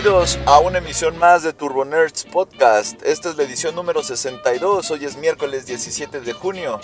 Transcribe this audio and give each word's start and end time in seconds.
Bienvenidos 0.00 0.38
a 0.46 0.60
una 0.60 0.78
emisión 0.78 1.18
más 1.18 1.42
de 1.42 1.52
Turbo 1.52 1.84
Nerds 1.84 2.22
Podcast. 2.22 3.02
Esta 3.02 3.30
es 3.30 3.36
la 3.36 3.42
edición 3.42 3.74
número 3.74 4.04
62. 4.04 4.92
Hoy 4.92 5.04
es 5.04 5.16
miércoles 5.16 5.66
17 5.66 6.20
de 6.20 6.32
junio. 6.34 6.78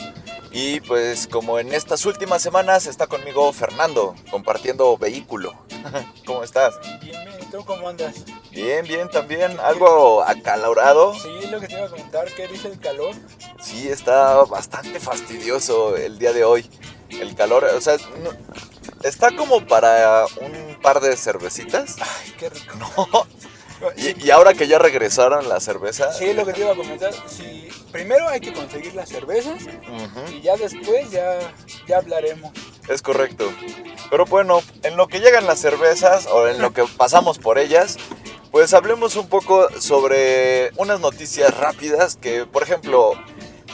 Y 0.51 0.81
pues 0.81 1.29
como 1.29 1.61
en 1.61 1.73
estas 1.73 2.07
últimas 2.07 2.43
semanas 2.43 2.89
está 2.89 3.07
conmigo 3.07 3.53
Fernando, 3.53 4.17
compartiendo 4.33 4.97
vehículo. 4.99 5.55
¿Cómo 6.27 6.43
estás? 6.43 6.75
Bien, 7.01 7.25
bien. 7.25 7.39
¿Y 7.41 7.45
tú 7.53 7.65
cómo 7.65 7.89
andas? 7.89 8.17
Bien, 8.51 8.85
bien 8.85 9.09
también. 9.09 9.61
Algo 9.61 10.25
acalorado. 10.25 11.15
Sí, 11.15 11.47
lo 11.53 11.61
que 11.61 11.69
te 11.69 11.75
iba 11.75 11.85
a 11.87 11.91
comentar, 11.91 12.27
¿qué 12.35 12.49
dice 12.49 12.67
el 12.67 12.81
calor? 12.81 13.15
Sí, 13.61 13.87
está 13.89 14.43
bastante 14.43 14.99
fastidioso 14.99 15.97
el 15.97 16.19
día 16.19 16.33
de 16.33 16.43
hoy. 16.43 16.69
El 17.11 17.37
calor, 17.37 17.63
o 17.63 17.81
sea, 17.81 17.97
no- 18.25 18.74
está 19.03 19.35
como 19.37 19.67
para 19.67 20.27
un 20.41 20.79
par 20.81 21.01
de 21.01 21.17
cervecitas. 21.17 21.97
Ay, 22.01 22.35
qué 22.39 22.51
rico. 22.51 22.75
No. 23.81 23.91
Y, 23.97 24.27
y 24.27 24.31
ahora 24.31 24.55
que 24.55 24.67
ya 24.69 24.79
regresaron 24.79 25.49
la 25.49 25.61
cerveza. 25.61 26.13
Sí, 26.13 26.33
lo 26.33 26.47
que 26.47 26.53
te 26.53 26.61
iba 26.61 26.73
a 26.73 26.77
comentar. 26.77 27.13
Si, 27.29 27.69
primero 27.93 28.29
hay 28.29 28.41
que 28.41 28.53
conseguir 28.53 28.95
las 28.95 29.09
cervezas 29.09 29.63
y 30.33 30.41
ya 30.41 30.57
después 30.57 31.11
ya, 31.11 31.39
ya 31.87 31.99
hablaremos. 31.99 32.53
Es 32.89 33.03
correcto. 33.03 33.53
Pero 34.11 34.27
bueno, 34.27 34.63
en 34.85 34.97
lo 34.97 35.09
que 35.09 35.21
llegan 35.21 35.47
las 35.47 35.59
cervezas 35.59 36.27
o 36.27 36.49
en 36.49 36.63
lo 36.63 36.73
que 36.73 36.85
pasamos 36.97 37.39
por 37.39 37.59
ellas, 37.59 37.97
pues 38.51 38.75
hablemos 38.75 39.17
un 39.17 39.29
poco 39.29 39.69
sobre 39.81 40.71
unas 40.77 41.01
noticias 41.01 41.55
rápidas 41.57 42.17
que, 42.17 42.47
por 42.47 42.63
ejemplo, 42.63 43.13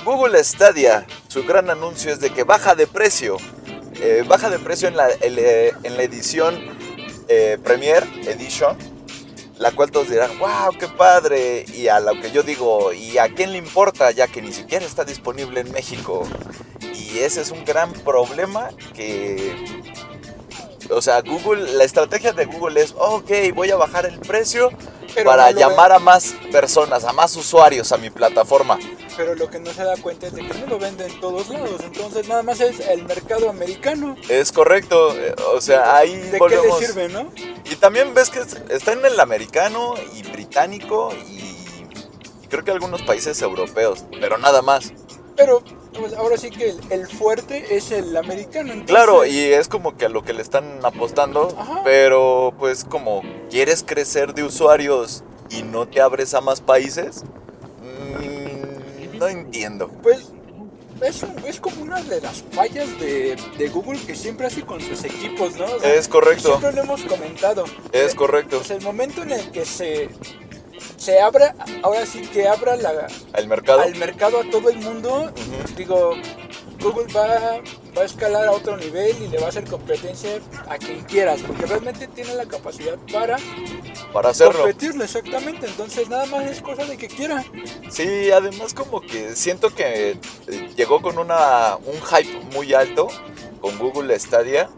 Google 0.04 0.42
Stadia, 0.42 1.06
su 1.28 1.44
gran 1.44 1.68
anuncio 1.68 2.10
es 2.12 2.20
de 2.20 2.30
que 2.30 2.44
baja 2.44 2.74
de 2.74 2.86
precio. 2.86 3.36
Eh, 4.02 4.24
baja 4.26 4.48
de 4.48 4.58
precio 4.58 4.88
en 4.88 4.96
la, 4.96 5.10
eh, 5.20 5.74
en 5.82 5.96
la 5.98 6.02
edición 6.02 6.58
eh, 7.28 7.58
Premier 7.62 8.02
Edition, 8.26 8.74
la 9.58 9.72
cual 9.72 9.90
todos 9.90 10.08
dirán, 10.08 10.38
wow, 10.38 10.72
qué 10.78 10.88
padre. 10.88 11.66
Y 11.74 11.88
a 11.88 12.00
lo 12.00 12.18
que 12.18 12.30
yo 12.30 12.42
digo, 12.42 12.94
¿y 12.94 13.18
a 13.18 13.28
quién 13.34 13.52
le 13.52 13.58
importa? 13.58 14.10
Ya 14.10 14.26
que 14.26 14.40
ni 14.40 14.52
siquiera 14.52 14.86
está 14.86 15.04
disponible 15.04 15.60
en 15.60 15.70
México. 15.72 16.26
Y 16.94 17.18
ese 17.18 17.42
es 17.42 17.50
un 17.50 17.64
gran 17.66 17.92
problema 17.92 18.70
que... 18.94 19.54
O 20.88 21.02
sea, 21.02 21.20
Google, 21.20 21.74
la 21.74 21.84
estrategia 21.84 22.32
de 22.32 22.46
Google 22.46 22.80
es, 22.80 22.94
ok, 22.96 23.30
voy 23.54 23.70
a 23.70 23.76
bajar 23.76 24.06
el 24.06 24.18
precio 24.18 24.70
Pero 25.14 25.30
para 25.30 25.50
no 25.52 25.58
llamar 25.58 25.92
a 25.92 25.98
más 25.98 26.34
personas, 26.52 27.04
a 27.04 27.12
más 27.12 27.34
usuarios 27.36 27.90
a 27.92 27.96
mi 27.98 28.10
plataforma. 28.10 28.78
Pero 29.16 29.34
lo 29.34 29.50
que 29.50 29.58
no 29.58 29.72
se 29.72 29.84
da 29.84 29.96
cuenta 29.96 30.28
es 30.28 30.34
de 30.34 30.46
que 30.46 30.54
no 30.58 30.66
lo 30.66 30.78
venden 30.78 31.10
en 31.10 31.20
todos 31.20 31.48
lados. 31.48 31.80
Entonces 31.82 32.26
nada 32.28 32.42
más 32.42 32.60
es 32.60 32.80
el 32.80 33.04
mercado 33.04 33.50
americano. 33.50 34.16
Es 34.28 34.52
correcto, 34.52 35.14
eh, 35.16 35.34
o 35.54 35.60
sea, 35.60 35.96
ahí 35.96 36.16
¿De 36.16 36.38
volvemos. 36.38 36.78
qué 36.78 36.80
le 36.82 36.86
sirve, 36.86 37.08
no? 37.08 37.30
Y 37.70 37.76
también 37.76 38.14
ves 38.14 38.30
que 38.30 38.40
es- 38.40 38.56
está 38.70 38.92
en 38.92 39.04
el 39.04 39.18
americano 39.20 39.94
y 40.14 40.22
británico 40.22 41.12
y 41.28 41.86
creo 42.48 42.64
que 42.64 42.70
algunos 42.70 43.02
países 43.02 43.40
europeos, 43.42 44.04
pero 44.20 44.38
nada 44.38 44.62
más. 44.62 44.92
Pero 45.36 45.62
pues, 45.98 46.12
ahora 46.14 46.36
sí 46.36 46.50
que 46.50 46.70
el, 46.70 46.80
el 46.90 47.06
fuerte 47.08 47.76
es 47.76 47.90
el 47.90 48.16
americano. 48.16 48.72
entonces- 48.72 48.86
Claro, 48.94 49.24
y 49.26 49.38
es 49.38 49.68
como 49.68 49.96
que 49.96 50.06
a 50.06 50.08
lo 50.08 50.22
que 50.22 50.32
le 50.32 50.42
están 50.42 50.80
apostando, 50.84 51.48
Ajá. 51.58 51.82
pero 51.84 52.52
pues 52.58 52.84
como 52.84 53.22
quieres 53.50 53.82
crecer 53.86 54.34
de 54.34 54.44
usuarios 54.44 55.24
y 55.50 55.62
no 55.62 55.86
te 55.88 56.00
abres 56.00 56.34
a 56.34 56.40
más 56.40 56.60
países, 56.60 57.24
mm, 57.82 59.18
no 59.18 59.26
entiendo. 59.28 59.88
Pues 60.02 60.32
es, 61.02 61.24
es 61.46 61.60
como 61.60 61.82
una 61.82 62.02
de 62.02 62.20
las 62.20 62.42
fallas 62.52 62.88
de, 63.00 63.36
de 63.58 63.68
Google 63.68 63.98
que 64.00 64.14
siempre 64.14 64.46
hace 64.46 64.62
con 64.62 64.80
sus 64.80 65.02
equipos, 65.04 65.56
¿no? 65.56 65.64
O 65.64 65.80
sea, 65.80 65.94
Es 65.94 66.08
correcto. 66.08 66.48
Siempre 66.58 66.72
lo 66.72 66.82
hemos 66.82 67.02
comentado. 67.02 67.64
Es 67.92 68.14
correcto. 68.14 68.58
Pues 68.58 68.70
el 68.70 68.82
momento 68.82 69.22
en 69.22 69.32
el 69.32 69.50
que 69.50 69.64
se, 69.64 70.08
se 71.00 71.18
abra, 71.18 71.54
ahora 71.82 72.04
sí 72.04 72.20
que 72.20 72.46
abra 72.46 72.76
la, 72.76 73.06
El 73.34 73.48
mercado. 73.48 73.80
al 73.80 73.94
mercado 73.96 74.40
a 74.40 74.50
todo 74.50 74.68
el 74.68 74.76
mundo, 74.80 75.32
digo, 75.74 76.12
Google 76.78 77.10
va, 77.14 77.60
va 77.96 78.02
a 78.02 78.04
escalar 78.04 78.46
a 78.46 78.52
otro 78.52 78.76
nivel 78.76 79.16
y 79.22 79.28
le 79.28 79.38
va 79.38 79.46
a 79.46 79.48
hacer 79.48 79.64
competencia 79.64 80.38
a 80.68 80.76
quien 80.76 81.00
quieras, 81.04 81.40
porque 81.46 81.64
realmente 81.64 82.06
tiene 82.08 82.34
la 82.34 82.44
capacidad 82.44 82.98
para 83.10 83.38
para 84.12 84.28
hacerlo. 84.30 84.60
competirle 84.60 85.04
exactamente. 85.04 85.66
Entonces 85.66 86.08
nada 86.10 86.26
más 86.26 86.44
es 86.46 86.60
cosa 86.60 86.84
de 86.84 86.98
que 86.98 87.08
quiera. 87.08 87.44
Sí, 87.90 88.30
además 88.30 88.74
como 88.74 89.00
que 89.00 89.34
siento 89.36 89.74
que 89.74 90.18
eh, 90.48 90.70
llegó 90.76 91.00
con 91.00 91.18
una, 91.18 91.76
un 91.76 92.00
hype 92.02 92.40
muy 92.54 92.74
alto 92.74 93.08
con 93.62 93.78
Google 93.78 94.18
Stadia, 94.18 94.68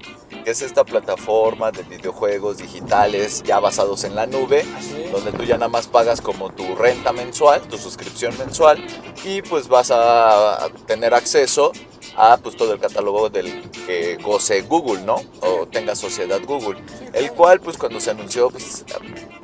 es 0.44 0.62
esta 0.62 0.84
plataforma 0.84 1.70
de 1.70 1.82
videojuegos 1.82 2.58
digitales 2.58 3.42
ya 3.42 3.60
basados 3.60 4.04
en 4.04 4.14
la 4.14 4.26
nube, 4.26 4.64
donde 5.12 5.32
tú 5.32 5.44
ya 5.44 5.54
nada 5.54 5.68
más 5.68 5.86
pagas 5.86 6.20
como 6.20 6.50
tu 6.50 6.74
renta 6.74 7.12
mensual, 7.12 7.62
tu 7.62 7.78
suscripción 7.78 8.36
mensual, 8.38 8.84
y 9.24 9.42
pues 9.42 9.68
vas 9.68 9.90
a 9.90 10.68
tener 10.86 11.14
acceso 11.14 11.72
a 12.16 12.36
pues 12.36 12.56
todo 12.56 12.74
el 12.74 12.80
catálogo 12.80 13.30
del 13.30 13.70
que 13.86 14.16
goce 14.16 14.62
Google, 14.62 15.02
¿no? 15.02 15.16
O 15.40 15.66
tenga 15.66 15.94
sociedad 15.94 16.40
Google. 16.44 16.82
El 17.12 17.32
cual 17.32 17.60
pues 17.60 17.78
cuando 17.78 18.00
se 18.00 18.10
anunció 18.10 18.50
pues 18.50 18.84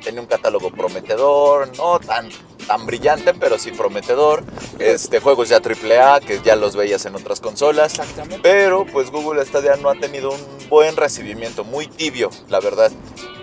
tenía 0.03 0.21
un 0.21 0.27
catálogo 0.27 0.71
prometedor, 0.71 1.75
no 1.77 1.99
tan, 1.99 2.29
tan 2.67 2.85
brillante, 2.85 3.33
pero 3.33 3.57
sí 3.57 3.71
prometedor. 3.71 4.43
Este, 4.77 5.19
juegos 5.19 5.49
ya 5.49 5.57
AAA 5.57 6.21
que 6.21 6.41
ya 6.41 6.55
los 6.55 6.75
veías 6.75 7.05
en 7.05 7.15
otras 7.15 7.39
consolas. 7.39 7.93
Pero 8.41 8.85
pues 8.85 9.11
Google 9.11 9.43
Stadia 9.45 9.75
no 9.75 9.89
ha 9.89 9.95
tenido 9.95 10.31
un 10.31 10.58
buen 10.69 10.95
recibimiento, 10.95 11.63
muy 11.63 11.87
tibio, 11.87 12.29
la 12.47 12.59
verdad. 12.59 12.91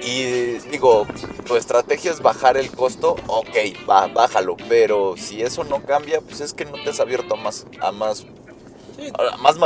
Y 0.03 0.59
digo, 0.71 1.07
tu 1.47 1.57
estrategia 1.57 2.11
es 2.13 2.21
bajar 2.21 2.57
el 2.57 2.71
costo, 2.71 3.17
ok, 3.27 3.57
va, 3.89 4.07
bájalo. 4.07 4.57
Pero 4.69 5.15
si 5.17 5.43
eso 5.43 5.65
no 5.65 5.83
cambia, 5.85 6.21
pues 6.21 6.41
es 6.41 6.53
que 6.55 6.65
no 6.65 6.73
te 6.83 6.91
has 6.91 7.01
abierto 7.01 7.35
a 7.35 7.39
más, 7.39 7.67
a 7.81 7.93
más, 7.93 8.25
Sí, 8.97 9.13
a 9.19 9.37
más 9.37 9.57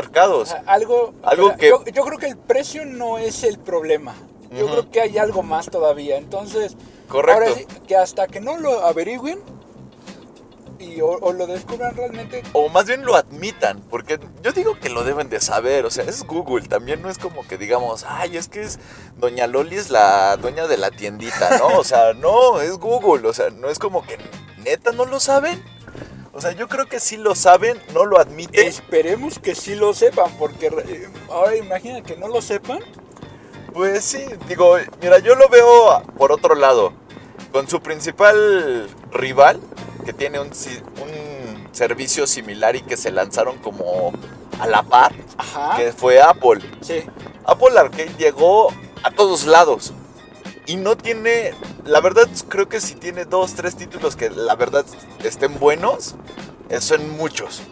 sea, 0.46 0.62
algo, 0.66 1.14
Algo 1.22 1.44
o 1.44 1.48
sea, 1.50 1.56
que- 1.56 1.68
yo, 1.68 1.84
yo 1.84 2.02
creo 2.04 2.18
que 2.18 2.26
el 2.26 2.36
precio 2.36 2.84
no 2.84 3.18
es 3.18 3.44
el 3.44 3.58
problema. 3.58 4.14
Yo 4.50 4.66
creo 4.66 4.90
que 4.90 5.00
hay 5.00 5.18
algo 5.18 5.44
más 5.44 5.70
todavía. 5.70 6.16
Entonces, 6.16 6.76
Correcto. 7.08 7.44
ahora 7.44 7.54
sí, 7.54 7.64
que 7.86 7.94
hasta 7.96 8.26
que 8.26 8.40
no 8.40 8.56
lo 8.58 8.80
averigüen 8.84 9.38
y, 10.80 11.00
o, 11.00 11.08
o 11.08 11.32
lo 11.32 11.46
descubran 11.46 11.94
realmente, 11.94 12.42
O 12.52 12.68
más 12.68 12.86
bien 12.86 13.04
lo 13.04 13.14
admitan, 13.14 13.80
porque 13.90 14.18
yo 14.42 14.52
digo 14.52 14.78
que 14.80 14.88
lo 14.88 15.04
deben 15.04 15.28
de 15.28 15.40
saber, 15.40 15.84
o 15.84 15.90
sea, 15.90 16.04
es 16.04 16.24
Google, 16.24 16.66
también 16.66 17.02
no 17.02 17.10
es 17.10 17.18
como 17.18 17.46
que 17.46 17.58
digamos, 17.58 18.04
ay, 18.08 18.36
es 18.36 18.48
que 18.48 18.62
es 18.62 18.78
Doña 19.16 19.46
Loli 19.46 19.76
es 19.76 19.90
la 19.90 20.36
dueña 20.36 20.66
de 20.66 20.78
la 20.78 20.90
tiendita, 20.90 21.58
¿no? 21.58 21.78
O 21.78 21.84
sea, 21.84 22.14
no, 22.16 22.60
es 22.60 22.72
Google, 22.78 23.28
o 23.28 23.32
sea, 23.32 23.50
no 23.50 23.68
es 23.68 23.78
como 23.78 24.04
que 24.04 24.18
neta 24.58 24.92
no 24.92 25.04
lo 25.04 25.20
saben. 25.20 25.62
O 26.32 26.40
sea, 26.40 26.52
yo 26.52 26.68
creo 26.68 26.86
que 26.86 27.00
sí 27.00 27.16
lo 27.16 27.34
saben, 27.34 27.76
no 27.92 28.06
lo 28.06 28.18
admiten. 28.18 28.66
esperemos 28.66 29.38
que 29.38 29.54
sí 29.54 29.74
lo 29.74 29.92
sepan, 29.92 30.32
porque 30.38 30.66
eh, 30.66 31.08
ahora 31.28 31.56
imagina 31.56 32.02
que 32.02 32.16
no 32.16 32.28
lo 32.28 32.40
sepan. 32.40 32.78
Pues 33.74 34.04
sí, 34.04 34.24
digo, 34.48 34.76
mira, 35.02 35.18
yo 35.18 35.34
lo 35.34 35.48
veo 35.48 36.02
por 36.16 36.32
otro 36.32 36.54
lado, 36.54 36.92
con 37.52 37.68
su 37.68 37.80
principal 37.80 38.88
rival, 39.12 39.60
que 40.02 40.12
tiene 40.12 40.40
un, 40.40 40.50
servicio 41.72 42.26
similar 42.26 42.74
y 42.76 42.82
que 42.82 42.96
se 42.96 43.10
lanzaron 43.12 43.58
como 43.58 44.12
a 44.58 44.66
la 44.66 44.82
par, 44.82 45.12
Ajá. 45.38 45.76
que 45.76 45.92
fue 45.92 46.20
Apple. 46.20 46.60
Sí. 46.80 47.04
Apple 47.44 47.78
Arcade 47.78 48.12
llegó 48.18 48.72
a 49.02 49.10
todos 49.10 49.46
lados. 49.46 49.92
Y 50.66 50.76
no 50.76 50.96
tiene, 50.96 51.52
la 51.84 52.00
verdad 52.00 52.28
creo 52.48 52.68
que 52.68 52.80
si 52.80 52.94
tiene 52.94 53.24
dos, 53.24 53.54
tres 53.54 53.76
títulos 53.76 54.14
que 54.14 54.30
la 54.30 54.54
verdad 54.56 54.84
estén 55.24 55.58
buenos, 55.58 56.14
eh, 56.68 56.80
son 56.80 57.08
muchos. 57.16 57.62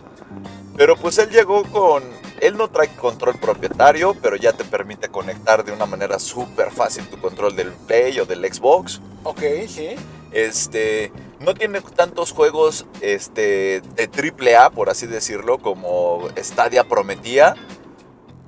Pero 0.77 0.97
pues 0.97 1.19
él 1.19 1.31
llegó 1.31 1.65
con, 1.65 2.03
él 2.41 2.57
no 2.57 2.69
trae 2.69 2.89
control 2.97 3.39
propietario, 3.39 4.15
pero 4.21 4.37
ya 4.37 4.53
te 4.53 4.65
permite 4.65 5.09
conectar 5.09 5.65
de 5.65 5.73
una 5.73 5.87
manera 5.87 6.19
súper 6.19 6.71
fácil 6.71 7.09
tu 7.09 7.21
control 7.21 7.57
del 7.57 7.73
Play 7.73 8.19
o 8.21 8.27
del 8.27 8.45
Xbox. 8.53 9.01
Ok, 9.25 9.41
sí. 9.67 9.91
Este, 10.33 11.13
no 11.41 11.55
tiene 11.55 11.81
tantos 11.81 12.33
juegos 12.33 12.87
este, 13.01 13.83
de 13.95 14.09
triple 14.09 14.57
A, 14.57 14.71
por 14.71 14.91
así 14.91 15.07
decirlo, 15.07 15.59
como 15.59 16.29
Stadia 16.37 16.85
prometía. 16.85 17.55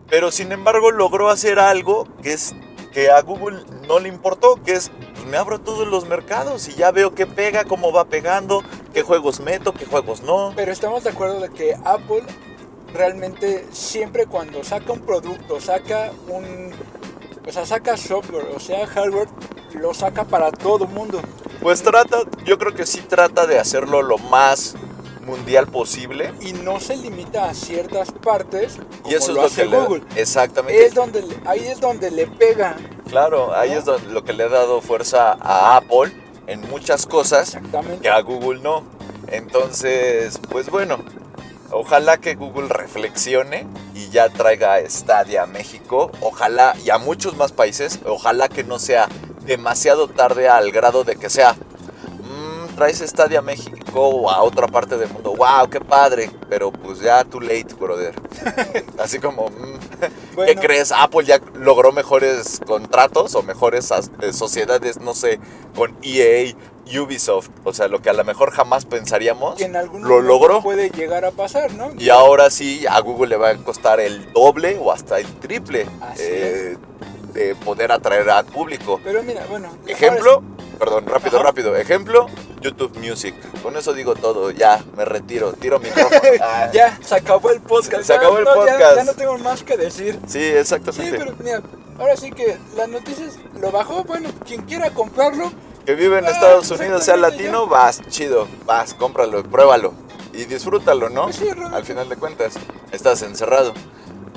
Pero 0.08 0.30
sin 0.30 0.50
embargo 0.52 0.90
logró 0.90 1.28
hacer 1.28 1.58
algo 1.58 2.08
que 2.22 2.32
es 2.32 2.54
que 2.92 3.10
a 3.10 3.20
Google 3.22 3.60
no 3.86 4.00
le 4.00 4.08
importó, 4.08 4.60
que 4.62 4.72
es 4.72 4.90
pues 5.14 5.24
me 5.26 5.36
abro 5.36 5.60
todos 5.60 5.86
los 5.86 6.08
mercados 6.08 6.68
y 6.68 6.74
ya 6.74 6.90
veo 6.90 7.14
qué 7.14 7.26
pega, 7.26 7.64
cómo 7.64 7.92
va 7.92 8.06
pegando, 8.06 8.64
qué 8.92 9.02
juegos 9.02 9.40
meto, 9.40 9.72
qué 9.72 9.86
juegos 9.86 10.22
no. 10.22 10.52
Pero 10.56 10.72
estamos 10.72 11.04
de 11.04 11.10
acuerdo 11.10 11.40
de 11.40 11.50
que 11.50 11.76
Apple 11.84 12.24
realmente 12.94 13.66
siempre 13.72 14.26
cuando 14.26 14.62
saca 14.64 14.92
un 14.92 15.00
producto, 15.00 15.60
saca 15.60 16.10
un, 16.28 16.72
o 17.46 17.52
sea, 17.52 17.64
saca 17.66 17.96
software, 17.96 18.46
o 18.54 18.60
sea, 18.60 18.86
hardware, 18.86 19.28
lo 19.74 19.94
saca 19.94 20.24
para 20.24 20.50
todo 20.50 20.86
mundo. 20.86 21.20
Pues 21.62 21.82
trata, 21.82 22.18
yo 22.44 22.58
creo 22.58 22.74
que 22.74 22.86
sí 22.86 23.00
trata 23.02 23.46
de 23.46 23.58
hacerlo 23.58 24.02
lo 24.02 24.18
más 24.18 24.74
mundial 25.24 25.66
posible. 25.68 26.32
Y 26.40 26.52
no 26.54 26.80
se 26.80 26.96
limita 26.96 27.48
a 27.50 27.54
ciertas 27.54 28.10
partes. 28.10 28.78
Como 29.02 29.10
Y 29.12 29.14
eso 29.14 29.24
es 29.24 29.28
lo 29.28 29.34
lo 29.42 29.46
hace 29.46 29.62
que 29.62 29.68
le, 29.68 29.76
Google. 29.78 30.02
exactamente. 30.16 30.86
Es 30.86 30.94
donde, 30.94 31.22
le- 31.22 31.36
ahí 31.46 31.60
es 31.66 31.78
donde 31.80 32.10
le 32.10 32.26
pega. 32.26 32.76
Claro, 33.08 33.54
ahí 33.54 33.70
¿no? 33.70 33.78
es 33.78 33.84
do- 33.84 33.98
lo 34.10 34.24
que 34.24 34.32
le 34.32 34.44
ha 34.44 34.48
dado 34.48 34.80
fuerza 34.80 35.36
a 35.40 35.76
Apple 35.76 36.12
en 36.46 36.62
muchas 36.70 37.06
cosas 37.06 37.48
Exactamente. 37.54 38.00
que 38.00 38.08
a 38.08 38.20
Google 38.22 38.60
no. 38.60 38.82
Entonces, 39.28 40.38
pues 40.50 40.70
bueno, 40.70 40.98
ojalá 41.70 42.18
que 42.18 42.34
Google 42.34 42.68
reflexione 42.68 43.66
y 43.94 44.08
ya 44.10 44.28
traiga 44.28 44.78
Stadia 44.88 45.44
a 45.44 45.46
México. 45.46 46.10
Ojalá, 46.20 46.74
y 46.84 46.90
a 46.90 46.98
muchos 46.98 47.36
más 47.36 47.52
países, 47.52 48.00
ojalá 48.04 48.48
que 48.48 48.64
no 48.64 48.78
sea 48.78 49.08
demasiado 49.44 50.08
tarde 50.08 50.48
al 50.48 50.70
grado 50.72 51.04
de 51.04 51.16
que 51.16 51.30
sea. 51.30 51.54
"Mm, 51.54 52.74
traes 52.76 52.98
Stadia 52.98 53.40
a 53.40 53.42
México 53.42 53.80
o 54.08 54.30
a 54.30 54.42
otra 54.42 54.66
parte 54.68 54.96
del 54.96 55.08
mundo. 55.10 55.34
¡Wow! 55.36 55.68
¡Qué 55.70 55.80
padre! 55.80 56.30
Pero 56.48 56.70
pues 56.70 57.00
ya 57.00 57.24
too 57.24 57.40
late, 57.40 57.74
brother. 57.78 58.14
Así 58.98 59.18
como, 59.18 59.48
mm, 59.50 60.44
¿qué 60.46 60.54
crees? 60.56 60.92
Apple 60.92 61.24
ya 61.24 61.40
logró 61.54 61.90
mejores 61.92 62.60
contratos 62.66 63.34
o 63.34 63.42
mejores 63.42 63.90
eh, 64.20 64.32
sociedades, 64.32 65.00
no 65.00 65.14
sé, 65.14 65.40
con 65.74 65.96
EA, 66.02 66.54
Ubisoft. 66.98 67.48
O 67.64 67.72
sea, 67.72 67.88
lo 67.88 68.00
que 68.02 68.10
a 68.10 68.12
lo 68.12 68.24
mejor 68.24 68.50
jamás 68.50 68.84
pensaríamos, 68.84 69.56
Que 69.56 69.64
en 69.64 69.76
algún 69.76 70.02
lo 70.06 70.20
logró. 70.20 70.62
puede 70.62 70.90
llegar 70.90 71.24
a 71.24 71.30
pasar, 71.30 71.72
¿no? 71.74 71.90
Y 71.98 72.10
ahora 72.10 72.50
sí, 72.50 72.84
a 72.88 72.98
Google 73.00 73.28
le 73.28 73.36
va 73.36 73.50
a 73.50 73.56
costar 73.56 74.00
el 74.00 74.32
doble 74.32 74.78
o 74.80 74.92
hasta 74.92 75.18
el 75.18 75.26
triple 75.40 75.86
eh, 76.18 76.76
de 77.32 77.54
poder 77.54 77.92
atraer 77.92 78.28
al 78.30 78.44
público. 78.46 79.00
Pero 79.04 79.22
mira, 79.22 79.44
bueno. 79.48 79.68
Ejemplo, 79.86 80.42
perdón, 80.78 81.06
rápido, 81.06 81.36
Ajá. 81.38 81.46
rápido. 81.46 81.76
Ejemplo, 81.76 82.26
YouTube 82.60 82.96
Music. 82.98 83.34
Con 83.62 83.76
eso 83.76 83.92
digo 83.92 84.14
todo. 84.14 84.50
Ya, 84.50 84.82
me 84.96 85.04
retiro. 85.04 85.52
Tiro 85.52 85.78
micrófono. 85.78 86.20
Ah, 86.42 86.70
ya, 86.72 86.98
se 87.02 87.14
acabó 87.14 87.50
el 87.50 87.60
podcast. 87.60 88.02
Se 88.02 88.12
ya, 88.14 88.18
acabó 88.18 88.38
el 88.38 88.44
no, 88.44 88.50
ya- 88.66 88.72
podcast. 88.72 88.96
Ya, 88.96 89.04
no 89.04 89.14
tengo 89.14 89.38
más 89.38 89.62
que 89.62 89.76
decir. 89.76 90.18
Sí, 90.26 90.40
Sí, 90.40 90.44
exactamente. 90.44 91.18
pero 91.18 91.34
mira, 91.42 91.62
ahora 91.98 92.16
sí 92.16 92.30
que 92.32 92.56
las 92.76 92.88
noticias 92.88 93.36
lo 93.60 93.70
bajó. 93.70 94.04
Bueno, 94.04 94.30
quien 94.46 94.62
quiera 94.62 94.90
comprarlo, 94.90 95.52
Que 95.86 95.94
vive 95.94 96.18
en 96.18 96.26
Estados 96.26 96.70
Unidos, 96.70 97.04
sea 97.04 97.16
latino, 97.16 97.66
vas, 97.66 98.00
chido, 98.08 98.46
vas, 98.66 98.94
cómpralo, 98.94 99.42
pruébalo 99.42 99.92
y 100.32 100.44
disfrútalo, 100.44 101.08
¿no? 101.08 101.24
Pues 101.24 101.36
sí. 101.36 101.48
Al 101.72 101.84
final 101.84 102.08
de 102.08 102.16
cuentas, 102.16 102.54
estás 102.92 103.22
encerrado. 103.22 103.72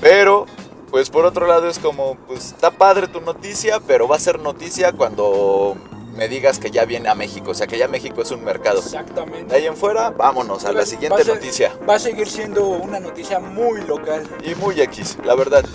Pero, 0.01 0.45
pues 0.89 1.09
por 1.09 1.25
otro 1.25 1.45
lado 1.45 1.67
es 1.69 1.77
como, 1.79 2.15
pues 2.27 2.47
está 2.47 2.71
padre 2.71 3.07
tu 3.07 3.21
noticia, 3.21 3.79
pero 3.85 4.07
va 4.07 4.15
a 4.15 4.19
ser 4.19 4.39
noticia 4.39 4.93
cuando 4.93 5.75
me 6.15 6.27
digas 6.27 6.59
que 6.59 6.71
ya 6.71 6.85
viene 6.85 7.09
a 7.09 7.15
México, 7.15 7.51
o 7.51 7.53
sea 7.53 7.67
que 7.67 7.77
ya 7.77 7.87
México 7.87 8.21
es 8.21 8.31
un 8.31 8.43
mercado. 8.43 8.79
De 8.81 8.85
exactamente. 8.87 9.55
ahí 9.55 9.65
en 9.67 9.75
fuera, 9.77 10.09
vámonos 10.11 10.65
a 10.65 10.71
la 10.71 10.79
Va 10.81 10.85
siguiente 10.85 11.21
a 11.21 11.25
ser- 11.25 11.35
noticia. 11.35 11.71
Va 11.87 11.95
a 11.95 11.99
seguir 11.99 12.27
siendo 12.29 12.65
una 12.65 12.99
noticia 12.99 13.39
muy 13.39 13.81
local. 13.81 14.27
Y 14.43 14.55
muy 14.55 14.79
X, 14.81 15.17
la 15.23 15.35
verdad. 15.35 15.65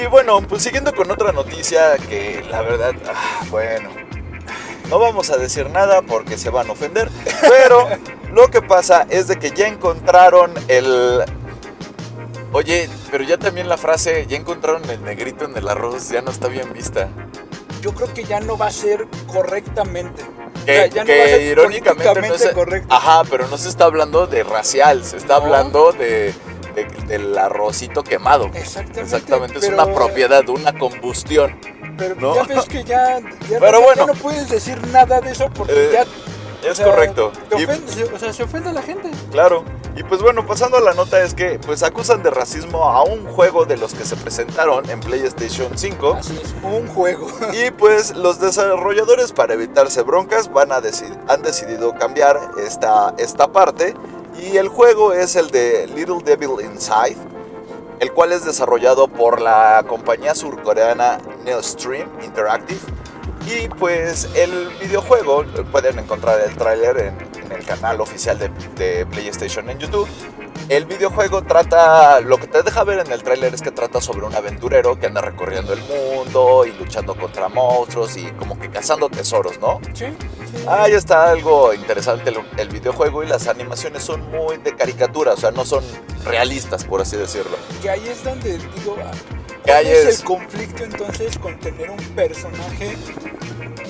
Y 0.00 0.06
bueno, 0.06 0.40
pues 0.48 0.62
siguiendo 0.62 0.94
con 0.94 1.10
otra 1.10 1.32
noticia 1.32 1.96
que 2.08 2.44
la 2.50 2.62
verdad, 2.62 2.94
ah, 3.12 3.44
bueno, 3.50 3.90
no 4.88 4.98
vamos 4.98 5.30
a 5.30 5.36
decir 5.36 5.68
nada 5.70 6.02
porque 6.02 6.38
se 6.38 6.50
van 6.50 6.68
a 6.68 6.72
ofender, 6.72 7.10
pero 7.40 7.88
lo 8.32 8.48
que 8.48 8.62
pasa 8.62 9.06
es 9.10 9.28
de 9.28 9.38
que 9.38 9.50
ya 9.50 9.66
encontraron 9.68 10.52
el... 10.68 11.24
Oye, 12.52 12.88
pero 13.10 13.24
ya 13.24 13.36
también 13.36 13.68
la 13.68 13.76
frase, 13.76 14.26
ya 14.26 14.36
encontraron 14.38 14.88
el 14.88 15.02
negrito 15.04 15.44
en 15.44 15.56
el 15.56 15.68
arroz, 15.68 16.08
ya 16.08 16.22
no 16.22 16.30
está 16.30 16.48
bien 16.48 16.72
vista. 16.72 17.08
Yo 17.82 17.92
creo 17.92 18.12
que 18.14 18.24
ya 18.24 18.40
no 18.40 18.56
va 18.56 18.66
a 18.68 18.70
ser 18.70 19.06
correctamente. 19.26 20.22
Que, 20.64 20.72
O 20.72 20.74
sea, 20.74 20.86
ya 20.86 21.04
no 21.04 21.10
va 21.16 21.24
a 21.24 21.28
ser 21.28 21.40
irónicamente 21.42 22.28
no 22.28 22.34
es... 22.34 22.48
correcto. 22.54 22.94
Ajá, 22.94 23.22
pero 23.30 23.46
no 23.48 23.58
se 23.58 23.68
está 23.68 23.84
hablando 23.84 24.26
de 24.26 24.42
racial, 24.44 25.04
se 25.04 25.18
está 25.18 25.38
No. 25.38 25.44
hablando 25.44 25.92
de, 25.92 26.34
de- 26.74 26.84
del 27.06 27.36
arrocito 27.36 28.02
quemado. 28.02 28.46
Exactamente. 28.54 29.00
Exactamente, 29.02 29.58
es 29.58 29.66
pero- 29.66 29.82
una 29.82 29.94
propiedad, 29.94 30.48
una 30.48 30.72
combustión. 30.76 31.54
Pero 31.98 32.14
¿no? 32.14 32.34
ya 32.34 32.44
ves 32.44 32.64
que 32.66 32.84
ya, 32.84 33.18
ya, 33.50 33.58
Pero 33.58 33.72
no, 33.72 33.80
bueno. 33.82 34.06
ya 34.06 34.12
no 34.14 34.14
puedes 34.14 34.48
decir 34.48 34.78
nada 34.88 35.20
de 35.20 35.32
eso 35.32 35.50
porque 35.50 35.72
Eh, 35.86 35.90
ya. 35.92 36.02
o 36.02 36.70
Es 36.70 36.76
sea, 36.78 36.86
correcto. 36.86 37.32
Y- 37.58 37.64
o 38.14 38.18
sea, 38.18 38.32
se 38.32 38.42
ofende 38.44 38.70
a 38.70 38.72
la 38.72 38.82
gente. 38.82 39.10
claro. 39.30 39.64
Y 39.96 40.04
pues 40.04 40.22
bueno, 40.22 40.46
pasando 40.46 40.76
a 40.76 40.80
la 40.80 40.94
nota 40.94 41.20
es 41.24 41.34
que 41.34 41.58
pues 41.58 41.82
acusan 41.82 42.22
de 42.22 42.30
racismo 42.30 42.84
a 42.84 43.02
un 43.02 43.26
juego 43.26 43.64
de 43.64 43.76
los 43.76 43.94
que 43.94 44.04
se 44.04 44.14
presentaron 44.14 44.88
en 44.88 45.00
PlayStation 45.00 45.76
5. 45.76 46.18
Así 46.20 46.38
es, 46.40 46.54
un 46.62 46.86
juego. 46.86 47.26
Y 47.52 47.72
pues 47.72 48.14
los 48.14 48.38
desarrolladores 48.38 49.32
para 49.32 49.54
evitarse 49.54 50.02
broncas 50.02 50.52
van 50.52 50.70
a 50.70 50.80
deci- 50.80 51.18
han 51.26 51.42
decidido 51.42 51.94
cambiar 51.98 52.38
esta, 52.64 53.12
esta 53.18 53.48
parte. 53.48 53.94
Y 54.40 54.56
el 54.56 54.68
juego 54.68 55.12
es 55.14 55.34
el 55.34 55.50
de 55.50 55.88
Little 55.88 56.18
Devil 56.24 56.64
Inside, 56.64 57.16
el 58.00 58.12
cual 58.12 58.32
es 58.32 58.44
desarrollado 58.44 59.08
por 59.08 59.40
la 59.40 59.84
compañía 59.86 60.34
surcoreana 60.34 61.18
Neostream 61.44 62.08
Interactive. 62.22 62.80
Y 63.46 63.68
pues 63.68 64.28
el 64.34 64.68
videojuego, 64.80 65.44
pueden 65.72 65.98
encontrar 65.98 66.40
el 66.40 66.54
tráiler 66.56 66.98
en, 66.98 67.52
el 67.52 67.64
canal 67.64 68.00
oficial 68.00 68.38
de 68.38 69.06
PlayStation 69.06 69.70
en 69.70 69.78
YouTube. 69.78 70.08
El 70.68 70.84
videojuego 70.84 71.42
trata, 71.42 72.20
lo 72.20 72.36
que 72.38 72.46
te 72.46 72.62
deja 72.62 72.84
ver 72.84 72.98
en 72.98 73.10
el 73.10 73.22
tráiler 73.22 73.54
es 73.54 73.62
que 73.62 73.70
trata 73.70 74.02
sobre 74.02 74.26
un 74.26 74.34
aventurero 74.34 74.98
que 75.00 75.06
anda 75.06 75.22
recorriendo 75.22 75.72
el 75.72 75.80
mundo 75.82 76.66
y 76.66 76.72
luchando 76.72 77.16
contra 77.16 77.48
monstruos 77.48 78.16
y 78.18 78.26
como 78.32 78.58
que 78.58 78.68
cazando 78.68 79.08
tesoros, 79.08 79.58
¿no? 79.60 79.80
Sí. 79.94 80.04
sí. 80.04 80.64
Ahí 80.68 80.92
está 80.92 81.30
algo 81.30 81.72
interesante 81.72 82.28
el, 82.28 82.36
el 82.58 82.68
videojuego 82.68 83.22
y 83.22 83.28
las 83.28 83.48
animaciones 83.48 84.02
son 84.04 84.28
muy 84.30 84.58
de 84.58 84.76
caricatura, 84.76 85.32
o 85.32 85.36
sea, 85.38 85.50
no 85.52 85.64
son 85.64 85.82
realistas, 86.26 86.84
por 86.84 87.00
así 87.00 87.16
decirlo. 87.16 87.56
Que 87.80 87.88
ahí 87.88 88.06
es 88.06 88.22
donde 88.22 88.58
digo. 88.58 88.96
ah, 89.02 89.10
¿Cuál 89.64 89.86
es, 89.86 90.04
es- 90.06 90.18
el 90.20 90.24
conflicto 90.26 90.84
entonces 90.84 91.38
con 91.38 91.58
tener 91.60 91.90
un 91.90 91.96
personaje 92.14 92.94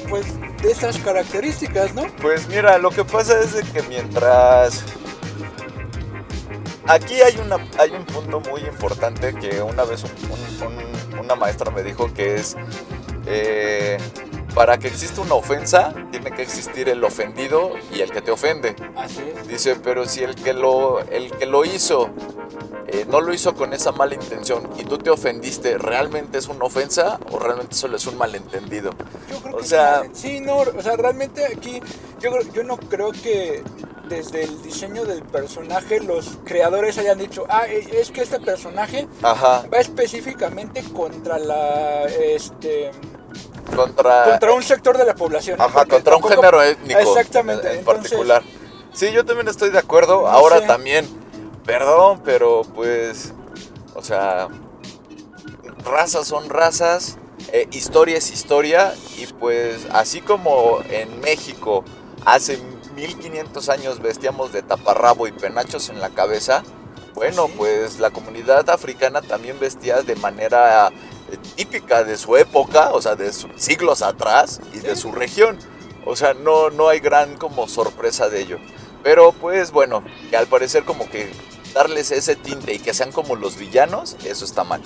pues 0.08 0.24
de 0.62 0.70
esas 0.70 0.96
características, 0.98 1.92
¿no? 1.94 2.06
Pues 2.22 2.46
mira, 2.48 2.78
lo 2.78 2.90
que 2.90 3.04
pasa 3.04 3.38
es 3.40 3.52
de 3.52 3.62
que 3.62 3.82
mientras... 3.82 4.84
Aquí 6.88 7.20
hay, 7.20 7.36
una, 7.38 7.56
hay 7.78 7.90
un 7.90 8.04
punto 8.06 8.40
muy 8.40 8.62
importante 8.62 9.34
que 9.34 9.60
una 9.62 9.84
vez 9.84 10.02
un- 10.04 10.66
un- 10.66 10.72
un- 11.12 11.18
una 11.20 11.34
maestra 11.34 11.70
me 11.70 11.82
dijo 11.82 12.12
que 12.14 12.36
es... 12.36 12.56
eh, 13.26 13.98
para 14.54 14.78
que 14.78 14.88
exista 14.88 15.20
una 15.20 15.34
ofensa, 15.34 15.94
tiene 16.10 16.32
que 16.32 16.42
existir 16.42 16.88
el 16.88 17.04
ofendido 17.04 17.72
y 17.92 18.00
el 18.00 18.10
que 18.10 18.22
te 18.22 18.30
ofende. 18.32 18.74
Así 18.96 19.22
es. 19.36 19.46
Dice, 19.46 19.76
pero 19.76 20.06
si 20.06 20.24
el 20.24 20.34
que 20.34 20.52
lo, 20.54 21.00
el 21.00 21.30
que 21.32 21.46
lo 21.46 21.64
hizo 21.64 22.10
eh, 22.88 23.04
no 23.08 23.20
lo 23.20 23.32
hizo 23.34 23.54
con 23.54 23.72
esa 23.72 23.92
mala 23.92 24.14
intención 24.14 24.68
y 24.78 24.84
tú 24.84 24.98
te 24.98 25.10
ofendiste, 25.10 25.78
¿realmente 25.78 26.38
es 26.38 26.48
una 26.48 26.64
ofensa 26.64 27.18
o 27.30 27.38
realmente 27.38 27.74
solo 27.74 27.96
es 27.96 28.06
un 28.06 28.16
malentendido? 28.18 28.90
Yo 29.30 29.38
creo 29.40 29.56
O 29.56 29.58
que 29.58 29.64
sea- 29.66 30.02
sí, 30.12 30.40
no, 30.40 30.56
o 30.58 30.82
sea, 30.82 30.96
realmente 30.96 31.44
aquí 31.44 31.80
yo, 32.20 32.30
yo 32.54 32.64
no 32.64 32.76
creo 32.78 33.12
que 33.12 33.62
desde 34.08 34.44
el 34.44 34.62
diseño 34.62 35.04
del 35.04 35.22
personaje 35.22 36.00
los 36.00 36.38
creadores 36.44 36.96
hayan 36.96 37.18
dicho, 37.18 37.44
ah, 37.50 37.66
e- 37.68 38.00
es 38.00 38.10
que 38.10 38.22
este 38.22 38.40
personaje 38.40 39.06
Ajá, 39.22 39.64
va 39.72 39.78
específicamente 39.78 40.82
contra 40.94 41.38
la, 41.38 42.04
este, 42.04 42.90
contra... 43.76 44.24
contra 44.24 44.52
un 44.54 44.62
sector 44.62 44.96
de 44.96 45.04
la 45.04 45.14
población. 45.14 45.60
Ajá, 45.60 45.84
contra 45.84 46.16
un 46.16 46.22
género 46.22 46.62
étnico. 46.62 46.98
Exactamente, 47.00 47.66
En, 47.66 47.72
en 47.74 47.78
entonces- 47.80 48.02
particular. 48.10 48.42
Sí, 48.94 49.12
yo 49.12 49.24
también 49.24 49.46
estoy 49.48 49.70
de 49.70 49.78
acuerdo. 49.78 50.22
No 50.22 50.26
Ahora 50.28 50.60
sé. 50.60 50.66
también, 50.66 51.06
perdón, 51.68 52.22
pero 52.24 52.62
pues, 52.74 53.34
o 53.94 54.02
sea, 54.02 54.48
razas 55.84 56.26
son 56.26 56.48
razas, 56.48 57.18
eh, 57.52 57.68
historia 57.72 58.16
es 58.16 58.30
historia 58.30 58.94
y 59.18 59.26
pues 59.34 59.86
así 59.92 60.22
como 60.22 60.80
en 60.88 61.20
México 61.20 61.84
hace 62.24 62.58
1500 62.94 63.68
años 63.68 64.00
vestíamos 64.00 64.50
de 64.50 64.62
taparrabo 64.62 65.28
y 65.28 65.32
penachos 65.32 65.90
en 65.90 66.00
la 66.00 66.08
cabeza, 66.08 66.62
bueno, 67.14 67.48
pues 67.48 68.00
la 68.00 68.12
comunidad 68.12 68.70
africana 68.70 69.20
también 69.20 69.60
vestía 69.60 70.00
de 70.00 70.16
manera 70.16 70.88
eh, 70.88 71.36
típica 71.54 72.02
de 72.02 72.16
su 72.16 72.38
época, 72.38 72.92
o 72.94 73.02
sea, 73.02 73.14
de 73.14 73.30
siglos 73.56 74.00
atrás 74.00 74.62
y 74.72 74.78
de 74.78 74.96
su 74.96 75.12
región. 75.12 75.58
O 76.06 76.16
sea, 76.16 76.32
no, 76.32 76.70
no 76.70 76.88
hay 76.88 77.00
gran 77.00 77.36
como 77.36 77.68
sorpresa 77.68 78.30
de 78.30 78.40
ello. 78.40 78.58
Pero 79.02 79.32
pues 79.32 79.70
bueno, 79.70 80.02
que 80.30 80.36
al 80.36 80.46
parecer 80.46 80.84
como 80.84 81.08
que 81.10 81.30
darles 81.74 82.10
ese 82.10 82.36
tinte 82.36 82.74
y 82.74 82.78
que 82.78 82.94
sean 82.94 83.12
como 83.12 83.36
los 83.36 83.56
villanos, 83.56 84.16
eso 84.24 84.44
está 84.44 84.64
mal. 84.64 84.82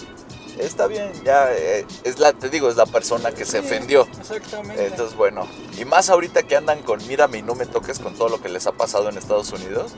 Está 0.59 0.87
bien, 0.87 1.11
ya 1.25 1.53
eh, 1.53 1.87
es 2.05 2.19
la, 2.19 2.33
te 2.35 2.49
digo, 2.51 2.69
es 2.69 2.77
la 2.77 2.87
persona 2.87 3.33
que 3.33 3.45
se 3.45 3.61
ofendió. 3.61 4.07
Exactamente. 4.21 4.87
Entonces, 4.87 5.17
bueno, 5.17 5.49
y 5.79 5.85
más 5.85 6.11
ahorita 6.11 6.43
que 6.43 6.57
andan 6.57 6.83
con 6.83 7.05
mírame 7.07 7.39
y 7.39 7.43
no 7.43 7.55
me 7.55 7.67
toques 7.67 7.99
con 7.99 8.15
todo 8.15 8.29
lo 8.29 8.41
que 8.41 8.49
les 8.49 8.67
ha 8.67 8.73
pasado 8.73 9.09
en 9.09 9.17
Estados 9.17 9.51
Unidos. 9.53 9.93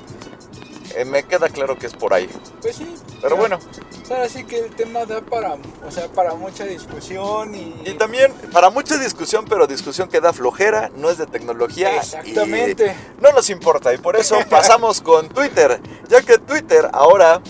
Eh, 0.97 1.05
me 1.05 1.23
queda 1.25 1.49
claro 1.49 1.79
que 1.79 1.87
es 1.87 1.95
por 1.95 2.13
ahí. 2.15 2.29
Pues 2.61 2.77
sí. 2.77 2.95
Pero 3.21 3.35
ya. 3.37 3.41
bueno, 3.41 3.59
sea, 4.07 4.23
así 4.23 4.45
que 4.45 4.59
el 4.59 4.75
tema 4.75 5.05
da 5.07 5.21
para, 5.23 5.55
o 5.87 5.91
sea, 5.91 6.09
para 6.09 6.35
mucha 6.35 6.65
discusión 6.65 7.55
y... 7.55 7.75
y 7.85 7.95
también 7.95 8.33
para 8.53 8.71
mucha 8.71 8.99
discusión, 8.99 9.45
pero 9.49 9.67
discusión 9.67 10.09
que 10.09 10.21
da 10.21 10.33
flojera, 10.33 10.91
no 10.97 11.09
es 11.11 11.19
de 11.19 11.27
tecnología. 11.27 11.97
Exactamente. 11.97 12.95
y 13.19 13.23
no 13.23 13.33
nos 13.33 13.49
importa 13.51 13.95
y 13.95 13.99
por 13.99 14.17
eso 14.17 14.37
pasamos 14.51 15.01
con 15.01 15.29
Twitter, 15.29 15.81
ya 16.09 16.21
que 16.23 16.39
Twitter 16.39 16.89
ahora 16.93 17.41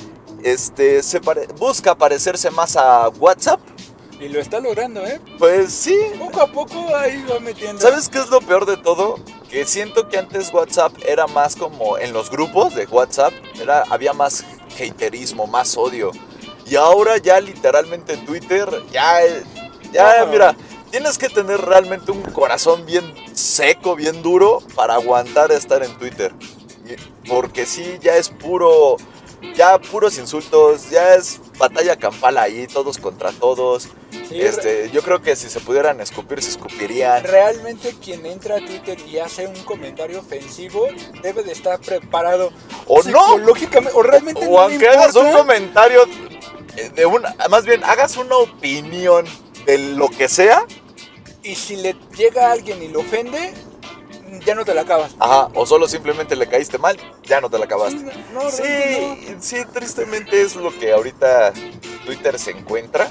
este, 0.42 1.02
se 1.02 1.20
pare- 1.20 1.46
busca 1.58 1.94
parecerse 1.94 2.50
más 2.50 2.76
a 2.76 3.08
WhatsApp. 3.08 3.60
Y 4.20 4.28
lo 4.28 4.40
está 4.40 4.60
logrando, 4.60 5.04
¿eh? 5.04 5.20
Pues 5.38 5.72
sí, 5.72 5.98
Poco 6.18 6.40
a 6.40 6.46
poco 6.46 6.94
ahí 6.96 7.24
va 7.30 7.40
metiendo. 7.40 7.82
¿Sabes 7.82 8.08
qué 8.08 8.18
es 8.20 8.28
lo 8.28 8.40
peor 8.40 8.64
de 8.64 8.76
todo? 8.76 9.16
Que 9.54 9.64
siento 9.64 10.08
que 10.08 10.18
antes 10.18 10.52
WhatsApp 10.52 10.92
era 11.06 11.28
más 11.28 11.54
como 11.54 11.96
en 11.96 12.12
los 12.12 12.28
grupos 12.28 12.74
de 12.74 12.86
WhatsApp, 12.86 13.32
era, 13.62 13.84
había 13.88 14.12
más 14.12 14.44
haterismo, 14.76 15.46
más 15.46 15.76
odio. 15.76 16.10
Y 16.66 16.74
ahora 16.74 17.18
ya 17.18 17.38
literalmente 17.40 18.14
en 18.14 18.26
Twitter, 18.26 18.68
ya, 18.90 19.20
ya, 19.92 20.26
mira, 20.28 20.56
tienes 20.90 21.18
que 21.18 21.28
tener 21.28 21.60
realmente 21.60 22.10
un 22.10 22.22
corazón 22.22 22.84
bien 22.84 23.14
seco, 23.32 23.94
bien 23.94 24.24
duro 24.24 24.60
para 24.74 24.94
aguantar 24.94 25.52
estar 25.52 25.84
en 25.84 25.96
Twitter. 25.98 26.34
Porque 27.28 27.64
sí, 27.64 28.00
ya 28.02 28.16
es 28.16 28.30
puro, 28.30 28.96
ya 29.54 29.78
puros 29.78 30.18
insultos, 30.18 30.90
ya 30.90 31.14
es 31.14 31.40
batalla 31.58 31.96
campal 31.96 32.38
ahí, 32.38 32.66
todos 32.66 32.98
contra 32.98 33.32
todos. 33.32 33.88
Sí, 34.28 34.40
Este, 34.40 34.90
yo 34.90 35.02
creo 35.02 35.22
que 35.22 35.36
si 35.36 35.48
se 35.48 35.60
pudieran 35.60 36.00
escupir, 36.00 36.42
se 36.42 36.50
escupirían. 36.50 37.22
Realmente 37.24 37.94
quien 38.02 38.24
entra 38.26 38.56
a 38.56 38.58
Twitter 38.58 38.98
y 39.06 39.18
hace 39.18 39.46
un 39.46 39.62
comentario 39.64 40.20
ofensivo 40.20 40.86
debe 41.22 41.42
de 41.42 41.52
estar 41.52 41.78
preparado. 41.80 42.50
O 42.86 43.02
no. 43.04 43.38
Lógicamente, 43.38 43.96
o 43.98 44.02
realmente 44.02 44.40
O 44.46 44.50
no 44.50 44.60
aunque 44.60 44.88
hagas 44.88 45.14
un 45.14 45.30
comentario 45.32 46.04
eh, 46.76 46.90
de 46.94 47.06
una, 47.06 47.34
más 47.50 47.64
bien 47.64 47.84
hagas 47.84 48.16
una 48.16 48.36
opinión 48.36 49.24
de 49.66 49.78
lo 49.78 50.08
que 50.08 50.28
sea, 50.28 50.66
Y 51.42 51.54
si 51.54 51.76
le 51.76 51.94
llega 52.16 52.48
a 52.48 52.52
alguien 52.52 52.82
y 52.82 52.88
lo 52.88 53.00
ofende, 53.00 53.52
ya 54.40 54.54
no 54.54 54.64
te 54.64 54.74
la 54.74 54.82
acabas. 54.82 55.14
ajá, 55.18 55.48
o 55.54 55.66
solo 55.66 55.88
simplemente 55.88 56.36
le 56.36 56.46
caíste 56.46 56.78
mal, 56.78 56.98
ya 57.22 57.40
no 57.40 57.50
te 57.50 57.58
la 57.58 57.64
acabaste. 57.64 57.98
Sí, 57.98 58.18
no, 58.32 58.50
Sí, 58.50 59.36
sí, 59.40 59.64
tristemente 59.72 60.40
es 60.40 60.56
lo 60.56 60.76
que 60.78 60.92
ahorita 60.92 61.52
Twitter 62.04 62.38
se 62.38 62.52
encuentra. 62.52 63.10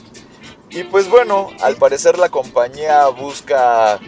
Y 0.70 0.84
pues 0.86 1.08
bueno, 1.08 1.50
al 1.62 1.76
parecer 1.76 2.18
la 2.18 2.30
compañía 2.30 3.08
busca 3.08 4.00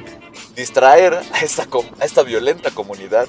distraer 0.56 1.14
a 1.34 1.40
esta, 1.42 1.68
a 2.00 2.06
esta 2.06 2.24
violenta 2.24 2.72
comunidad 2.72 3.28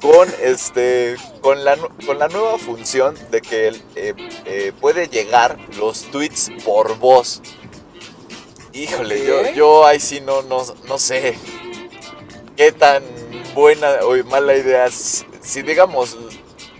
con, 0.00 0.28
este, 0.40 1.16
con, 1.40 1.64
la, 1.64 1.76
con 2.06 2.18
la 2.18 2.28
nueva 2.28 2.56
función 2.58 3.16
de 3.30 3.42
que 3.42 3.68
eh, 3.96 4.14
eh, 4.46 4.72
puede 4.80 5.08
llegar 5.08 5.58
los 5.76 6.04
tweets 6.10 6.50
por 6.64 6.96
voz. 6.98 7.42
Híjole, 8.72 9.54
yo 9.54 9.84
ahí 9.84 9.98
sí 9.98 10.20
no, 10.20 10.42
no, 10.42 10.62
no 10.86 10.98
sé 10.98 11.36
qué 12.56 12.70
tan 12.72 13.02
buena 13.58 13.88
o 14.04 14.14
mala 14.24 14.54
idea. 14.56 14.88
Si 14.90 15.62
digamos, 15.62 16.16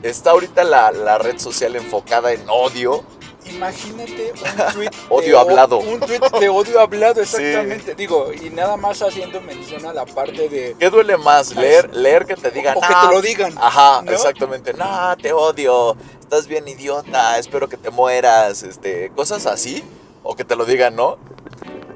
está 0.03 0.31
ahorita 0.31 0.65
la, 0.65 0.93
la 0.93 1.19
red 1.19 1.39
social 1.39 1.77
enfocada 1.77 2.33
en 2.33 2.45
odio. 2.49 3.03
Imagínate 3.47 4.33
un 4.35 4.73
tweet 4.75 4.91
Odio 5.09 5.29
de 5.29 5.35
o- 5.35 5.39
hablado. 5.41 5.79
Un 5.79 6.01
tweet 6.01 6.21
de 6.39 6.49
odio 6.51 6.81
hablado, 6.81 7.25
Sí. 7.25 7.43
exactamente. 7.43 7.95
Digo, 7.95 8.31
y 8.33 8.51
nada 8.51 8.77
más 8.77 9.01
haciendo 9.01 9.41
mención 9.41 9.87
a 9.87 9.93
la 9.95 10.05
parte 10.05 10.49
de. 10.51 10.77
¿qué 10.79 10.91
duele 10.91 11.17
más? 11.17 11.55
Leer, 11.57 11.95
leer 11.95 12.27
que 12.27 12.35
te 12.37 12.51
digan, 12.51 12.77
O 12.77 12.81
que 12.81 12.87
"Ah, 12.91 13.07
te 13.09 13.15
lo 13.15 13.23
digan. 13.23 13.55
Ajá, 13.57 14.03
¿no? 14.03 14.13
exactamente. 14.13 14.75
No, 14.75 15.17
te 15.17 15.33
odio. 15.33 15.97
Estás 16.21 16.47
bien 16.47 16.69
idiota. 16.69 17.39
Espero 17.39 17.69
que 17.71 17.79
te 17.79 17.89
mueras. 17.91 18.63
Este, 18.63 19.11
cosas 19.17 19.47
así. 19.47 19.83
O 20.23 20.37
que 20.37 20.45
te 20.45 20.55
lo 20.55 20.67
digan, 20.67 20.95
¿no? 20.95 21.17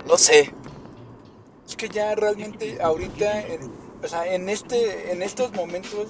No 0.07 0.17
sé. 0.17 0.55
Es 1.69 1.77
que 1.77 1.89
ya 1.91 2.15
realmente 2.15 2.79
ahorita, 2.83 3.41
en- 3.43 3.82
o 4.03 4.09
sea, 4.09 4.27
en 4.33 4.49
este, 4.49 5.13
en 5.13 5.23
estos 5.23 5.53
momentos, 5.53 6.09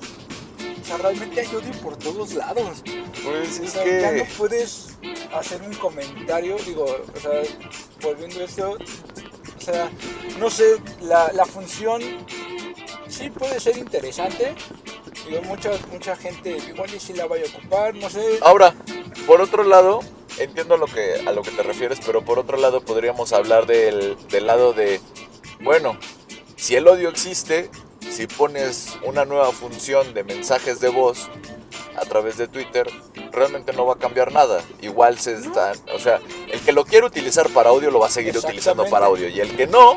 o 0.81 0.85
sea, 0.85 0.97
realmente 0.99 1.41
hay 1.41 1.55
odio 1.55 1.73
por 1.83 1.97
todos 1.97 2.35
lados. 2.35 2.83
Pues 3.25 3.61
O 3.61 3.65
es 3.65 3.73
sea, 3.73 3.85
ya 3.85 4.13
no 4.13 4.25
que. 4.25 4.31
puedes 4.37 4.97
hacer 5.33 5.63
un 5.63 5.75
comentario, 5.75 6.57
digo, 6.67 6.85
o 6.85 7.21
sea, 7.21 7.43
volviendo 8.01 8.41
a 8.41 8.45
esto, 8.45 8.79
o 9.57 9.61
sea, 9.61 9.91
no 10.39 10.51
sé, 10.51 10.77
la, 11.03 11.33
la 11.33 11.45
función 11.45 12.03
sí 13.09 13.31
puede 13.31 13.61
ser 13.61 13.77
interesante. 13.79 14.55
Digo, 15.29 15.43
mucha, 15.43 15.71
mucha 15.93 16.17
gente 16.17 16.57
igual 16.69 16.93
y 16.95 16.99
sí 16.99 17.13
la 17.13 17.27
vaya 17.27 17.45
a 17.45 17.57
ocupar, 17.59 17.95
no 17.95 18.11
sé. 18.11 18.39
Ahora, 18.41 18.75
por 19.27 19.41
otro 19.41 19.63
lado, 19.63 20.01
entiendo 20.39 20.77
lo 20.77 20.87
que, 20.87 21.23
a 21.27 21.31
lo 21.31 21.43
que 21.43 21.53
te 21.53 21.63
refieres, 21.63 22.01
pero 22.05 22.25
por 22.25 22.41
otro 22.41 22.57
lado 22.57 22.81
podríamos 22.81 23.33
hablar 23.33 23.67
del, 23.67 24.17
del 24.29 24.47
lado 24.47 24.73
de, 24.73 25.01
bueno, 25.61 25.97
si 26.63 26.77
el 26.77 26.87
odio 26.87 27.09
existe, 27.09 27.69
si 28.09 28.29
pones 28.29 28.97
una 29.05 29.25
nueva 29.25 29.51
función 29.51 30.15
de 30.15 30.23
mensajes 30.23 30.79
de 30.79 30.91
voz 30.91 31.29
a 31.97 32.03
través 32.03 32.37
de 32.37 32.47
Twitter, 32.47 32.87
realmente 33.33 33.73
no 33.73 33.87
va 33.87 33.95
a 33.95 33.99
cambiar 33.99 34.33
nada. 34.33 34.61
Igual 34.81 35.19
se 35.19 35.35
está, 35.35 35.73
o 35.95 35.99
sea, 35.99 36.21
el 36.51 36.61
que 36.61 36.73
lo 36.73 36.85
quiere 36.85 37.07
utilizar 37.07 37.49
para 37.51 37.71
audio 37.71 37.91
lo 37.91 37.99
va 38.01 38.07
a 38.07 38.11
seguir 38.11 38.37
utilizando 38.37 38.85
para 38.87 39.07
audio 39.07 39.29
y 39.29 39.41
el 39.41 39.57
que 39.57 39.67
no, 39.67 39.97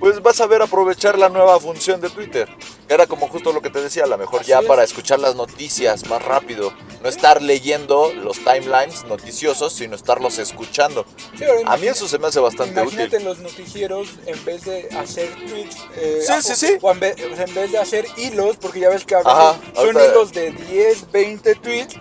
pues 0.00 0.20
va 0.24 0.30
a 0.30 0.34
saber 0.34 0.62
aprovechar 0.62 1.18
la 1.18 1.28
nueva 1.28 1.58
función 1.58 2.00
de 2.00 2.08
Twitter. 2.10 2.48
Que 2.86 2.94
era 2.94 3.06
como 3.06 3.28
justo 3.28 3.52
lo 3.52 3.60
que 3.60 3.68
te 3.68 3.82
decía, 3.82 4.04
a 4.04 4.06
lo 4.06 4.16
mejor 4.16 4.40
Así 4.40 4.48
ya 4.50 4.60
es. 4.60 4.66
para 4.66 4.82
escuchar 4.82 5.18
las 5.18 5.34
noticias 5.34 6.06
más 6.08 6.22
rápido, 6.24 6.72
no 7.02 7.08
estar 7.08 7.42
leyendo 7.42 8.12
los 8.14 8.38
timelines 8.38 9.04
noticiosos, 9.04 9.74
sino 9.74 9.94
estarlos 9.94 10.38
escuchando. 10.38 11.04
Sí, 11.36 11.44
A 11.66 11.76
mí 11.76 11.86
eso 11.88 12.08
se 12.08 12.18
me 12.18 12.28
hace 12.28 12.40
bastante 12.40 12.80
Imagínate 12.80 13.16
útil. 13.16 13.28
los 13.28 13.38
noticieros 13.40 14.08
en 14.24 14.42
vez 14.44 14.64
de 14.64 14.88
hacer 14.96 15.28
tweets. 15.48 15.76
eh, 15.96 16.22
Sí, 16.26 16.32
sí, 16.42 16.54
sí. 16.54 16.78
O 16.80 16.90
en, 16.92 17.00
vez, 17.00 17.16
en 17.18 17.54
vez 17.54 17.72
de 17.72 17.78
hacer 17.78 18.06
hilos, 18.16 18.56
porque 18.56 18.80
ya 18.80 18.88
ves 18.88 19.04
que 19.04 19.16
a 19.16 19.18
veces 19.18 19.32
Ajá, 19.34 19.56
son 19.74 19.90
hilos 19.90 20.32
de 20.32 20.52
10, 20.52 21.10
20 21.12 21.54
tweets, 21.56 21.96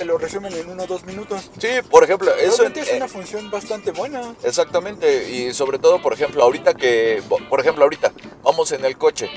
te 0.00 0.06
lo 0.06 0.16
resumen 0.16 0.50
en 0.54 0.70
uno 0.70 0.84
o 0.84 0.86
dos 0.86 1.04
minutos. 1.04 1.50
Sí, 1.58 1.68
por 1.90 2.02
ejemplo, 2.04 2.34
eso... 2.34 2.56
Realmente 2.62 2.80
es 2.80 2.88
eh, 2.88 2.96
una 2.96 3.06
función 3.06 3.50
bastante 3.50 3.90
buena. 3.90 4.34
Exactamente, 4.42 5.28
y 5.30 5.52
sobre 5.52 5.78
todo, 5.78 6.00
por 6.00 6.14
ejemplo, 6.14 6.42
ahorita 6.42 6.72
que, 6.72 7.22
por 7.50 7.60
ejemplo, 7.60 7.84
ahorita 7.84 8.10
vamos 8.42 8.72
en 8.72 8.82
el 8.86 8.96
coche. 8.96 9.28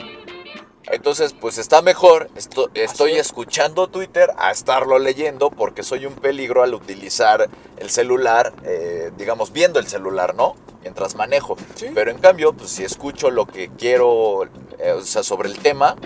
Entonces, 0.89 1.33
pues 1.33 1.57
está 1.57 1.81
mejor, 1.81 2.29
esto- 2.37 2.69
estoy 2.75 3.11
es. 3.13 3.25
escuchando 3.27 3.87
Twitter 3.87 4.31
a 4.37 4.51
estarlo 4.51 4.99
leyendo 4.99 5.49
porque 5.49 5.83
soy 5.83 6.05
un 6.05 6.13
peligro 6.13 6.63
al 6.63 6.73
utilizar 6.73 7.49
el 7.75 7.89
celular, 7.89 8.53
eh, 8.63 9.11
digamos, 9.17 9.51
viendo 9.51 9.79
el 9.79 9.87
celular, 9.87 10.33
¿no? 10.33 10.55
Mientras 10.81 11.15
manejo. 11.15 11.57
Sí. 11.75 11.87
Pero 11.93 12.09
en 12.09 12.19
cambio, 12.19 12.53
pues 12.53 12.69
si 12.69 12.85
escucho 12.85 13.31
lo 13.31 13.45
que 13.47 13.69
quiero, 13.77 14.45
eh, 14.79 14.91
o 14.93 15.01
sea, 15.01 15.23
sobre 15.23 15.49
el 15.49 15.59
tema, 15.59 15.97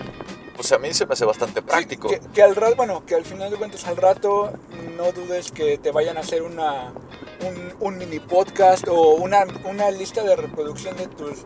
pues 0.58 0.72
a 0.72 0.78
mí 0.78 0.92
se 0.92 1.06
me 1.06 1.12
hace 1.12 1.24
bastante 1.24 1.62
práctico. 1.62 2.08
Sí, 2.08 2.16
que, 2.18 2.28
que 2.34 2.42
al 2.42 2.56
rato, 2.56 2.74
bueno, 2.74 3.04
que 3.06 3.14
al 3.14 3.24
final 3.24 3.48
de 3.48 3.56
cuentas 3.56 3.86
al 3.86 3.96
rato 3.96 4.50
no 4.96 5.12
dudes 5.12 5.52
que 5.52 5.78
te 5.78 5.92
vayan 5.92 6.16
a 6.16 6.20
hacer 6.20 6.42
una 6.42 6.92
un, 7.46 7.72
un 7.78 7.96
mini 7.98 8.18
podcast 8.18 8.88
o 8.88 9.10
una, 9.14 9.46
una 9.64 9.90
lista 9.92 10.24
de 10.24 10.34
reproducción 10.34 10.96
de 10.96 11.06
tus 11.06 11.44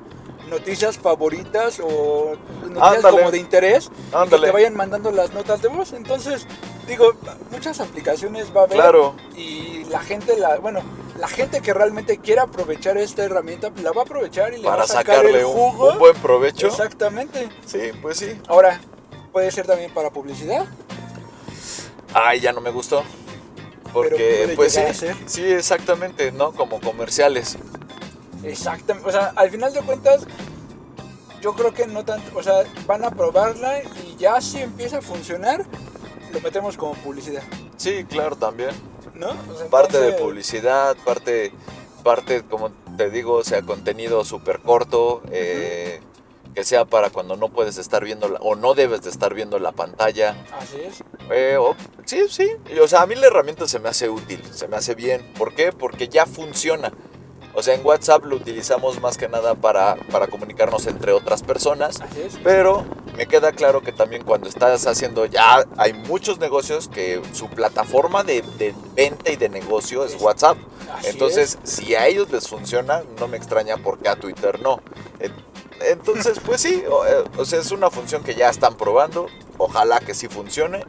noticias 0.48 0.96
favoritas 0.96 1.78
o 1.80 2.36
noticias 2.62 2.96
Ándale. 2.96 3.18
como 3.18 3.30
de 3.30 3.38
interés 3.38 3.90
y 4.26 4.28
que 4.30 4.38
te 4.38 4.50
vayan 4.50 4.74
mandando 4.74 5.10
las 5.10 5.32
notas 5.34 5.60
de 5.60 5.68
voz. 5.68 5.92
Entonces, 5.92 6.46
digo, 6.86 7.12
muchas 7.50 7.80
aplicaciones 7.80 8.46
va 8.56 8.62
a 8.62 8.64
haber 8.64 8.76
Claro. 8.76 9.14
y 9.36 9.84
la 9.90 10.00
gente 10.00 10.38
la, 10.38 10.56
bueno, 10.58 10.80
la 11.18 11.28
gente 11.28 11.60
que 11.60 11.74
realmente 11.74 12.16
quiera 12.18 12.44
aprovechar 12.44 12.96
esta 12.96 13.22
herramienta 13.24 13.70
la 13.82 13.92
va 13.92 14.00
a 14.02 14.04
aprovechar 14.04 14.54
y 14.54 14.58
le 14.58 14.66
va 14.66 14.74
a 14.82 14.86
sacar 14.86 15.16
sacarle 15.16 15.40
el 15.40 15.44
un, 15.44 15.52
jugo. 15.52 15.92
un 15.92 15.98
buen 15.98 16.16
provecho. 16.16 16.66
Exactamente. 16.68 17.50
Sí, 17.66 17.90
pues 18.00 18.16
sí. 18.18 18.38
Ahora, 18.48 18.80
puede 19.32 19.50
ser 19.50 19.66
también 19.66 19.92
para 19.92 20.10
publicidad. 20.10 20.66
Ay, 22.14 22.40
ya 22.40 22.52
no 22.52 22.60
me 22.60 22.70
gustó. 22.70 23.02
Porque, 23.92 24.52
pues 24.56 24.74
sí, 24.74 24.80
a 24.80 24.94
ser. 24.94 25.16
sí, 25.26 25.44
exactamente, 25.44 26.32
¿no? 26.32 26.52
Como 26.52 26.80
comerciales. 26.80 27.58
Exactamente, 28.42 29.08
o 29.08 29.12
sea, 29.12 29.32
al 29.36 29.50
final 29.50 29.72
de 29.72 29.80
cuentas, 29.82 30.26
yo 31.40 31.54
creo 31.54 31.72
que 31.74 31.86
no 31.86 32.04
tanto, 32.04 32.36
o 32.36 32.42
sea, 32.42 32.62
van 32.86 33.04
a 33.04 33.10
probarla 33.10 33.82
y 33.82 34.16
ya 34.18 34.40
si 34.40 34.60
empieza 34.60 34.98
a 34.98 35.02
funcionar, 35.02 35.64
lo 36.32 36.40
metemos 36.40 36.76
como 36.76 36.94
publicidad, 36.94 37.42
Sí, 37.76 38.04
claro, 38.04 38.36
también. 38.36 38.70
¿no? 39.14 39.30
O 39.30 39.56
sea, 39.56 39.66
Parte 39.68 39.98
de 40.00 40.12
publicidad, 40.14 40.96
parte, 41.04 41.52
parte, 42.02 42.42
como 42.42 42.70
te 42.96 43.10
digo, 43.10 43.34
o 43.34 43.44
sea, 43.44 43.62
contenido 43.62 44.24
súper 44.24 44.60
corto, 44.60 45.22
eh, 45.30 46.00
que 46.54 46.64
sea 46.64 46.84
para 46.84 47.10
cuando 47.10 47.36
no 47.36 47.48
puedes 47.48 47.78
estar 47.78 48.04
viendo 48.04 48.28
la- 48.28 48.38
o 48.40 48.54
no 48.56 48.74
debes 48.74 49.02
de 49.02 49.10
estar 49.10 49.32
viendo 49.34 49.58
la 49.58 49.72
pantalla. 49.72 50.36
Así 50.58 50.76
es. 50.80 51.02
Eh, 51.30 51.56
o- 51.58 51.74
sí, 52.04 52.22
sí. 52.28 52.50
O 52.82 52.88
sea, 52.88 53.02
a 53.02 53.06
mí 53.06 53.14
la 53.14 53.26
herramienta 53.28 53.66
se 53.66 53.78
me 53.78 53.88
hace 53.88 54.08
útil, 54.08 54.42
se 54.52 54.68
me 54.68 54.76
hace 54.76 54.94
bien. 54.94 55.32
¿Por 55.38 55.54
qué? 55.54 55.72
Porque 55.72 56.08
ya 56.08 56.26
funciona. 56.26 56.92
O 57.54 57.62
sea, 57.62 57.74
en 57.74 57.84
WhatsApp 57.84 58.24
lo 58.24 58.36
utilizamos 58.36 59.00
más 59.02 59.18
que 59.18 59.28
nada 59.28 59.54
para, 59.54 59.96
para 60.10 60.26
comunicarnos 60.26 60.86
entre 60.86 61.12
otras 61.12 61.42
personas. 61.42 62.00
Así 62.00 62.22
es. 62.22 62.38
Pero 62.42 62.84
me 63.14 63.26
queda 63.26 63.52
claro 63.52 63.82
que 63.82 63.92
también 63.92 64.24
cuando 64.24 64.48
estás 64.48 64.86
haciendo 64.86 65.26
ya 65.26 65.66
hay 65.76 65.92
muchos 65.92 66.38
negocios 66.38 66.88
que 66.88 67.20
su 67.34 67.48
plataforma 67.50 68.24
de, 68.24 68.40
de 68.58 68.74
venta 68.94 69.30
y 69.30 69.36
de 69.36 69.50
negocio 69.50 70.02
es 70.04 70.18
WhatsApp. 70.20 70.56
Así 70.94 71.08
Entonces, 71.08 71.58
si 71.62 71.94
a 71.94 72.06
ellos 72.06 72.30
les 72.30 72.48
funciona, 72.48 73.02
no 73.20 73.28
me 73.28 73.36
extraña 73.36 73.76
por 73.76 73.98
qué 73.98 74.08
a 74.08 74.16
Twitter 74.16 74.60
no. 74.62 74.80
En- 75.84 75.92
Entonces, 75.92 76.38
pues 76.44 76.60
sí, 76.60 76.82
o, 76.90 77.04
eh, 77.06 77.24
o 77.36 77.44
sea, 77.44 77.60
es 77.60 77.70
una 77.72 77.90
función 77.90 78.22
que 78.22 78.34
ya 78.34 78.48
están 78.48 78.74
probando. 78.76 79.26
Ojalá 79.58 80.00
que 80.00 80.14
sí 80.14 80.28
funcione. 80.28 80.84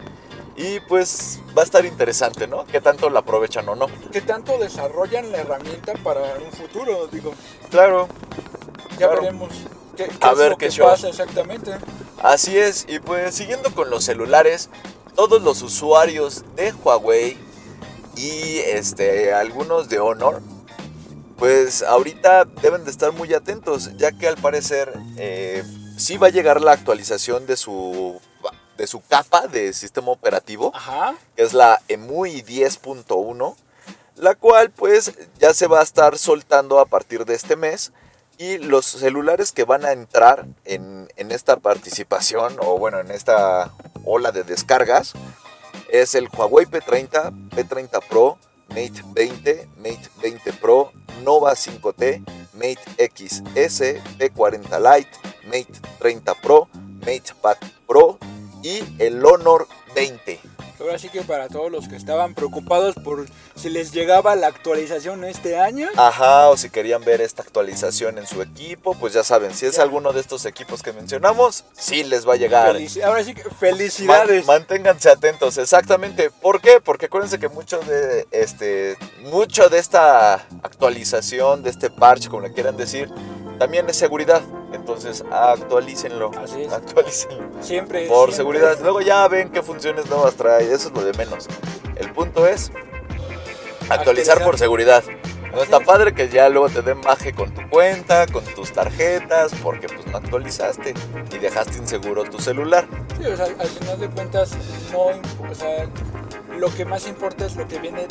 Y 0.56 0.80
pues 0.82 1.40
va 1.58 1.64
a 1.64 1.66
estar 1.66 1.84
interesante, 1.86 2.46
¿no? 2.48 2.66
Que 2.66 2.80
tanto 2.80 3.10
la 3.10 3.20
aprovechan 3.22 3.68
o 3.70 3.76
no. 3.76 3.88
¿Qué 4.12 4.22
tanto 4.22 4.58
desarrollan 4.60 5.32
la 5.32 5.40
herramienta 5.40 5.94
para 6.04 6.22
un 6.46 6.52
futuro? 6.52 7.08
Digo, 7.08 7.34
Claro, 7.72 8.08
ya 8.92 9.08
Claro. 9.08 9.22
veremos 9.22 9.50
qué, 9.98 10.06
qué 10.08 10.18
A 10.22 10.32
es 10.34 10.38
ver 10.38 10.52
lo 10.52 10.58
qué 10.58 10.70
que 10.70 10.84
pasa 10.84 11.10
exactamente. 11.10 11.72
Así 12.22 12.56
es, 12.58 12.86
y 12.88 13.00
pues 13.00 13.34
siguiendo 13.34 13.74
con 13.74 13.90
los 13.90 14.04
celulares, 14.04 14.70
todos 15.16 15.42
los 15.42 15.62
usuarios 15.64 16.44
de 16.56 16.72
Huawei 16.72 17.36
y 18.16 18.58
este, 18.60 19.34
algunos 19.34 19.90
de 19.90 20.00
Honor, 20.00 20.42
pues 21.44 21.84
ahorita 21.84 22.46
deben 22.46 22.86
de 22.86 22.92
estar 22.92 23.12
muy 23.12 23.34
atentos, 23.34 23.98
ya 23.98 24.14
que 24.14 24.30
al 24.30 24.38
parecer 24.38 24.94
eh, 25.18 25.62
sí 25.98 26.16
va 26.16 26.28
a 26.28 26.30
llegar 26.30 26.62
la 26.62 26.72
actualización 26.72 27.46
de 27.46 27.58
su, 27.58 28.22
de 28.78 28.88
su 28.88 29.02
capa 29.02 29.48
de 29.48 29.74
sistema 29.74 30.08
operativo, 30.12 30.72
Ajá. 30.74 31.16
que 31.36 31.44
es 31.44 31.52
la 31.52 31.82
EMUI 31.90 32.44
10.1, 32.44 33.56
la 34.16 34.36
cual 34.36 34.72
pues 34.72 35.12
ya 35.38 35.54
se 35.54 35.68
va 35.68 35.82
a 35.82 35.84
estar 35.84 36.18
soltando 36.18 36.80
a 36.80 36.86
partir 36.86 37.26
de 37.26 37.36
este 37.36 37.58
mes. 37.58 37.92
Y 38.38 38.60
los 38.60 38.86
celulares 38.86 39.52
que 39.52 39.66
van 39.66 39.84
a 39.84 39.92
entrar 39.92 40.46
en, 40.64 41.10
en 41.18 41.34
esta 41.34 41.58
participación, 41.58 42.56
o 42.62 42.78
bueno, 42.78 43.02
en 43.02 43.12
esta 43.12 43.74
ola 44.06 44.32
de 44.32 44.46
descargas, 44.46 45.12
es 45.90 46.16
el 46.16 46.30
Huawei 46.30 46.68
P30, 46.68 47.50
P30 47.50 48.02
Pro, 48.08 48.38
Mate 48.74 49.04
20, 49.14 49.68
Mate 49.78 50.10
20 50.22 50.52
Pro, 50.60 50.92
Nova 51.24 51.54
5T, 51.54 52.24
Mate 52.54 52.82
XS, 52.98 54.02
P40 54.18 54.80
Lite, 54.80 55.10
Mate 55.46 55.80
30 56.00 56.34
Pro, 56.42 56.68
Mate 57.00 57.34
Pad 57.42 57.58
Pro 57.88 58.18
y 58.64 58.84
el 59.00 59.24
Honor 59.26 59.68
20. 59.96 60.53
Ahora 60.84 61.00
sí 61.00 61.08
que 61.08 61.22
para 61.22 61.48
todos 61.48 61.72
los 61.72 61.88
que 61.88 61.96
estaban 61.96 62.34
preocupados 62.36 62.94
por 62.96 63.26
si 63.56 63.70
les 63.70 63.94
llegaba 63.94 64.36
la 64.36 64.48
actualización 64.48 65.24
este 65.24 65.58
año, 65.58 65.88
Ajá, 65.96 66.50
o 66.50 66.58
si 66.58 66.70
querían 66.70 67.06
ver 67.06 67.22
esta 67.22 67.42
actualización 67.42 68.18
en 68.18 68.28
su 68.28 68.42
equipo, 68.42 68.94
pues 68.96 69.14
ya 69.14 69.24
saben, 69.24 69.54
si 69.54 69.66
es 69.66 69.78
Ya. 69.78 69.84
alguno 69.84 70.12
de 70.12 70.20
estos 70.20 70.46
equipos 70.46 70.84
que 70.84 70.92
mencionamos, 70.92 71.64
sí 71.72 72.04
les 72.04 72.28
va 72.28 72.34
a 72.34 72.36
llegar. 72.36 72.76
felici- 72.76 73.02
ahora 73.02 73.24
sí 73.24 73.34
que 73.34 73.46
Man- 73.46 73.54
felicidades. 73.58 74.46
manténganse 74.46 75.10
atentos, 75.10 75.58
exactamente. 75.58 76.30
¿Por 76.42 76.60
qué? 76.60 76.82
Porque 76.84 77.06
acuérdense 77.06 77.40
que 77.40 77.48
mucho 77.48 77.80
de 77.80 78.28
este 78.32 78.98
mucho 79.22 79.70
de 79.70 79.80
esta 79.80 80.34
actualización, 80.64 81.64
de 81.64 81.70
este 81.70 81.90
parche, 81.90 82.28
como 82.28 82.42
le 82.46 82.54
quieran 82.54 82.76
decir, 82.76 83.10
también 83.60 83.90
es 83.90 83.96
seguridad. 83.98 84.42
Entonces, 84.74 85.24
actualícenlo. 85.32 86.32
Así 86.38 86.64
es. 86.64 86.74
Actualícenlo. 86.74 87.44
Siempre. 87.62 88.08
Por 88.08 88.34
siempre. 88.34 88.36
seguridad. 88.36 88.78
Luego 88.82 89.02
ya 89.02 89.28
ven 89.28 89.50
qué 89.52 89.62
funciones 89.62 90.08
nuevas 90.10 90.36
trae. 90.36 90.64
Eso 90.72 90.90
es 90.90 90.94
lo 90.94 91.04
de 91.04 91.14
menos. 91.18 91.48
El 91.96 92.12
punto 92.12 92.48
es 92.48 92.72
actualizar 93.90 94.00
Actualizar. 94.00 94.44
por 94.44 94.58
seguridad. 94.58 95.04
No 95.54 95.62
está 95.62 95.78
es. 95.78 95.86
padre 95.86 96.16
que 96.16 96.30
ya 96.30 96.50
luego 96.50 96.68
te 96.70 96.82
den 96.82 97.00
baje 97.02 97.32
con 97.34 97.54
tu 97.54 97.70
cuenta, 97.70 98.26
con 98.26 98.44
tus 98.44 98.74
tarjetas, 98.74 99.52
porque 99.62 99.88
pues 99.88 100.08
no 100.08 100.18
actualizaste 100.18 100.96
y 101.32 101.38
dejaste 101.38 101.78
inseguro 101.78 102.24
tu 102.24 102.40
celular. 102.40 102.88
Sí, 103.20 103.28
o 103.28 103.36
sea, 103.38 103.46
al 103.46 103.68
final 103.68 104.00
de 104.00 104.10
cuentas, 104.10 104.52
no, 104.92 105.00
o 105.48 105.54
sea, 105.56 105.88
lo 106.58 106.74
que 106.74 106.86
más 106.86 107.08
importa 107.08 107.46
es 107.46 107.56
lo 107.56 107.68
que 107.68 107.80
viene 107.80 108.06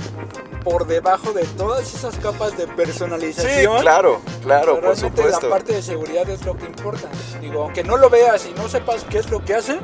por 0.64 0.86
debajo 0.86 1.32
de 1.32 1.44
todas 1.44 1.94
esas 1.94 2.16
capas 2.16 2.56
de 2.56 2.64
Sí, 2.66 2.70
personalización. 2.76 3.80
claro, 3.80 4.20
claro, 4.42 4.80
por 4.80 4.96
supuesto. 4.96 5.48
la 5.48 5.54
parte 5.54 5.74
de 5.74 5.82
seguridad 5.82 6.28
es 6.28 6.44
lo 6.44 6.56
que 6.56 6.66
importa. 6.66 7.08
Digo, 7.40 7.62
aunque 7.64 7.82
no 7.84 7.96
lo 7.96 8.10
veas 8.10 8.46
y 8.46 8.52
no 8.54 8.68
sepas 8.68 9.04
qué 9.04 9.18
es 9.18 9.30
lo 9.30 9.44
que 9.44 9.54
hace, 9.54 9.78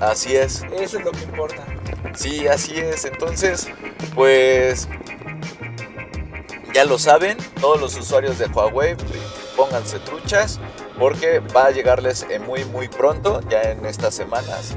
Así 0.00 0.34
es. 0.36 0.62
eso 0.78 0.98
es 0.98 1.04
lo 1.04 1.10
que 1.12 1.22
importa. 1.22 1.64
Sí, 2.14 2.46
así 2.46 2.76
es. 2.78 3.04
Entonces, 3.04 3.68
pues 4.14 4.88
ya 6.72 6.84
lo 6.84 6.98
saben, 6.98 7.36
todos 7.60 7.80
los 7.80 7.96
usuarios 7.96 8.38
de 8.38 8.46
Huawei, 8.46 8.96
pónganse 9.56 9.98
truchas 10.00 10.58
porque 10.98 11.40
va 11.40 11.66
a 11.66 11.70
llegarles 11.70 12.26
muy 12.46 12.64
muy 12.66 12.88
pronto, 12.88 13.40
ya 13.48 13.62
en 13.62 13.84
estas 13.86 14.14
semanas. 14.14 14.76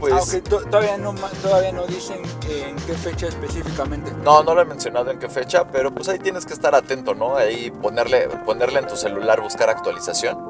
Pues 0.00 0.14
Aunque 0.14 0.40
to- 0.40 0.62
todavía 0.64 0.96
no 0.96 1.14
todavía 1.42 1.72
no 1.72 1.86
dicen 1.86 2.22
en 2.48 2.76
qué 2.86 2.94
fecha 2.94 3.26
específicamente. 3.28 4.10
no, 4.24 4.42
no 4.42 4.54
lo 4.54 4.62
he 4.62 4.64
mencionado 4.64 5.10
en 5.10 5.18
qué 5.18 5.28
fecha, 5.28 5.66
pero 5.68 5.92
pues 5.92 6.08
ahí 6.08 6.18
tienes 6.18 6.46
que 6.46 6.54
estar 6.54 6.74
atento, 6.74 7.14
¿no? 7.14 7.36
Ahí 7.36 7.70
ponerle 7.70 8.28
ponerle 8.46 8.78
en 8.80 8.86
tu 8.86 8.96
celular 8.96 9.40
buscar 9.42 9.68
actualización. 9.68 10.48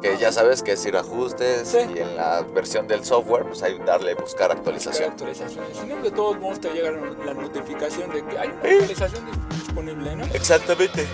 Que 0.00 0.16
ya 0.16 0.32
sabes 0.32 0.62
que 0.62 0.72
es 0.72 0.86
ir 0.86 0.96
a 0.96 1.00
ajustes 1.00 1.68
Sí. 1.68 1.78
y 1.94 1.98
en 1.98 2.16
la 2.16 2.40
versión 2.54 2.86
del 2.86 3.04
software, 3.04 3.44
pues 3.44 3.62
ahí 3.62 3.76
darle 3.84 4.14
buscar 4.14 4.22
Buscar 4.22 4.50
actualización. 4.52 5.10
actualizaciones. 5.10 5.76
Si 5.76 5.86
no, 5.86 5.96
de 5.96 6.10
todos 6.12 6.38
modos 6.38 6.60
te 6.60 6.70
llega 6.70 6.90
la 7.26 7.34
notificación 7.34 8.10
de 8.10 8.24
que 8.24 8.38
hay 8.38 8.48
una 8.48 8.62
actualización 8.70 9.24
disponible, 9.50 10.16
¿no? 10.16 10.24
Exactamente. 10.32 11.06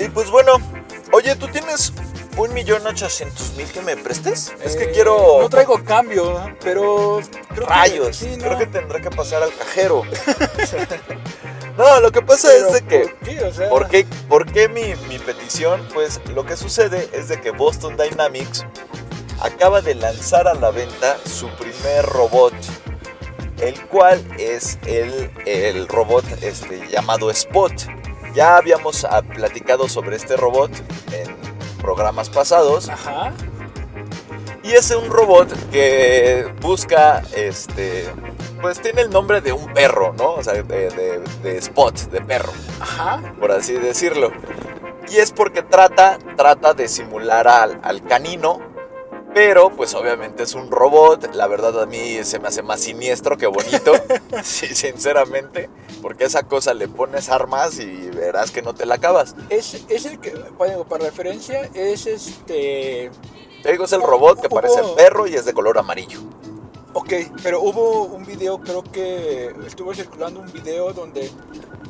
Y 0.00 0.08
pues 0.08 0.30
bueno, 0.30 0.52
oye, 1.12 1.36
¿tú 1.36 1.46
tienes 1.48 1.92
un 2.36 2.52
millón 2.54 2.86
ochocientos 2.86 3.52
mil 3.56 3.66
que 3.70 3.80
me 3.80 3.96
prestes? 3.96 4.52
es 4.62 4.76
que 4.76 4.84
Eh, 4.84 4.90
quiero... 4.92 5.38
No 5.40 5.48
traigo 5.48 5.82
cambio, 5.84 6.54
pero. 6.62 7.20
creo 7.48 7.54
que- 7.54 7.60
Rayos, 7.66 8.16
sí, 8.16 8.36
no. 8.36 8.44
creo 8.44 8.58
que 8.58 8.66
tendré 8.66 9.00
que 9.00 9.10
pasar 9.10 9.42
al 9.42 9.54
cajero. 9.54 10.02
no, 11.78 12.00
lo 12.00 12.10
que 12.12 12.22
pasa 12.22 12.48
Pero, 12.48 12.66
es 12.68 12.72
de 12.74 12.84
que... 12.84 12.98
¿por 13.00 13.14
qué? 13.20 13.44
O 13.44 13.52
sea, 13.52 13.68
¿Por 13.68 13.88
qué, 13.88 14.06
por 14.28 14.52
qué 14.52 14.68
mi, 14.68 14.94
mi 15.08 15.18
petición? 15.18 15.86
Pues 15.94 16.20
lo 16.34 16.44
que 16.44 16.56
sucede 16.56 17.08
es 17.12 17.28
de 17.28 17.40
que 17.40 17.50
Boston 17.50 17.96
Dynamics 17.96 18.64
acaba 19.40 19.80
de 19.80 19.94
lanzar 19.94 20.48
a 20.48 20.54
la 20.54 20.70
venta 20.70 21.16
su 21.26 21.48
primer 21.50 22.04
robot, 22.06 22.54
el 23.60 23.80
cual 23.86 24.22
es 24.38 24.78
el, 24.86 25.30
el 25.46 25.88
robot 25.88 26.24
este, 26.42 26.86
llamado 26.88 27.30
Spot. 27.30 27.72
Ya 28.34 28.56
habíamos 28.58 29.04
ah, 29.04 29.22
platicado 29.22 29.88
sobre 29.88 30.16
este 30.16 30.36
robot 30.36 30.70
en 31.12 31.34
programas 31.86 32.28
pasados 32.30 32.88
Ajá. 32.88 33.32
y 34.64 34.72
es 34.72 34.90
un 34.90 35.08
robot 35.08 35.48
que 35.70 36.52
busca, 36.60 37.22
este, 37.36 38.08
pues 38.60 38.82
tiene 38.82 39.02
el 39.02 39.10
nombre 39.10 39.40
de 39.40 39.52
un 39.52 39.72
perro, 39.72 40.12
¿no? 40.18 40.32
O 40.32 40.42
sea, 40.42 40.54
de, 40.54 40.64
de- 40.64 41.20
de 41.44 41.58
Spot, 41.58 41.94
de 42.10 42.20
perro 42.22 42.52
Ajá. 42.80 43.22
por 43.38 43.52
así 43.52 43.74
decirlo. 43.74 44.32
Y 45.08 45.18
es 45.18 45.30
porque 45.30 45.62
trata, 45.62 46.18
trata 46.36 46.74
de 46.74 46.88
simular 46.88 47.46
al, 47.46 47.78
al 47.84 48.02
canino, 48.02 48.58
pero 49.32 49.70
pues 49.70 49.94
obviamente 49.94 50.42
es 50.42 50.54
un 50.54 50.68
robot. 50.68 51.32
La 51.36 51.46
verdad 51.46 51.80
a 51.80 51.86
mí 51.86 52.18
se 52.24 52.40
me 52.40 52.48
hace 52.48 52.64
más 52.64 52.80
siniestro 52.80 53.36
que 53.38 53.46
bonito, 53.46 53.92
sí, 54.42 54.66
sinceramente, 54.74 55.70
porque 56.06 56.22
a 56.22 56.28
esa 56.28 56.44
cosa 56.44 56.72
le 56.72 56.86
pones 56.86 57.28
armas 57.30 57.80
y 57.80 57.84
verás 58.10 58.52
que 58.52 58.62
no 58.62 58.76
te 58.76 58.86
la 58.86 58.94
acabas. 58.94 59.34
Es, 59.50 59.74
es 59.88 60.04
el 60.06 60.20
que, 60.20 60.30
bueno, 60.56 60.84
para 60.84 61.04
referencia, 61.06 61.68
es 61.74 62.06
este. 62.06 63.10
Te 63.64 63.72
digo, 63.72 63.86
es 63.86 63.92
el 63.92 64.02
robot 64.02 64.40
que 64.40 64.48
parece 64.48 64.82
Hubo- 64.82 64.94
perro 64.94 65.26
y 65.26 65.34
es 65.34 65.44
de 65.46 65.52
color 65.52 65.76
amarillo. 65.78 66.20
Ok, 66.92 67.12
pero 67.42 67.60
hubo 67.60 68.04
un 68.04 68.24
video, 68.24 68.60
creo 68.60 68.84
que 68.84 69.52
estuvo 69.66 69.92
circulando 69.94 70.38
un 70.38 70.52
video 70.52 70.92
donde 70.92 71.28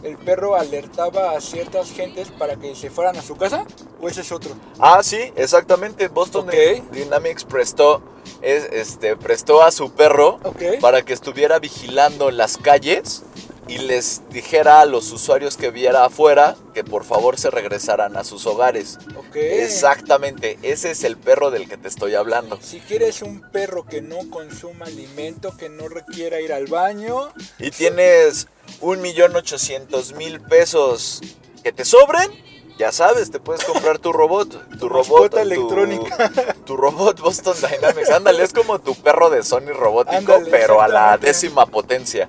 el 0.02 0.16
perro 0.16 0.56
alertaba 0.56 1.32
a 1.32 1.40
ciertas 1.42 1.90
gentes 1.92 2.30
para 2.30 2.56
que 2.56 2.74
se 2.74 2.88
fueran 2.88 3.18
a 3.18 3.22
su 3.22 3.36
casa, 3.36 3.66
o 4.00 4.08
ese 4.08 4.22
es 4.22 4.32
otro. 4.32 4.52
Ah, 4.78 5.02
sí, 5.02 5.30
exactamente. 5.36 6.08
Boston. 6.08 6.46
Dynamics 6.90 7.44
prestó, 7.44 8.00
es, 8.40 8.64
este, 8.72 9.14
prestó 9.14 9.62
a 9.62 9.70
su 9.72 9.90
perro 9.92 10.40
para 10.80 11.02
que 11.04 11.12
estuviera 11.12 11.58
vigilando 11.58 12.30
las 12.30 12.56
calles 12.56 13.24
y 13.68 13.78
les 13.78 14.22
dijera 14.30 14.80
a 14.80 14.86
los 14.86 15.10
usuarios 15.10 15.56
que 15.56 15.70
viera 15.70 16.04
afuera 16.04 16.54
que 16.72 16.84
por 16.84 17.04
favor 17.04 17.38
se 17.38 17.50
regresaran 17.50 18.16
a 18.16 18.22
sus 18.24 18.46
hogares. 18.46 18.98
Exactamente, 19.34 20.58
ese 20.62 20.90
es 20.92 21.04
el 21.04 21.16
perro 21.16 21.50
del 21.50 21.68
que 21.68 21.76
te 21.76 21.88
estoy 21.88 22.14
hablando. 22.14 22.58
Si 22.62 22.80
quieres 22.80 23.22
un 23.22 23.40
perro 23.50 23.84
que 23.84 24.02
no 24.02 24.18
consuma 24.30 24.86
alimento, 24.86 25.56
que 25.56 25.68
no 25.68 25.88
requiera 25.88 26.40
ir 26.40 26.52
al 26.52 26.66
baño, 26.66 27.32
Y 27.58 27.70
tienes 27.70 28.46
un 28.80 29.00
millón 29.02 29.34
ochocientos 29.36 30.12
mil 30.14 30.40
pesos 30.40 31.20
que 31.62 31.72
te 31.72 31.84
sobren, 31.84 32.30
ya 32.78 32.92
sabes, 32.92 33.30
te 33.30 33.40
puedes 33.40 33.64
comprar 33.64 33.98
tu 33.98 34.12
robot, 34.12 34.78
tu 34.78 34.88
robot 34.96 35.32
tu- 35.32 35.38
electrónica. 35.38 36.30
Tu 36.66 36.76
robot 36.76 37.20
Boston 37.20 37.54
Dynamics, 37.60 38.10
ándale, 38.10 38.42
es 38.42 38.52
como 38.52 38.80
tu 38.80 38.94
perro 38.96 39.30
de 39.30 39.44
Sony 39.44 39.72
robótico, 39.72 40.16
Ándale, 40.16 40.50
pero 40.50 40.82
a 40.82 40.88
la 40.88 41.16
décima 41.16 41.64
potencia. 41.66 42.26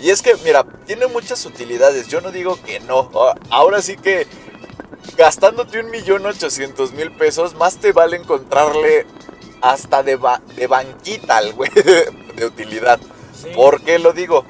Y 0.00 0.10
es 0.10 0.22
que, 0.22 0.34
mira, 0.44 0.64
tiene 0.86 1.06
muchas 1.08 1.44
utilidades, 1.44 2.06
yo 2.08 2.20
no 2.20 2.30
digo 2.30 2.58
que 2.62 2.80
no. 2.80 3.10
Ahora 3.50 3.82
sí 3.82 3.96
que 3.96 4.26
gastándote 5.16 5.80
un 5.80 5.90
millón 5.90 6.24
ochocientos 6.26 6.92
mil 6.92 7.10
pesos, 7.10 7.54
más 7.56 7.78
te 7.78 7.92
vale 7.92 8.16
encontrarle 8.16 9.06
hasta 9.60 10.02
de, 10.04 10.16
ba- 10.16 10.40
de 10.54 10.66
banquita 10.68 11.38
al 11.38 11.52
güey 11.54 11.70
de, 12.36 12.46
utilidad. 12.46 13.00
Sí. 13.34 13.48
¿Por 13.54 13.82
qué 13.82 13.98
lo 13.98 14.12
digo? 14.12 14.44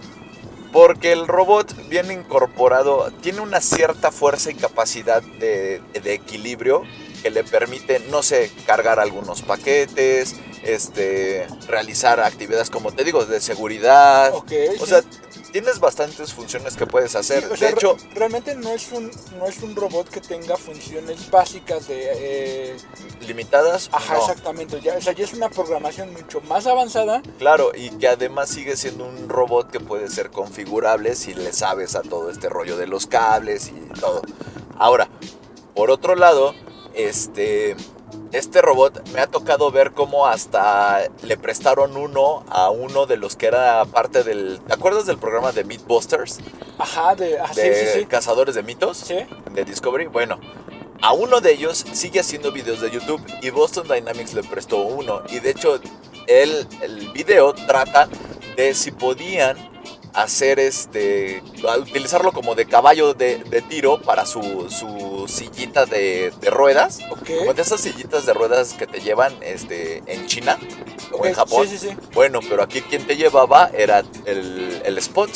Porque 0.73 1.13
el 1.13 1.27
robot 1.27 1.75
viene 1.89 2.13
incorporado, 2.13 3.11
tiene 3.23 3.41
una 3.41 3.63
cierta 3.63 4.13
fuerza 4.13 4.51
y 4.51 4.55
capacidad 4.55 5.23
de, 5.23 5.81
de 6.03 6.13
equilibrio 6.13 6.83
que 7.23 7.31
le 7.31 7.45
permite, 7.45 8.01
no 8.11 8.23
sé, 8.23 8.51
cargar 8.67 9.01
algunos 9.01 9.43
paquetes, 9.43 10.35
este, 10.63 11.47
realizar 11.67 12.21
actividades, 12.21 12.71
como 12.71 12.93
te 12.93 13.05
digo, 13.05 13.25
de 13.25 13.41
seguridad. 13.41 14.35
Ok, 14.35 14.53
o 14.81 14.85
sí. 14.85 14.91
sea, 14.91 15.03
tienes 15.53 15.81
bastantes 15.81 16.33
funciones 16.35 16.77
que 16.77 16.87
puedes 16.87 17.15
hacer. 17.17 17.43
Sí, 17.45 17.49
o 17.53 17.57
sea, 17.57 17.69
de 17.69 17.75
hecho, 17.75 17.97
re- 17.97 18.15
realmente 18.15 18.55
no 18.55 18.71
es 18.71 18.93
un 18.93 19.11
no 19.39 19.47
es 19.47 19.63
un 19.63 19.75
robot 19.75 20.09
que 20.09 20.21
tenga 20.21 20.57
funciones 20.57 21.31
básicas 21.31 21.89
de 21.89 22.11
eh, 22.15 22.77
limitadas, 23.27 23.89
ajá 23.93 24.15
no. 24.15 24.21
exactamente 24.21 24.81
ya, 24.81 24.97
o 24.97 25.01
sea 25.01 25.13
ya 25.13 25.25
es 25.25 25.33
una 25.33 25.49
programación 25.49 26.13
mucho 26.13 26.41
más 26.43 26.67
avanzada 26.67 27.23
Claro, 27.39 27.73
y 27.75 27.91
que 27.91 28.09
además 28.09 28.49
sigue 28.51 28.77
siendo 28.77 29.05
un 29.07 29.29
robot 29.29 29.71
que 29.71 29.81
puede 29.81 30.09
ser 30.09 30.31
configurable 30.31 31.15
si 31.15 31.35
le 31.35 31.53
sabes 31.53 31.95
a 31.95 32.03
todo 32.03 32.31
este 32.31 32.49
rollo 32.49 32.77
de 32.77 32.87
los 32.87 33.07
cables 33.07 33.69
y 33.69 34.01
todo. 34.01 34.23
Ahora, 34.79 35.09
por 35.75 35.91
otro 35.91 36.15
lado, 36.15 36.55
este, 36.99 37.77
este 38.33 38.61
robot 38.61 39.09
me 39.11 39.21
ha 39.21 39.27
tocado 39.29 39.71
ver 39.71 39.93
cómo 39.93 40.27
hasta 40.27 41.09
le 41.23 41.37
prestaron 41.37 41.97
uno 41.97 42.45
a 42.49 42.71
uno 42.71 43.07
de 43.07 43.17
los 43.17 43.37
que 43.37 43.47
era 43.47 43.85
parte 43.85 44.25
del... 44.25 44.61
¿Te 44.67 44.75
acuerdas 44.75 45.07
del 45.07 45.19
programa 45.19 45.53
de 45.53 45.65
Mythbusters? 45.65 46.39
ajá 46.79 47.15
de 47.15 47.39
ah, 47.39 47.51
sí, 47.55 47.61
De 47.63 47.75
sí, 47.93 47.99
sí. 48.01 48.07
cazadores 48.07 48.55
de 48.55 48.63
mitos 48.63 48.99
Sí. 48.99 49.17
de 49.53 49.65
Discovery. 49.65 50.07
Bueno, 50.07 50.39
a 51.01 51.13
uno 51.13 51.41
de 51.41 51.53
ellos 51.53 51.85
sigue 51.93 52.21
haciendo 52.21 52.51
videos 52.53 52.81
de 52.81 52.91
YouTube 52.91 53.21
y 53.43 53.51
Boston 53.51 53.87
Dynamics 53.89 54.35
le 54.35 54.43
prestó 54.43 54.79
uno. 54.79 55.23
Y 55.31 55.39
de 55.41 55.51
hecho, 55.51 55.81
el, 56.27 56.67
el 56.83 57.11
video 57.13 57.53
trata 57.55 58.09
de 58.57 58.75
si 58.75 58.91
podían 58.91 59.57
hacer 60.15 60.59
este, 60.59 61.43
a 61.69 61.77
utilizarlo 61.79 62.33
como 62.33 62.55
de 62.55 62.67
caballo 62.67 63.15
de, 63.15 63.39
de 63.45 63.63
tiro 63.63 64.01
para 64.01 64.27
su, 64.27 64.41
su 64.71 65.27
sillita 65.29 65.87
de, 65.87 66.33
de 66.41 66.51
ruedas. 66.51 66.99
Ok. 67.11 67.31
Como 67.39 67.55
de 67.55 67.63
esas 67.63 67.81
sillitas 67.81 68.27
de 68.27 68.35
ruedas 68.35 68.75
que 68.75 68.87
te 68.87 69.01
llevan 69.01 69.35
este, 69.43 70.03
en 70.07 70.27
China 70.27 70.59
o 71.13 71.17
Ok, 71.19 71.27
en 71.27 71.35
Japón. 71.35 71.67
sí, 71.69 71.79
sí, 71.79 71.89
sí. 71.91 71.97
Bueno, 72.15 72.41
pero 72.49 72.63
aquí 72.63 72.81
quien 72.83 73.07
te 73.07 73.17
llevaba 73.17 73.71
era 73.75 74.03
el, 74.25 74.83
el 74.85 74.99
Spot. 74.99 75.31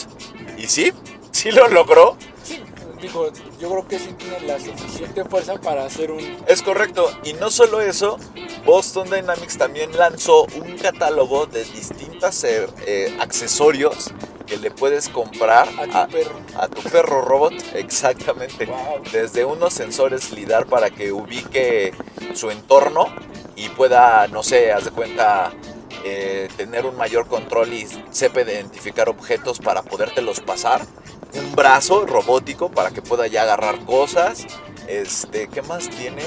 Y 0.57 0.67
sí, 0.67 0.93
sí 1.31 1.51
lo 1.51 1.69
logró. 1.69 2.17
Sí, 2.45 2.61
digo, 3.01 3.31
yo 3.61 3.71
creo 3.71 3.89
que 3.89 3.99
sí 3.99 4.11
tiene 4.19 4.41
la 4.41 4.59
suficiente 4.59 5.25
fuerza 5.25 5.55
para 5.61 5.85
hacer 5.85 6.11
un 6.11 6.21
Es 6.47 6.63
correcto. 6.63 7.11
Y 7.25 7.33
no 7.35 7.51
solo 7.51 7.81
eso, 7.81 8.19
Boston 8.65 9.09
Dynamics 9.11 9.57
también 9.59 9.97
lanzó 9.97 10.45
un 10.45 10.77
catálogo 10.79 11.47
de 11.47 11.65
distintos 11.65 12.45
eh, 12.45 13.17
accesorios 13.21 14.13
que 14.45 14.57
le 14.57 14.71
puedes 14.71 15.09
comprar 15.09 15.69
a 15.79 15.87
tu 15.87 15.97
a, 15.97 16.07
perro. 16.07 16.41
a 16.57 16.69
tu 16.69 16.83
perro 16.83 17.23
robot. 17.23 17.55
Exactamente. 17.75 18.67
Wow. 18.67 19.03
Desde 19.13 19.45
unos 19.45 19.73
sensores 19.73 20.33
LIDAR 20.33 20.67
para 20.67 20.91
que 20.91 21.13
ubique 21.13 21.93
su 22.35 22.51
entorno 22.51 23.07
y 23.57 23.69
pueda, 23.71 24.27
no 24.29 24.43
sé, 24.43 24.73
haz 24.73 24.85
de 24.85 24.91
cuenta, 24.91 25.53
eh, 26.05 26.49
tener 26.57 26.87
un 26.87 26.97
mayor 26.97 27.27
control 27.27 27.73
y 27.73 27.87
sepa 28.11 28.43
identificar 28.43 29.09
objetos 29.09 29.59
para 29.59 29.83
podértelos 29.83 30.41
pasar. 30.41 30.83
Un 31.35 31.55
brazo 31.55 32.05
robótico 32.07 32.71
para 32.71 32.91
que 32.91 33.03
pueda 33.03 33.27
ya 33.27 33.43
agarrar 33.43 33.85
cosas. 33.85 34.47
Este, 34.93 35.49
¿qué 35.49 35.63
más 35.63 35.89
tiene? 35.89 36.23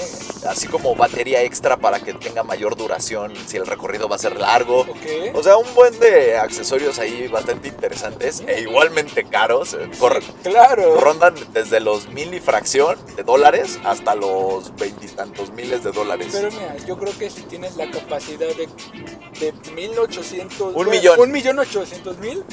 Así 0.49 0.67
como 0.67 0.95
batería 0.95 1.43
extra 1.43 1.77
para 1.77 1.99
que 1.99 2.15
tenga 2.15 2.41
mayor 2.41 2.75
duración 2.75 3.31
si 3.45 3.57
el 3.57 3.67
recorrido 3.67 4.09
va 4.09 4.15
a 4.15 4.19
ser 4.19 4.39
largo. 4.39 4.87
O 5.35 5.43
sea, 5.43 5.57
un 5.57 5.71
buen 5.75 5.99
de 5.99 6.35
accesorios 6.35 6.97
ahí 6.97 7.27
bastante 7.27 7.67
interesantes 7.67 8.41
e 8.47 8.61
igualmente 8.61 9.23
caros. 9.23 9.75
eh, 9.75 9.87
corre- 9.99 10.23
Claro. 10.41 10.99
rondan 10.99 11.35
desde 11.53 11.79
los 11.79 12.07
mil 12.09 12.33
y 12.33 12.39
fracción 12.39 12.97
de 13.15 13.21
dólares 13.21 13.79
hasta 13.83 14.15
los 14.15 14.75
veintitantos 14.77 15.51
miles 15.51 15.83
de 15.83 15.91
dólares. 15.91 16.29
Pero 16.31 16.49
mira, 16.51 16.75
yo 16.87 16.97
creo 16.97 17.15
que 17.19 17.29
si 17.29 17.41
tienes 17.43 17.75
la 17.75 17.91
capacidad 17.91 18.47
de, 18.47 18.67
de 19.39 19.53
1800 19.75 20.73
Un 20.75 20.89
millón. 20.89 21.19
un 21.19 21.31
millón 21.31 21.59
ochocientos 21.59 22.17
mil, 22.17 22.43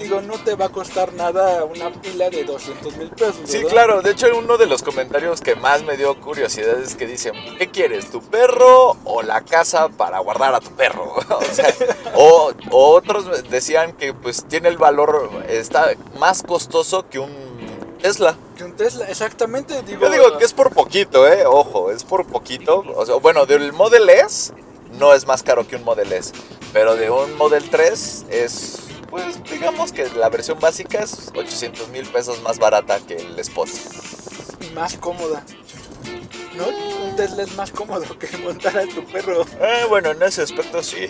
digo, 0.00 0.20
no 0.22 0.34
te 0.42 0.56
va 0.56 0.64
a 0.66 0.68
costar 0.70 1.12
nada 1.12 1.62
una 1.64 1.92
pila 1.92 2.30
de 2.30 2.42
200 2.42 2.96
mil 2.96 3.10
pesos. 3.10 3.36
Sí, 3.44 3.62
claro. 3.62 4.02
De 4.02 4.10
hecho, 4.10 4.26
uno 4.36 4.58
de 4.58 4.66
los 4.66 4.82
comentarios 4.82 5.40
que 5.40 5.51
más 5.56 5.82
me 5.82 5.96
dio 5.96 6.18
curiosidad 6.20 6.78
es 6.78 6.94
que 6.94 7.06
dicen, 7.06 7.34
¿qué 7.58 7.68
quieres, 7.70 8.10
tu 8.10 8.20
perro 8.22 8.96
o 9.04 9.22
la 9.22 9.40
casa 9.42 9.88
para 9.88 10.18
guardar 10.20 10.54
a 10.54 10.60
tu 10.60 10.70
perro? 10.70 11.14
o, 11.30 11.42
sea, 11.52 11.72
o- 12.14 12.52
o 12.70 12.90
otros 12.94 13.48
decían 13.50 13.92
que 13.92 14.12
pues 14.14 14.44
tiene 14.48 14.68
el 14.68 14.78
valor, 14.78 15.30
está 15.48 15.92
más 16.18 16.42
costoso 16.42 17.08
que 17.08 17.18
un 17.18 17.52
Tesla. 18.00 18.36
Que 18.56 18.64
un 18.64 18.72
Tesla, 18.72 19.06
exactamente. 19.08 19.80
Digo, 19.82 20.00
Yo 20.02 20.10
digo 20.10 20.38
que 20.38 20.44
es 20.44 20.52
por 20.52 20.72
poquito, 20.72 21.28
¿eh? 21.28 21.44
Ojo, 21.46 21.90
es 21.92 22.02
por 22.02 22.26
poquito. 22.26 22.82
O 22.96 23.06
sea, 23.06 23.14
bueno, 23.14 23.46
del 23.46 23.72
Model 23.72 24.08
S 24.08 24.52
no 24.98 25.14
es 25.14 25.24
más 25.26 25.44
caro 25.44 25.68
que 25.68 25.76
un 25.76 25.84
Model 25.84 26.12
S. 26.12 26.32
Pero 26.72 26.96
de 26.96 27.10
un 27.10 27.36
Model 27.36 27.70
3 27.70 28.24
es, 28.28 28.78
pues, 29.08 29.40
digamos 29.44 29.92
que 29.92 30.08
la 30.16 30.28
versión 30.30 30.58
básica 30.58 30.98
es 31.00 31.30
800 31.36 31.90
mil 31.90 32.04
pesos 32.08 32.42
más 32.42 32.58
barata 32.58 32.98
que 32.98 33.14
el 33.16 33.38
Spot. 33.38 33.68
Más 34.74 34.96
cómoda. 34.96 35.44
¿No? 36.56 36.66
Un 36.68 37.16
Tesla 37.16 37.42
es 37.44 37.54
más 37.56 37.70
cómodo 37.70 38.18
que 38.18 38.36
montar 38.38 38.76
a 38.78 38.86
tu 38.86 39.04
perro. 39.06 39.42
Eh, 39.60 39.84
bueno, 39.88 40.10
en 40.10 40.22
ese 40.22 40.42
aspecto 40.42 40.82
sí. 40.82 41.08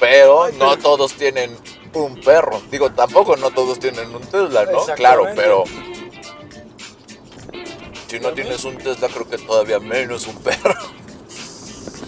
Pero 0.00 0.44
Ay, 0.44 0.54
no 0.58 0.70
pero- 0.70 0.82
todos 0.82 1.12
tienen 1.14 1.56
un 1.94 2.20
perro. 2.20 2.60
Digo, 2.70 2.90
tampoco 2.92 3.36
no 3.36 3.50
todos 3.50 3.78
tienen 3.78 4.14
un 4.14 4.22
Tesla, 4.22 4.64
¿no? 4.66 4.84
Claro, 4.96 5.26
pero... 5.36 5.64
Si 8.08 8.20
no 8.20 8.32
tienes 8.32 8.64
un 8.64 8.76
Tesla, 8.76 9.08
creo 9.08 9.28
que 9.28 9.38
todavía 9.38 9.78
menos 9.78 10.26
un 10.26 10.36
perro. 10.36 10.74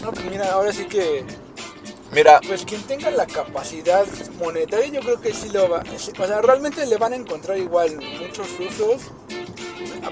No, 0.03 0.13
pues 0.13 0.25
mira, 0.27 0.53
ahora 0.53 0.71
sí 0.73 0.85
que, 0.85 1.25
Mira, 2.13 2.41
pues 2.47 2.65
quien 2.65 2.81
tenga 2.83 3.11
la 3.11 3.27
capacidad 3.27 4.05
monetaria, 4.39 4.87
yo 4.87 5.01
creo 5.01 5.21
que 5.21 5.33
sí 5.33 5.49
lo 5.49 5.69
va. 5.69 5.83
O 6.19 6.27
sea, 6.27 6.41
realmente 6.43 6.87
le 6.87 6.97
van 6.97 7.13
a 7.13 7.17
encontrar 7.17 7.59
igual 7.59 7.97
muchos 8.21 8.47
usos. 8.61 9.03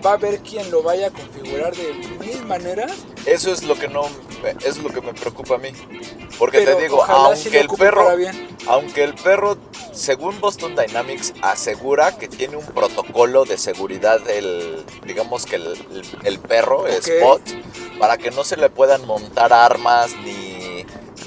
Va 0.04 0.10
a 0.10 0.14
haber 0.14 0.40
quien 0.40 0.70
lo 0.70 0.82
vaya 0.82 1.08
a 1.08 1.10
configurar 1.10 1.74
de 1.76 1.92
mil 2.20 2.44
maneras. 2.46 2.92
Eso 3.26 3.52
es 3.52 3.62
lo 3.62 3.76
que 3.78 3.88
no 3.88 4.06
es 4.64 4.78
lo 4.78 4.88
que 4.90 5.00
me 5.00 5.12
preocupa 5.14 5.54
a 5.54 5.58
mí. 5.58 5.68
Porque 6.38 6.58
pero 6.62 6.76
te 6.76 6.82
digo, 6.82 7.04
sí 7.06 7.12
aunque 7.12 7.60
el 7.60 7.68
perro, 7.68 8.08
aunque 8.66 9.04
el 9.04 9.14
perro, 9.14 9.56
según 9.92 10.40
Boston 10.40 10.74
Dynamics, 10.74 11.34
asegura 11.42 12.16
que 12.18 12.26
tiene 12.26 12.56
un 12.56 12.66
protocolo 12.66 13.44
de 13.44 13.58
seguridad 13.58 14.28
el, 14.28 14.84
digamos 15.06 15.46
que 15.46 15.56
el, 15.56 15.66
el- 15.66 16.02
el 16.24 16.38
perro, 16.40 16.80
Ok. 16.80 16.88
Spot, 16.90 17.40
para 18.00 18.18
que 18.18 18.30
no 18.32 18.42
se 18.42 18.56
le 18.56 18.68
puedan 18.70 19.06
montar 19.06 19.52
armas 19.52 20.10
ni, 20.24 20.51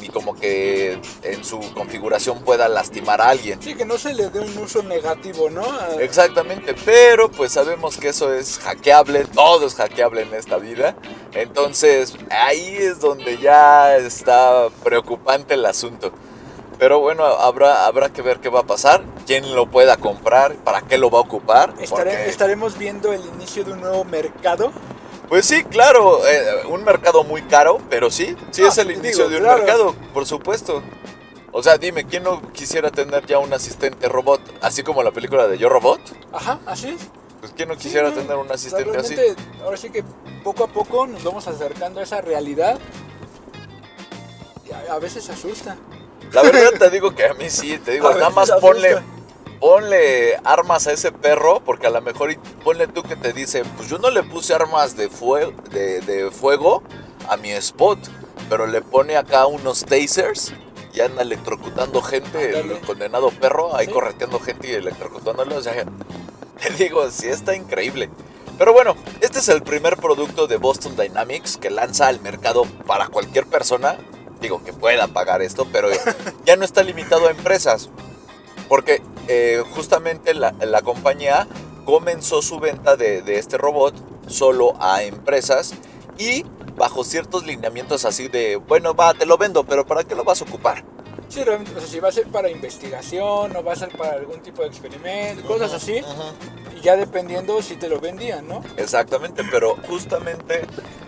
ni 0.06 0.10
como 0.12 0.36
que 0.36 1.00
en 1.24 1.44
su 1.44 1.60
configuración 1.74 2.44
pueda 2.44 2.68
lastimar 2.68 3.22
a 3.22 3.30
alguien. 3.30 3.62
Sí, 3.62 3.74
que 3.76 3.86
no 3.86 3.98
se 3.98 4.14
le 4.14 4.30
dé 4.30 4.40
un 4.40 4.56
uso 4.60 4.84
negativo, 4.84 5.50
¿no? 5.50 5.64
A- 5.64 5.96
Exactamente, 6.00 6.76
pero 6.86 7.30
pues 7.32 7.52
sabemos 7.52 7.98
que 7.98 8.10
eso 8.10 8.32
es 8.34 8.60
hackeable, 8.60 9.26
todo 9.26 9.66
es 9.66 9.74
hackeable 9.76 10.22
en 10.22 10.34
esta 10.34 10.58
vida. 10.58 10.96
Entonces 11.34 12.16
ahí 12.30 12.76
es 12.78 13.00
donde 13.00 13.38
ya 13.40 13.98
está 13.98 14.68
preocupante 14.84 15.56
el 15.56 15.66
asunto. 15.66 16.12
Pero 16.78 17.00
bueno, 17.00 17.24
habrá, 17.26 17.86
habrá 17.86 18.10
que 18.10 18.22
ver 18.22 18.40
qué 18.42 18.50
va 18.50 18.60
a 18.60 18.68
pasar, 18.68 19.02
quién 19.26 19.56
lo 19.56 19.66
pueda 19.72 19.96
comprar, 19.98 20.56
para 20.58 20.82
qué 20.82 20.98
lo 20.98 21.10
va 21.10 21.20
a 21.20 21.22
ocupar. 21.22 21.74
Porque- 21.90 22.30
estaremos 22.30 22.78
viendo 22.78 23.14
el 23.14 23.26
inicio 23.26 23.64
de 23.64 23.72
un 23.74 23.82
nuevo 23.82 24.04
mercado. 24.04 24.72
Pues 25.28 25.46
sí, 25.46 25.64
claro, 25.64 26.26
eh, 26.28 26.66
un 26.70 26.84
mercado 26.84 27.24
muy 27.24 27.42
caro, 27.44 27.80
pero 27.90 28.12
sí, 28.12 28.36
sí 28.52 28.64
es 28.64 28.78
el 28.78 28.90
digo, 28.90 29.00
inicio 29.00 29.28
de 29.30 29.38
un 29.38 29.44
claro. 29.44 29.58
mercado, 29.60 29.96
por 30.14 30.26
supuesto. 30.26 30.84
O 31.52 31.64
sea, 31.64 31.78
dime, 31.78 32.06
¿quién 32.06 32.24
no 32.24 32.42
quisiera 32.52 32.92
tener 32.92 33.26
ya 33.26 33.40
un 33.40 33.54
asistente 33.54 34.08
robot, 34.10 34.42
así 34.62 34.84
como 34.84 35.02
la 35.04 35.12
película 35.12 35.48
de 35.48 35.58
Yo 35.58 35.70
Robot? 35.70 36.02
Ajá, 36.34 36.60
así 36.66 36.90
es. 36.90 37.08
Pues 37.40 37.54
¿quién 37.56 37.70
no 37.70 37.78
quisiera 37.78 38.12
tener 38.14 38.36
un 38.36 38.42
o 38.42 38.46
sea, 38.46 38.56
asistente 38.56 38.98
así? 38.98 39.16
Ahora 39.64 39.78
sí 39.78 39.90
que 39.90 40.04
poco 40.44 40.64
a 40.66 40.68
poco 40.68 41.08
nos 41.08 41.24
vamos 41.24 41.48
acercando 41.48 42.00
a 42.02 42.04
esa 42.04 42.20
realidad. 42.22 42.78
Y 44.68 44.72
a, 44.74 44.94
a 44.96 45.00
veces 45.00 45.30
asusta. 45.30 45.78
La 46.34 46.42
verdad 46.42 46.72
te 46.80 46.90
digo 46.90 47.16
que 47.16 47.26
a 47.26 47.34
mí 47.34 47.50
sí, 47.50 47.78
te 47.80 47.92
digo, 47.92 48.10
A 48.10 48.16
nada 48.16 48.30
más 48.32 48.50
asusta. 48.50 48.60
ponle, 48.68 48.98
ponle 49.60 50.36
armas 50.44 50.88
a 50.88 50.92
ese 50.94 51.12
perro, 51.12 51.62
porque 51.64 51.88
a 51.88 51.90
lo 51.90 52.02
mejor 52.02 52.36
ponle 52.64 52.88
tú 52.88 53.04
que 53.04 53.16
te 53.16 53.34
dice, 53.34 53.64
pues 53.78 53.90
yo 53.90 53.98
no 53.98 54.10
le 54.10 54.24
puse 54.24 54.54
armas 54.54 54.96
de, 54.96 55.10
fue- 55.10 55.54
de, 55.72 56.02
de 56.02 56.32
fuego 56.32 56.84
a 57.30 57.38
mi 57.38 57.52
spot, 57.52 58.00
pero 58.50 58.68
le 58.68 58.82
pone 58.82 59.18
acá 59.18 59.46
unos 59.48 59.86
tasers 59.86 60.54
y 60.94 61.02
anda 61.02 61.24
electrocutando 61.24 62.02
gente, 62.02 62.60
el 62.60 62.80
condenado 62.82 63.30
perro, 63.32 63.76
ahí 63.76 63.88
Sí. 63.88 63.92
correteando 63.92 64.40
gente 64.40 64.70
y 64.70 64.74
electrocutándolo, 64.74 65.58
o 65.58 65.62
sea, 65.62 65.74
te 66.62 66.70
digo, 66.84 67.10
sí 67.12 67.28
está 67.28 67.56
increíble. 67.56 68.10
Pero 68.58 68.72
bueno, 68.72 68.96
este 69.20 69.40
es 69.40 69.50
el 69.50 69.62
primer 69.64 69.98
producto 69.98 70.48
de 70.48 70.56
Boston 70.56 70.96
Dynamics 70.96 71.58
que 71.58 71.70
lanza 71.70 72.08
al 72.08 72.22
mercado 72.22 72.64
para 72.88 73.08
cualquier 73.10 73.46
persona, 73.48 73.98
digo 74.40 74.64
que 74.64 74.72
pueda 74.72 75.08
pagar 75.08 75.42
esto, 75.42 75.68
pero 75.72 75.90
ya 76.46 76.56
no 76.56 76.64
está 76.64 76.82
limitado 76.84 77.28
a 77.28 77.32
empresas, 77.32 77.90
porque 78.68 79.02
eh, 79.28 79.64
justamente 79.76 80.34
la, 80.34 80.54
compañía 80.84 81.48
comenzó 81.86 82.42
su 82.42 82.60
venta 82.60 82.96
de, 82.96 83.22
de 83.22 83.38
este 83.38 83.58
robot 83.58 83.96
solo 84.28 84.74
a 84.80 85.04
empresas 85.04 85.74
y 86.18 86.46
bajo 86.76 87.04
ciertos 87.04 87.46
lineamientos 87.46 88.06
así 88.06 88.28
de, 88.28 88.58
bueno, 88.58 88.94
va, 88.94 89.14
te 89.14 89.26
lo 89.26 89.38
vendo, 89.38 89.64
pero 89.64 89.86
¿para 89.86 90.04
qué 90.04 90.16
lo 90.16 90.24
vas 90.24 90.42
a 90.42 90.46
ocupar? 90.46 90.84
Sí, 91.30 91.44
realmente, 91.44 91.76
o 91.76 91.80
sea, 91.80 91.90
si 91.90 92.00
va 92.00 92.10
a 92.10 92.12
ser 92.12 92.28
para 92.28 92.50
investigación 92.50 93.56
o 93.56 93.64
va 93.64 93.74
a 93.74 93.76
ser 93.76 93.90
para 93.98 94.14
algún 94.14 94.42
tipo 94.42 94.62
de 94.62 94.68
experimento, 94.68 95.44
cosas 95.48 95.74
así, 95.74 96.02
y 96.76 96.82
ya 96.82 96.96
dependiendo 96.96 97.62
si 97.62 97.76
te 97.76 97.90
lo 97.90 98.00
vendían, 98.00 98.48
¿no? 98.48 98.64
Exactamente, 98.78 99.44
pero 99.52 99.76
justamente 99.88 100.62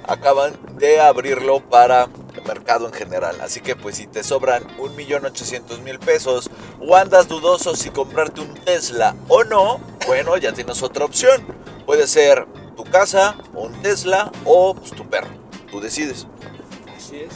acaban 0.08 0.58
de 0.78 1.00
abrirlo 1.00 1.60
para 1.60 2.08
el 2.36 2.44
mercado 2.46 2.88
en 2.88 2.94
general. 2.94 3.38
Así 3.42 3.62
que 3.62 3.76
pues 3.76 3.98
si 3.98 4.08
te 4.08 4.24
sobran 4.24 4.64
1.800.000 4.78 6.00
pesos 6.00 6.50
o 6.80 6.96
andas 6.96 7.28
dudoso 7.28 7.76
si 7.76 7.90
comprarte 7.90 8.42
un 8.42 8.54
Tesla 8.56 9.16
o 9.28 9.44
no, 9.44 9.80
bueno, 10.08 10.38
ya 10.38 10.54
tienes 10.54 10.82
otra 10.82 11.06
opción. 11.06 11.46
Puede 11.86 12.08
ser 12.08 12.48
tu 12.76 12.84
casa, 12.84 13.38
un 13.54 13.74
Tesla 13.82 14.32
o 14.46 14.74
pues, 14.74 14.92
tu 14.92 15.08
perro. 15.08 15.30
Tú 15.70 15.80
decides. 15.80 16.28
Así 16.96 17.22
es. 17.22 17.34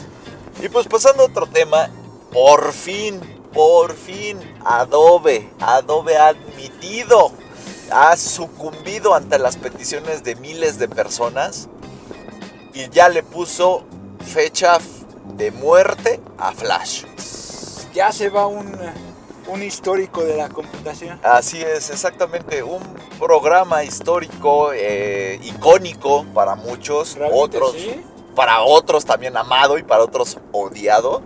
Y 0.62 0.68
pues 0.68 0.86
pasando 0.86 1.22
a 1.22 1.26
otro 1.26 1.46
tema, 1.46 1.90
por 2.32 2.72
fin, 2.72 3.20
por 3.52 3.94
fin, 3.94 4.38
Adobe, 4.64 5.50
Adobe 5.60 6.16
ha 6.16 6.28
admitido, 6.28 7.32
ha 7.90 8.16
sucumbido 8.16 9.14
ante 9.14 9.38
las 9.38 9.56
peticiones 9.56 10.24
de 10.24 10.36
miles 10.36 10.78
de 10.78 10.88
personas 10.88 11.68
y 12.72 12.88
ya 12.88 13.08
le 13.08 13.22
puso 13.22 13.84
fecha 14.24 14.78
de 15.36 15.50
muerte 15.50 16.20
a 16.38 16.52
Flash. 16.52 17.04
Ya 17.92 18.10
se 18.10 18.30
va 18.30 18.46
un, 18.46 18.74
un 19.48 19.62
histórico 19.62 20.24
de 20.24 20.36
la 20.36 20.48
computación. 20.48 21.20
Así 21.22 21.60
es, 21.60 21.90
exactamente, 21.90 22.62
un 22.62 22.80
programa 23.18 23.84
histórico, 23.84 24.72
eh, 24.72 25.38
icónico 25.42 26.24
para 26.32 26.54
muchos, 26.54 27.14
Realmente 27.16 27.58
otros, 27.58 27.72
sí. 27.72 28.00
para 28.34 28.62
otros 28.62 29.04
también 29.04 29.36
amado 29.36 29.76
y 29.76 29.82
para 29.82 30.02
otros 30.02 30.38
odiado. 30.52 31.20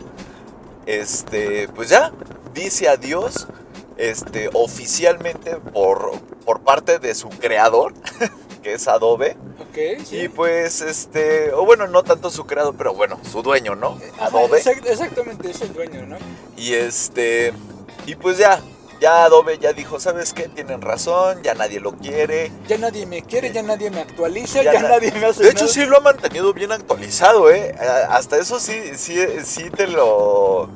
Este, 0.87 1.69
pues 1.69 1.89
ya, 1.89 2.13
dice 2.55 2.89
adiós, 2.89 3.47
este, 3.97 4.51
oficialmente 4.53 5.57
por, 5.57 6.13
por 6.45 6.61
parte 6.61 6.99
de 6.99 7.15
su 7.15 7.29
creador, 7.29 7.93
que 8.63 8.75
es 8.75 8.87
Adobe. 8.89 9.37
Ok, 9.61 10.05
sí. 10.05 10.21
Y 10.23 10.29
pues, 10.29 10.81
este, 10.81 11.53
o 11.53 11.65
bueno, 11.65 11.87
no 11.89 12.03
tanto 12.03 12.31
su 12.31 12.47
creador, 12.47 12.75
pero 12.79 12.95
bueno, 12.95 13.19
su 13.31 13.43
dueño, 13.43 13.75
¿no? 13.75 13.99
Ajá, 14.19 14.27
Adobe. 14.27 14.61
exact- 14.63 14.87
exactamente, 14.87 15.51
es 15.51 15.61
el 15.61 15.73
dueño, 15.75 16.07
¿no? 16.07 16.17
Y 16.57 16.75
este, 16.75 17.53
y 18.07 18.15
pues 18.15 18.39
ya, 18.39 18.61
ya 19.01 19.25
Adobe 19.25 19.59
ya 19.59 19.73
dijo, 19.73 20.01
¿sabes 20.01 20.33
qué? 20.33 20.49
Tienen 20.49 20.81
razón, 20.81 21.43
ya 21.43 21.55
nadie 21.55 21.81
lo 21.81 21.93
quiere. 21.93 22.51
Ya 22.69 22.79
nadie 22.79 23.07
me 23.07 23.23
quiere, 23.23 23.53
ya 23.53 23.63
nadie 23.63 23.91
me 23.91 24.01
actualiza, 24.01 24.63
Ya 24.63 24.73
ya, 24.75 24.83
na- 24.83 24.89
nadie 24.91 25.13
me 25.13 25.27
hace 25.27 25.43
De 25.43 25.51
hecho, 25.51 25.63
nada. 25.65 25.73
sí 25.75 25.85
lo 25.87 25.97
ha 25.99 26.01
mantenido 26.01 26.53
bien 26.53 26.73
actualizado, 26.73 27.51
¿eh? 27.51 27.75
Hasta 28.09 28.39
eso 28.39 28.59
sí, 28.61 28.81
sí, 28.97 29.19
sí 29.45 29.71
te 29.71 29.87
lo, 29.87 30.69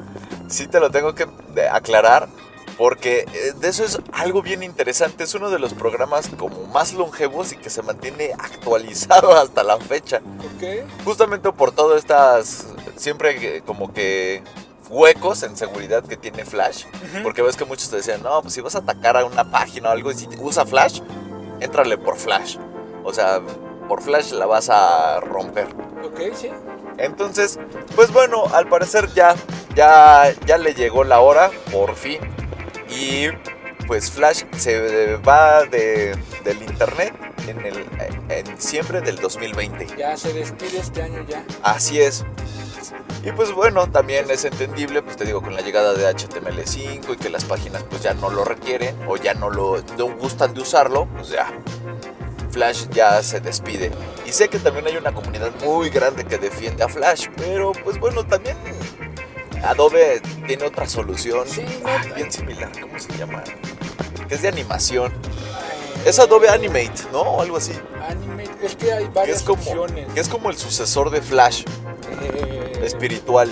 sí 0.49 0.67
te 0.67 0.81
lo 0.81 0.91
tengo 0.91 1.15
que 1.15 1.27
de- 1.55 1.69
aclarar. 1.69 2.29
Porque 2.79 3.27
eh, 3.35 3.53
de 3.61 3.69
eso 3.69 3.85
es 3.85 3.99
algo 4.13 4.41
bien 4.41 4.63
interesante. 4.63 5.25
Es 5.25 5.35
uno 5.35 5.51
de 5.51 5.59
los 5.59 5.75
programas 5.75 6.31
como 6.39 6.65
más 6.69 6.95
longevos 6.95 7.53
y 7.53 7.57
que 7.57 7.69
se 7.69 7.83
mantiene 7.83 8.33
actualizado 8.39 9.33
hasta 9.37 9.63
la 9.63 9.77
fecha. 9.79 10.23
Ok, 10.39 10.89
Justamente 11.05 11.53
por 11.53 11.73
todas 11.73 11.99
estas, 11.99 12.69
siempre 12.97 13.57
eh, 13.59 13.63
como 13.67 13.93
que 13.93 14.43
huecos 14.91 15.43
en 15.43 15.57
seguridad 15.57 16.05
que 16.05 16.17
tiene 16.17 16.45
Flash. 16.45 16.85
Porque 17.23 17.43
ves 17.43 17.57
que 17.57 17.65
muchos 17.65 17.89
te 17.89 17.97
decían, 17.97 18.23
no, 18.23 18.43
pues 18.43 18.55
si 18.55 18.61
vas 18.61 18.75
a 18.75 18.79
atacar 18.79 19.17
a 19.17 19.25
una 19.25 19.51
página 19.51 19.89
o 19.89 19.93
algo 19.93 20.11
y 20.11 20.15
si 20.15 20.29
usa 20.39 20.67
Flash, 20.67 21.01
éntrale 21.61 21.97
por 21.97 22.17
Flash. 22.17 22.57
O 23.05 23.13
sea, 23.13 23.41
por 23.89 24.03
Flash 24.03 24.33
la 24.33 24.47
vas 24.47 24.69
a 24.69 25.21
romper. 25.21 25.69
ok, 26.05 26.35
sí. 26.35 26.51
Entonces, 26.99 27.59
pues 27.97 28.13
bueno, 28.13 28.45
al 28.53 28.69
parecer 28.69 29.09
ya, 29.15 29.35
ya, 29.75 30.35
ya 30.45 30.59
le 30.59 30.75
llegó 30.75 31.05
la 31.05 31.21
hora, 31.21 31.51
por 31.73 31.95
fin. 31.95 32.19
Y 32.91 33.29
pues 33.87 34.11
Flash 34.11 34.45
se 34.57 35.17
va 35.17 35.65
de, 35.65 36.17
del 36.45 36.63
internet 36.63 37.15
en, 37.49 37.65
el, 37.65 37.87
en 38.29 38.55
diciembre 38.55 39.01
del 39.01 39.17
2020. 39.17 39.97
Ya 39.97 40.17
se 40.17 40.33
despide 40.33 40.79
este 40.79 41.03
año 41.03 41.25
ya. 41.27 41.45
Así 41.63 42.01
es. 42.01 42.25
Y 43.25 43.33
pues 43.33 43.53
bueno, 43.53 43.87
también 43.91 44.31
es 44.31 44.45
entendible, 44.45 45.03
pues 45.03 45.17
te 45.17 45.25
digo, 45.25 45.43
con 45.43 45.55
la 45.55 45.61
llegada 45.61 45.93
de 45.95 46.07
HTML5 46.07 47.15
y 47.15 47.17
que 47.17 47.29
las 47.29 47.45
páginas 47.45 47.85
pues 47.85 48.03
ya 48.03 48.15
no 48.15 48.31
lo 48.31 48.45
requieren 48.45 48.97
o 49.09 49.17
ya 49.17 49.35
no 49.35 49.51
lo 49.51 49.83
no 49.99 50.07
gustan 50.17 50.55
de 50.55 50.61
usarlo, 50.61 51.07
pues 51.17 51.29
ya. 51.31 51.53
Flash 52.51 52.89
ya 52.91 53.23
se 53.23 53.41
despide. 53.41 53.93
Y 54.27 54.33
sé 54.33 54.49
que 54.49 54.59
también 54.59 54.87
hay 54.87 54.97
una 54.97 55.13
comunidad 55.13 55.53
muy 55.65 55.89
grande 55.91 56.25
que 56.25 56.39
defiende 56.39 56.83
a 56.83 56.89
Flash, 56.89 57.29
pero 57.37 57.73
pues 57.73 57.99
bueno, 58.01 58.25
también 58.25 58.57
Adobe 59.63 60.21
tiene 60.47 60.65
otra 60.65 60.89
solución 60.89 61.47
Sí, 61.47 61.63
ah, 61.85 62.03
bien 62.17 62.33
similar, 62.33 62.71
¿cómo 62.81 62.99
se 62.99 63.13
llama? 63.17 63.43
Que 64.29 64.35
es 64.35 64.43
de 64.43 64.49
animación. 64.49 65.13
Eh, 66.05 66.09
Es 66.09 66.19
Adobe 66.19 66.49
Animate, 66.49 66.93
¿no? 67.13 67.21
O 67.23 67.41
algo 67.41 67.57
así. 67.57 67.73
Anime, 68.09 68.45
es 68.63 68.77
que 68.77 68.93
hay 68.93 69.05
Que 69.05 69.11
varias 69.11 69.39
es 69.39 69.43
como, 69.45 69.63
opciones. 69.63 70.07
que 70.13 70.21
es 70.21 70.29
como 70.29 70.51
el 70.51 70.57
sucesor 70.57 71.11
de 71.11 71.21
Flash 71.23 71.65
Eh, 72.23 72.81
espiritual. 72.85 73.51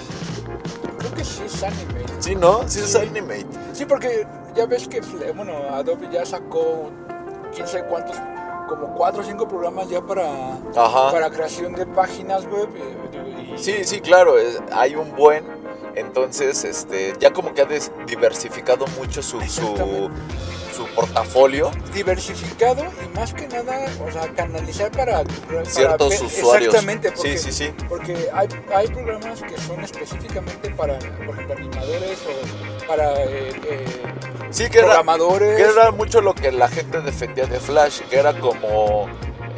Creo 0.98 1.14
que 1.14 1.24
sí 1.24 1.42
es 1.46 1.62
anime. 1.62 2.04
Sí, 2.18 2.34
¿no? 2.34 2.68
Sí 2.68 2.80
es. 2.80 2.94
Animate. 2.96 3.46
Sí, 3.72 3.84
porque 3.87 4.26
ya 4.56 4.66
ves 4.66 4.88
que, 4.88 5.00
bueno, 5.34 5.52
Adobe 5.72 6.08
ya 6.12 6.24
sacó 6.26 6.90
quién 7.54 7.66
sabe 7.68 7.84
cuántos, 7.87 8.16
como 8.68 8.94
cuatro 8.94 9.22
o 9.22 9.24
cinco 9.24 9.46
programas 9.48 9.88
ya 9.88 10.00
para, 10.02 10.54
Ajá. 10.76 11.11
para 11.12 11.30
creación 11.30 11.74
de 11.74 11.87
páginas 11.87 12.44
web. 12.46 12.68
eh, 12.76 13.54
y- 13.54 13.58
Sí, 13.58 13.84
sí, 13.84 14.00
claro, 14.00 14.38
es- 14.38 14.61
hay 14.72 14.94
un 14.96 15.14
buen. 15.16 15.44
Entonces, 15.98 16.64
este, 16.64 17.14
ya 17.18 17.32
como 17.32 17.52
que 17.54 17.62
ha 17.62 17.66
diversificado 18.06 18.87
mucho 18.98 19.22
su, 19.22 19.40
su, 19.42 20.11
su 20.74 20.87
portafolio. 20.94 21.70
diversificado 21.92 22.84
y 23.04 23.16
más 23.16 23.34
que 23.34 23.48
nada, 23.48 23.87
o 24.06 24.11
sea, 24.12 24.28
canalizar 24.34 24.90
para, 24.92 25.24
para 25.24 25.64
Ciertos 25.64 26.20
usuarios. 26.20 26.66
Exactamente, 26.74 27.11
porque, 27.12 27.37
Sí, 27.38 27.52
sí, 27.52 27.52
sí. 27.52 27.72
porque 27.88 28.28
hay, 28.32 28.48
hay 28.74 28.88
programas 28.88 29.42
que 29.42 29.58
son 29.61 29.80
específicamente 29.82 30.70
para, 30.70 30.98
por 30.98 31.34
ejemplo, 31.34 31.54
animadores 31.56 32.18
o 32.26 32.87
para 32.87 33.14
eh, 33.24 33.52
eh, 33.68 33.84
Sí, 34.50 34.68
que 34.70 34.78
era, 34.78 34.87
programadores. 34.88 35.56
que 35.56 35.62
era 35.62 35.90
mucho 35.90 36.20
lo 36.20 36.34
que 36.34 36.52
la 36.52 36.68
gente 36.68 37.00
defendía 37.00 37.46
de 37.46 37.58
Flash, 37.61 38.00
que 38.08 38.16
era 38.18 38.32
como 38.38 39.06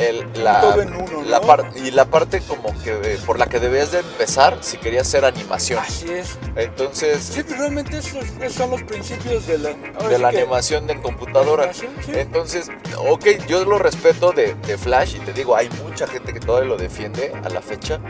el, 0.01 0.27
la, 0.43 0.61
todo 0.61 0.83
en 0.83 0.95
uno, 0.95 1.23
la 1.25 1.41
¿no? 1.41 1.77
y 1.77 1.91
la 1.91 2.05
parte 2.07 2.41
como 2.41 2.77
que 2.83 2.93
eh, 2.93 3.19
por 3.27 3.39
la 3.39 3.47
que 3.47 3.61
debías 3.61 3.93
de 3.93 4.01
empezar 4.01 4.59
si 4.61 4.77
querías 4.79 5.07
hacer 5.09 5.25
animación. 5.25 5.79
Así 5.81 6.11
es. 6.11 6.39
Entonces, 6.57 7.23
Sí, 7.23 7.43
pero 7.47 7.59
realmente 7.61 7.99
esos, 7.99 8.25
esos 8.41 8.53
son 8.55 8.71
los 8.71 8.83
principios 8.83 9.47
de 9.47 9.59
la, 9.59 9.71
de 9.71 10.17
sí 10.17 10.23
la 10.23 10.29
animación 10.29 10.89
en 10.91 11.01
computadora. 11.03 11.65
animación, 11.65 11.93
sí. 12.05 12.13
Entonces, 12.15 12.71
ok, 12.99 13.27
yo 13.47 13.65
lo 13.65 13.79
respeto 13.79 14.33
de, 14.33 14.55
de 14.55 14.79
Flash 14.79 15.17
y 15.17 15.21
te 15.21 15.33
digo, 15.33 15.57
hay 15.57 15.69
mucha 15.85 16.07
gente 16.07 16.33
que 16.33 16.41
todavía 16.41 16.69
lo 16.69 16.77
defiende 16.77 17.33
a 17.45 17.49
la 17.49 17.61
fecha, 17.61 18.01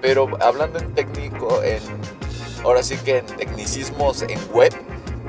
pero 0.00 0.28
hablando 0.40 0.78
en 0.78 0.94
técnico, 0.94 1.62
en 1.62 1.80
ahora 2.64 2.82
sí 2.82 2.96
que 2.98 3.18
en 3.18 3.26
tecnicismos 3.26 4.22
en 4.22 4.38
web, 4.52 4.72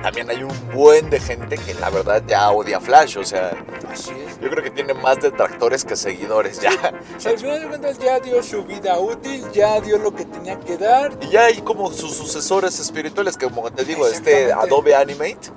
también 0.01 0.29
hay 0.29 0.43
un 0.43 0.69
buen 0.73 1.09
de 1.09 1.19
gente 1.19 1.57
que 1.57 1.73
la 1.73 1.89
verdad 1.89 2.23
ya 2.27 2.51
odia 2.51 2.79
Flash, 2.79 3.17
o 3.17 3.23
sea, 3.23 3.51
Así 3.89 4.11
es. 4.11 4.39
yo 4.39 4.49
creo 4.49 4.63
que 4.63 4.71
tiene 4.71 4.93
más 4.93 5.21
detractores 5.21 5.85
que 5.85 5.95
seguidores 5.95 6.59
ya. 6.59 6.71
O 7.15 7.19
sea, 7.19 7.31
al 7.31 7.39
final 7.39 7.59
de 7.61 7.67
cuentas 7.67 7.99
ya 7.99 8.19
dio 8.19 8.41
su 8.41 8.63
vida 8.63 8.97
útil, 8.99 9.43
ya 9.51 9.79
dio 9.81 9.97
lo 9.97 10.13
que 10.13 10.25
tenía 10.25 10.59
que 10.59 10.77
dar. 10.77 11.17
Y 11.21 11.29
ya 11.29 11.45
hay 11.45 11.61
como 11.61 11.91
sus 11.91 12.13
sucesores 12.13 12.79
espirituales, 12.79 13.37
que 13.37 13.47
como 13.47 13.71
te 13.71 13.85
digo, 13.85 14.07
este. 14.07 14.51
Adobe 14.51 14.95
Animate, 14.95 15.49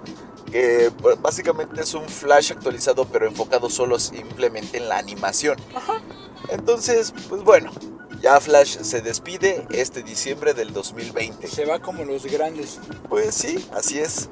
que 0.51 0.91
pues, 1.01 1.21
básicamente 1.21 1.81
es 1.83 1.95
un 1.95 2.09
Flash 2.09 2.53
actualizado, 2.53 3.07
pero 3.07 3.27
enfocado 3.27 3.71
solo 3.71 3.99
simplemente 3.99 4.79
en 4.79 4.89
la 4.89 4.99
animación. 4.99 5.57
Entonces, 6.51 7.13
pues 7.29 7.43
bueno, 7.43 7.71
ya 8.25 8.41
Flash 8.41 8.79
se 8.81 9.03
despide 9.03 9.67
este 9.71 10.03
diciembre 10.03 10.55
del 10.55 10.73
2020. 10.73 11.47
Se 11.47 11.67
va 11.67 11.79
como 11.81 12.05
los 12.05 12.25
grandes. 12.25 12.79
Pues 13.11 13.35
sí, 13.35 13.69
así 13.75 13.99
es. 13.99 14.31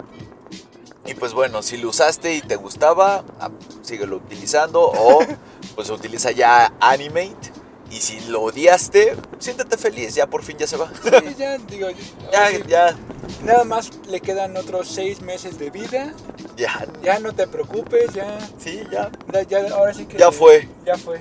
Y 1.05 1.13
pues 1.13 1.35
bueno, 1.35 1.63
si 1.63 1.77
lo 1.77 1.91
usaste 1.91 2.35
y 2.37 2.41
te 2.41 2.57
gustaba, 2.57 3.23
ah, 3.39 3.51
síguelo 3.83 4.17
utilizando 4.17 4.81
o 4.81 5.19
pues 5.75 5.91
utiliza 5.91 6.31
ya 6.31 6.73
Animate. 6.81 7.53
Y 7.91 7.97
si 8.01 8.19
lo 8.31 8.41
odiaste, 8.45 9.15
siéntete 9.39 9.77
feliz, 9.77 10.15
ya 10.15 10.27
por 10.27 10.43
fin 10.43 10.57
ya 10.57 10.67
se 10.67 10.79
va. 10.79 10.91
Sí, 11.03 11.35
ya 11.37 11.59
digo, 11.59 11.89
Ya, 12.33 12.49
sí, 12.49 12.63
ya, 12.67 12.97
nada 13.45 13.65
más 13.65 13.91
le 14.09 14.23
quedan 14.23 14.57
otros 14.57 14.89
seis 14.89 15.21
meses 15.21 15.59
de 15.59 15.69
vida. 15.69 16.15
ya, 16.57 16.87
Ya 17.03 17.19
no 17.19 17.35
te 17.35 17.47
preocupes, 17.47 18.15
ya, 18.15 18.39
sí, 18.59 18.81
ya. 18.91 19.11
ya, 19.35 19.43
ya- 19.43 19.75
ahora 19.75 19.93
sí 19.93 20.07
que 20.07 20.17
Ya 20.17 20.33
fue. 20.33 20.67
Ya 20.87 20.97
fue. 20.97 21.21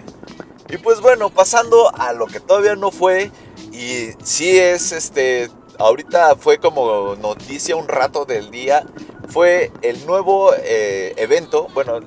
Y 0.72 0.78
pues 0.78 1.02
bueno, 1.02 1.30
pasando 1.30 1.94
a 1.94 2.14
lo 2.14 2.28
que 2.28 2.40
todavía 2.40 2.76
no 2.76 2.92
fue 2.92 3.30
y 3.74 4.10
sí 4.24 4.58
es 4.58 4.92
este 4.94 5.50
ahorita 5.78 6.36
fue 6.36 6.60
como 6.60 7.16
noticia 7.16 7.76
un 7.76 7.88
rato 7.88 8.26
del 8.26 8.52
día, 8.52 8.86
fue 9.28 9.72
el 9.82 10.06
nuevo 10.06 10.54
eh, 10.56 11.14
evento, 11.18 11.68
bueno, 11.74 12.00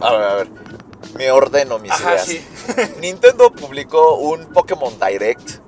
a 0.00 0.12
ver, 0.12 0.22
a 0.22 0.34
ver, 0.34 0.48
me 1.14 1.30
ordeno 1.30 1.78
mis 1.78 1.92
Ajá, 1.92 2.14
ideas. 2.14 2.26
sí. 2.26 2.44
Nintendo 3.00 3.50
publicó 3.52 4.16
un 4.16 4.46
Pokémon 4.46 4.92
Direct 4.98 5.60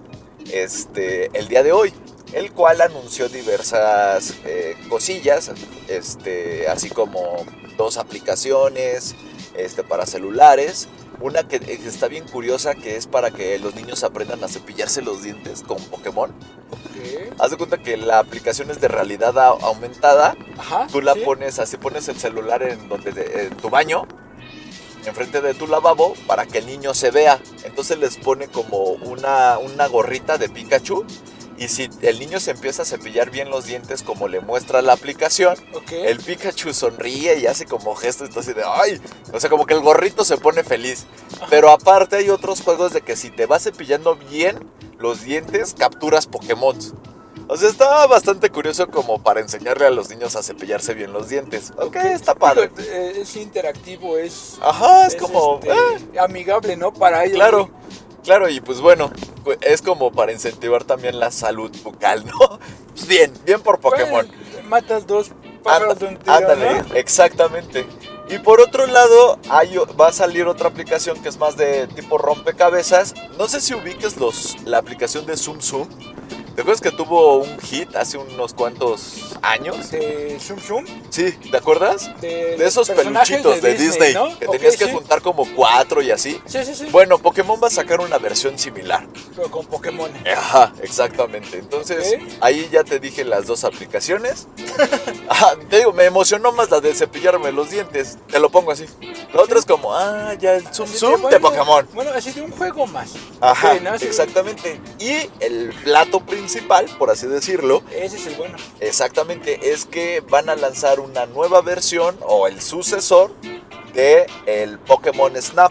este, 0.52 1.30
el 1.38 1.48
día 1.48 1.62
de 1.62 1.72
hoy, 1.72 1.94
el 2.32 2.52
cual 2.52 2.80
anunció 2.80 3.28
diversas 3.28 4.34
eh, 4.44 4.76
cosillas, 4.88 5.50
este, 5.88 6.68
así 6.68 6.90
como 6.90 7.44
dos 7.76 7.96
aplicaciones 7.96 9.14
este, 9.56 9.82
para 9.84 10.06
celulares. 10.06 10.88
Una 11.20 11.42
que 11.48 11.57
está 11.57 12.07
bien 12.07 12.26
curiosa 12.28 12.74
que 12.74 12.96
es 12.96 13.09
para 13.09 13.33
que 13.33 13.59
los 13.59 13.74
niños 13.74 14.04
aprendan 14.04 14.42
a 14.44 14.48
cepillarse 14.48 15.02
los 15.02 15.22
dientes 15.22 15.62
con 15.62 15.78
Pokémon. 15.85 16.31
Ok. 16.70 17.35
Haz 17.40 17.50
de 17.50 17.57
cuenta 17.57 17.78
que 17.78 17.96
la 17.96 18.20
aplicación 18.20 18.70
es 18.70 18.81
de 18.81 18.87
realidad 18.87 19.37
aumentada. 19.37 20.37
Ajá. 20.57 20.87
Tú 20.92 21.00
la 21.00 21.14
sí. 21.14 21.20
pones 21.24 21.59
así, 21.59 21.76
pones 21.76 22.09
el 22.09 22.16
celular 22.16 22.62
en 22.62 22.88
donde 22.88 23.11
en 23.46 23.57
tu 23.57 23.68
baño, 23.68 24.07
enfrente 25.07 25.40
de 25.40 25.54
tu 25.54 25.66
lavabo, 25.66 26.14
para 26.28 26.46
que 26.46 26.59
el 26.59 26.66
niño 26.66 26.94
se 26.94 27.11
vea. 27.11 27.40
Entonces 27.64 27.98
les 27.98 28.16
pone 28.16 28.46
como 28.46 28.78
una, 28.78 29.59
una 29.59 29.88
gorrita 29.88 30.38
de 30.38 30.48
Pikachu. 30.48 31.04
Y 31.58 31.68
si 31.68 31.90
el 32.02 32.18
niño 32.20 32.38
se 32.38 32.52
empieza 32.52 32.82
a 32.82 32.84
cepillar 32.84 33.30
bien 33.30 33.50
los 33.50 33.64
dientes 33.66 34.02
como 34.04 34.28
le 34.28 34.40
muestra 34.40 34.80
la 34.80 34.92
aplicación, 34.92 35.56
Ok. 35.74 35.90
el 35.92 36.18
Pikachu 36.18 36.72
sonríe 36.72 37.38
y 37.40 37.46
hace 37.46 37.66
como 37.66 37.96
gestos 37.96 38.28
entonces 38.28 38.54
de 38.54 38.62
¡ay! 38.64 39.00
O 39.32 39.40
sea, 39.40 39.50
como 39.50 39.66
que 39.66 39.74
el 39.74 39.80
gorrito 39.80 40.24
se 40.24 40.36
pone 40.38 40.62
feliz. 40.62 41.06
Pero 41.50 41.70
aparte 41.70 42.16
hay 42.16 42.30
otros 42.30 42.60
juegos 42.62 42.92
de 42.92 43.00
que 43.00 43.16
si 43.16 43.30
te 43.30 43.46
vas 43.46 43.64
cepillando 43.64 44.14
bien 44.16 44.58
los 44.98 45.22
dientes, 45.22 45.74
capturas 45.76 46.26
Pokémon. 46.26 46.76
O 47.50 47.56
sea, 47.56 47.70
está 47.70 48.06
bastante 48.06 48.50
curioso 48.50 48.88
como 48.88 49.22
para 49.22 49.40
enseñarle 49.40 49.86
a 49.86 49.90
los 49.90 50.10
niños 50.10 50.36
a 50.36 50.42
cepillarse 50.42 50.92
bien 50.92 51.14
los 51.14 51.30
dientes. 51.30 51.72
Ok, 51.78 51.96
está 51.96 52.34
padre. 52.34 52.68
Digo, 52.76 52.88
eh, 52.90 53.20
Es 53.22 53.34
interactivo, 53.36 54.18
es. 54.18 54.58
Ajá, 54.60 55.06
es 55.06 55.16
como... 55.16 55.58
este, 55.62 55.72
ah, 56.18 56.24
amigable, 56.24 56.76
¿no? 56.76 56.92
Para 56.92 57.24
ellos. 57.24 57.36
claro, 57.36 57.70
claro, 58.28 58.50
y 58.50 58.60
pues 58.60 58.82
bueno, 58.82 59.10
pues, 59.42 59.56
es 59.62 59.80
como 59.80 60.12
para 60.12 60.32
incentivar 60.32 60.84
también 60.84 61.18
la 61.18 61.30
salud 61.30 61.74
bucal, 61.82 62.26
¿no? 62.40 62.58
Pues 62.92 63.08
bien, 63.08 63.32
bien 63.46 63.62
por 63.62 63.80
Pokémon. 63.80 64.26
Bueno, 64.26 64.68
matas 64.68 65.06
dos 65.06 65.30
pájaros 65.64 65.98
de 65.98 66.08
un 66.08 66.16
tiro, 66.18 66.34
ándale, 66.34 66.82
¿no? 66.82 66.94
exactamente. 66.94 67.86
Y 68.28 68.36
por 68.36 68.60
otro 68.60 68.86
lado, 68.86 69.38
hay, 69.48 69.78
va 69.98 70.08
a 70.08 70.12
salir 70.12 70.46
otra 70.46 70.68
aplicación 70.68 71.22
que 71.22 71.30
es 71.30 71.38
más 71.38 71.56
de 71.56 71.86
tipo 71.86 72.18
rompecabezas. 72.18 73.14
No 73.38 73.48
sé 73.48 73.62
si 73.62 73.72
ubiques 73.72 74.18
los, 74.18 74.62
la 74.66 74.76
aplicación 74.76 75.24
de 75.24 75.34
Zoom 75.38 75.62
Zoom. 75.62 75.88
¿Te 76.58 76.62
acuerdas 76.62 76.80
que 76.80 76.90
tuvo 76.90 77.36
un 77.36 77.60
hit 77.60 77.94
hace 77.94 78.18
unos 78.18 78.52
cuantos 78.52 79.36
años? 79.42 79.92
De 79.92 80.38
Zoom 80.40 80.58
Zoom. 80.58 80.84
Sí, 81.08 81.30
¿te 81.52 81.56
acuerdas? 81.56 82.10
De, 82.20 82.56
De 82.56 82.66
esos 82.66 82.90
peluchitos 82.90 83.62
de, 83.62 83.74
Disney, 83.74 84.12
¿no? 84.12 84.36
que 84.36 84.48
tenías 84.48 84.76
que 84.76 84.86
sí. 84.86 84.90
juntar 84.90 85.22
como 85.22 85.46
cuatro 85.54 86.02
y 86.02 86.10
así. 86.10 86.42
Sí, 86.46 86.64
sí, 86.64 86.74
sí. 86.74 86.86
Bueno, 86.90 87.18
Pokémon 87.18 87.60
va 87.62 87.68
a 87.68 87.70
sacar 87.70 88.00
una 88.00 88.18
versión 88.18 88.58
similar. 88.58 89.06
Pero 89.36 89.48
con 89.52 89.66
Pokémon. 89.66 90.10
Ajá, 90.36 90.72
exactamente. 90.82 91.58
Entonces, 91.58 92.14
Ok. 92.20 92.28
ahí 92.40 92.68
ya 92.72 92.82
te 92.82 92.98
dije 92.98 93.24
las 93.24 93.46
dos 93.46 93.62
aplicaciones. 93.62 94.48
Ajá, 95.28 95.54
te 95.70 95.78
digo, 95.78 95.92
me 95.92 96.06
emocionó 96.06 96.50
más 96.50 96.72
la 96.72 96.80
de 96.80 96.92
cepillarme 96.92 97.52
los 97.52 97.70
dientes. 97.70 98.18
Te 98.26 98.40
lo 98.40 98.50
pongo 98.50 98.72
así. 98.72 98.86
La 99.32 99.42
otra 99.42 99.60
es 99.60 99.64
como, 99.64 99.94
ah, 99.94 100.34
ya 100.34 100.56
el 100.56 100.64
Zoom 100.74 100.88
Así 100.88 100.98
Zoom 100.98 101.30
de 101.30 101.38
Pokémon. 101.38 101.86
Bueno, 101.94 102.10
así 102.12 102.32
de 102.32 102.40
un 102.42 102.50
juego 102.50 102.84
más. 102.88 103.12
Ajá, 103.40 103.74
Ok, 103.74 103.82
¿no? 103.82 103.90
Así- 103.90 104.06
exactamente. 104.06 104.80
Y 104.98 105.30
el 105.38 105.72
plato 105.84 106.18
principal, 106.18 106.47
por 106.98 107.11
así 107.11 107.26
decirlo, 107.26 107.82
Ese 107.90 108.16
es 108.16 108.26
el 108.26 108.34
bueno. 108.37 108.56
exactamente, 108.80 109.70
es 109.72 109.84
que 109.84 110.20
van 110.28 110.48
a 110.48 110.56
lanzar 110.56 111.00
una 111.00 111.26
nueva 111.26 111.61
versión 111.62 112.16
o 112.22 112.46
el 112.46 112.61
sucesor 112.61 113.32
de 113.94 114.26
el 114.46 114.78
Pokémon 114.78 115.34
Snap. 115.40 115.70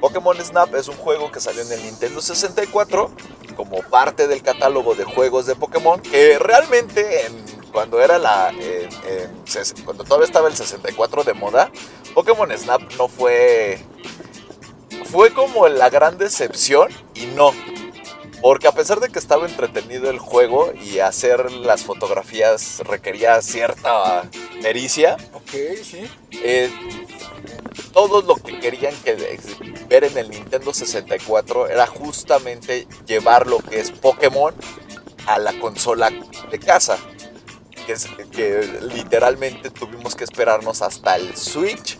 Pokémon 0.00 0.36
Snap 0.42 0.74
es 0.74 0.88
un 0.88 0.96
juego 0.96 1.30
que 1.32 1.40
salió 1.40 1.62
en 1.62 1.72
el 1.72 1.82
Nintendo 1.82 2.20
64 2.20 3.10
como 3.56 3.82
parte 3.82 4.26
del 4.26 4.42
catálogo 4.42 4.94
de 4.94 5.04
juegos 5.04 5.46
de 5.46 5.54
Pokémon 5.54 6.00
que 6.00 6.38
realmente 6.38 7.26
en- 7.26 7.44
cuando 7.72 8.00
era 8.00 8.18
la 8.18 8.52
cuando 9.84 10.04
todavía 10.04 10.26
estaba 10.26 10.46
el 10.48 10.54
64 10.56 11.24
de 11.24 11.32
moda, 11.34 11.70
Pokémon 12.14 12.50
Snap 12.56 12.82
no 12.98 13.08
fue 13.08 13.80
fue 15.10 15.32
como 15.32 15.68
la 15.68 15.90
gran 15.90 16.16
decepción 16.18 16.88
y 17.14 17.26
no. 17.26 17.52
Porque 18.44 18.68
a 18.68 18.72
pesar 18.72 19.00
de 19.00 19.08
que 19.08 19.18
estaba 19.18 19.46
entretenido 19.48 20.10
el 20.10 20.18
juego 20.18 20.70
y 20.84 20.98
hacer 20.98 21.50
las 21.50 21.82
fotografías 21.82 22.80
requería 22.80 23.40
cierta 23.40 24.28
pericia, 24.60 25.16
Ok, 25.32 25.50
sí. 25.82 26.06
eh, 26.30 26.70
todo 27.94 28.20
lo 28.20 28.34
que 28.34 28.60
querían 28.60 28.94
que 29.02 29.38
ver 29.88 30.04
en 30.04 30.18
el 30.18 30.28
Nintendo 30.28 30.74
64 30.74 31.68
era 31.68 31.86
justamente 31.86 32.86
llevar 33.06 33.46
lo 33.46 33.60
que 33.60 33.80
es 33.80 33.90
Pokémon 33.90 34.54
a 35.26 35.38
la 35.38 35.58
consola 35.58 36.10
de 36.50 36.58
casa. 36.58 36.98
Que, 37.86 37.92
es- 37.94 38.08
que 38.30 38.68
literalmente 38.94 39.70
tuvimos 39.70 40.14
que 40.14 40.24
esperarnos 40.24 40.82
hasta 40.82 41.16
el 41.16 41.34
Switch, 41.34 41.98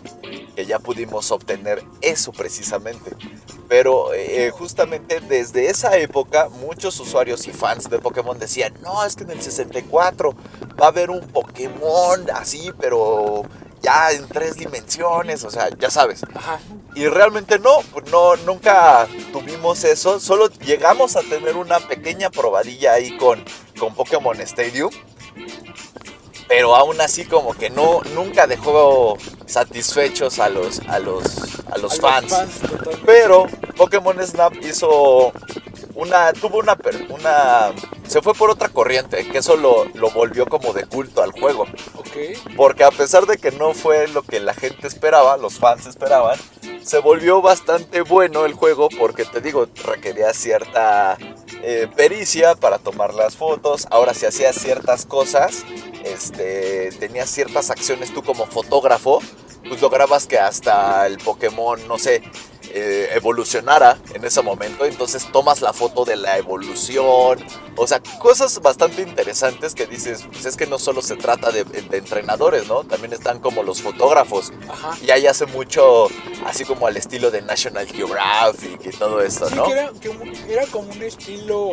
que 0.55 0.65
ya 0.65 0.79
pudimos 0.79 1.31
obtener 1.31 1.83
eso 2.01 2.31
precisamente. 2.31 3.11
Pero 3.67 4.13
eh, 4.13 4.51
justamente 4.51 5.19
desde 5.21 5.69
esa 5.69 5.97
época 5.97 6.49
muchos 6.49 6.99
usuarios 6.99 7.47
y 7.47 7.51
fans 7.51 7.89
de 7.89 7.99
Pokémon 7.99 8.37
decían, 8.37 8.73
no, 8.81 9.03
es 9.03 9.15
que 9.15 9.23
en 9.23 9.31
el 9.31 9.41
64 9.41 10.35
va 10.79 10.85
a 10.85 10.89
haber 10.89 11.09
un 11.09 11.21
Pokémon 11.27 12.29
así, 12.33 12.71
pero 12.79 13.43
ya 13.81 14.11
en 14.11 14.27
tres 14.27 14.55
dimensiones, 14.55 15.43
o 15.43 15.51
sea, 15.51 15.69
ya 15.77 15.89
sabes. 15.89 16.23
Ajá. 16.33 16.59
Y 16.95 17.07
realmente 17.07 17.59
no, 17.59 17.79
no, 18.09 18.35
nunca 18.37 19.07
tuvimos 19.31 19.83
eso, 19.83 20.19
solo 20.19 20.47
llegamos 20.47 21.15
a 21.15 21.21
tener 21.21 21.55
una 21.55 21.79
pequeña 21.79 22.29
probadilla 22.29 22.93
ahí 22.93 23.17
con, 23.17 23.43
con 23.77 23.93
Pokémon 23.93 24.39
Stadium. 24.41 24.91
Pero 26.47 26.75
aún 26.75 27.01
así 27.01 27.25
como 27.25 27.53
que 27.53 27.69
no, 27.69 28.01
nunca 28.13 28.47
dejó 28.47 29.17
satisfechos 29.45 30.39
a 30.39 30.49
los, 30.49 30.79
a 30.87 30.99
los, 30.99 31.23
a 31.71 31.77
los 31.77 31.99
A 31.99 32.01
fans. 32.01 32.29
totalmente. 32.29 33.01
Pero 33.05 33.45
Pokémon 33.77 34.17
Snap 34.25 34.53
hizo 34.63 35.31
una, 35.95 36.33
tuvo 36.33 36.59
una, 36.59 36.75
per- 36.75 37.07
una, 37.09 37.71
se 38.07 38.21
fue 38.21 38.33
por 38.33 38.49
otra 38.49 38.69
corriente, 38.69 39.25
que 39.27 39.39
eso 39.39 39.55
lo, 39.55 39.85
lo 39.93 40.09
volvió 40.11 40.45
como 40.45 40.73
de 40.73 40.85
culto 40.85 41.23
al 41.23 41.31
juego. 41.31 41.63
Ok. 41.95 42.55
Porque 42.55 42.83
a 42.83 42.91
pesar 42.91 43.25
de 43.25 43.37
que 43.37 43.51
no 43.51 43.73
fue 43.73 44.07
lo 44.07 44.21
que 44.21 44.39
la 44.39 44.53
gente 44.53 44.87
esperaba, 44.87 45.37
los 45.37 45.55
fans 45.59 45.85
esperaban, 45.87 46.37
se 46.83 46.99
volvió 46.99 47.41
bastante 47.41 48.01
bueno 48.01 48.45
el 48.45 48.53
juego 48.53 48.89
porque 48.89 49.25
te 49.25 49.41
digo, 49.41 49.67
requería 49.85 50.33
cierta 50.33 51.17
eh, 51.63 51.87
pericia 51.95 52.55
para 52.55 52.77
tomar 52.77 53.13
las 53.15 53.35
fotos. 53.35 53.87
Ahora 53.89 54.13
si 54.13 54.25
hacías 54.27 54.55
ciertas 54.55 55.05
cosas, 55.07 55.63
este, 56.03 56.91
tenías 56.99 57.29
ciertas 57.29 57.71
acciones 57.71 58.13
tú 58.13 58.21
como 58.21 58.45
fotógrafo, 58.45 59.19
pues 59.67 59.81
lograbas 59.81 60.27
que 60.27 60.37
hasta 60.39 61.05
el 61.07 61.17
Pokémon, 61.17 61.87
no 61.87 61.97
sé, 61.97 62.21
eh, 62.77 63.09
evolucionara 63.13 63.97
en 64.13 64.25
ese 64.25 64.41
momento. 64.41 64.85
Entonces 64.85 65.31
tomas 65.31 65.61
la 65.61 65.71
foto 65.71 66.03
de 66.03 66.17
la 66.17 66.37
evolución. 66.37 67.41
O 67.77 67.87
sea, 67.87 68.01
cosas 68.19 68.61
bastante 68.61 69.01
interesantes 69.01 69.73
que 69.75 69.85
dices, 69.87 70.25
pues 70.31 70.45
es 70.45 70.57
que 70.57 70.65
no 70.67 70.77
solo 70.77 71.01
se 71.01 71.15
trata 71.15 71.51
de, 71.51 71.63
de 71.63 71.97
entrenadores, 71.97 72.67
¿no? 72.67 72.83
También 72.83 73.13
están 73.13 73.39
como 73.39 73.63
los 73.63 73.81
fotógrafos. 73.81 74.51
Ajá. 74.69 74.97
Y 75.01 75.11
ahí 75.11 75.25
hace 75.25 75.45
mucho, 75.45 76.09
así 76.45 76.65
como 76.65 76.87
al 76.87 76.97
estilo 76.97 77.31
de 77.31 77.41
National 77.41 77.87
Geographic 77.87 78.85
y 78.85 78.89
todo 78.89 79.21
esto, 79.21 79.47
Sí, 79.47 79.55
¿no? 79.55 79.65
que 79.65 79.71
era, 79.71 79.91
que 80.01 80.53
era 80.53 80.65
como 80.67 80.91
un 80.91 81.01
estilo 81.01 81.69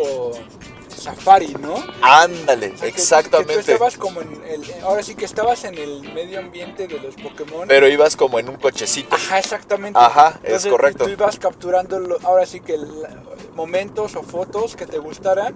safari, 1.03 1.55
¿no? 1.61 1.75
Ándale, 2.03 2.71
Que- 2.71 2.75
Que, 2.77 2.81
tú 2.81 2.87
exactamente. 2.87 3.61
estabas 3.73 3.97
como 3.97 4.21
en 4.23 4.43
el. 4.49 4.65
Ahora 4.83 5.03
sí 5.03 5.15
que 5.15 5.25
estabas 5.25 5.65
en 5.65 5.77
el 5.77 6.03
medio 6.15 6.39
ambiente 6.39 6.87
de 6.89 6.99
los 6.99 7.15
Pokémon. 7.17 7.69
Pero 7.69 7.89
ibas 7.89 8.17
como 8.17 8.39
en 8.39 8.49
un 8.49 8.57
cochecito. 8.57 9.15
Ajá, 9.17 9.39
exactamente. 9.39 9.99
Ajá, 9.99 10.41
es 10.43 10.67
correcto. 10.67 11.05
Tú 11.05 11.11
ibas 11.11 11.39
capturando 11.39 12.19
ahora 12.25 12.47
sí 12.47 12.61
que 12.61 12.75
el- 12.75 13.07
momentos 13.55 14.17
o 14.17 14.23
fotos 14.23 14.77
que 14.77 14.87
te 14.87 14.99
gustaran 14.99 15.55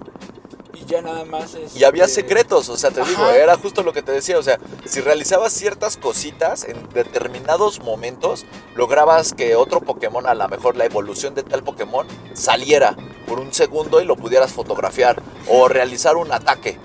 y 0.79 0.85
ya 0.85 1.01
nada 1.01 1.25
más 1.25 1.55
es. 1.55 1.75
Y 1.75 1.83
había 1.83 2.07
secretos, 2.07 2.69
o 2.69 2.77
sea, 2.77 2.91
te 2.91 3.03
digo, 3.03 3.23
Ajá. 3.23 3.35
era 3.35 3.57
justo 3.57 3.83
lo 3.83 3.93
que 3.93 4.01
te 4.01 4.11
decía, 4.11 4.37
o 4.37 4.43
sea, 4.43 4.59
si 4.85 5.01
realizabas 5.01 5.53
ciertas 5.53 5.97
cositas 5.97 6.63
en 6.63 6.87
determinados 6.89 7.79
momentos, 7.81 8.45
lograbas 8.75 9.33
que 9.33 9.55
otro 9.55 9.81
Pokémon, 9.81 10.27
a 10.27 10.33
lo 10.33 10.47
mejor 10.47 10.75
la 10.77 10.85
evolución 10.85 11.35
de 11.35 11.43
tal 11.43 11.63
Pokémon, 11.63 12.07
saliera 12.33 12.95
por 13.27 13.39
un 13.39 13.53
segundo 13.53 14.01
y 14.01 14.05
lo 14.05 14.15
pudieras 14.15 14.51
fotografiar 14.51 15.21
o 15.47 15.67
realizar 15.67 16.15
un 16.15 16.31
ataque 16.31 16.79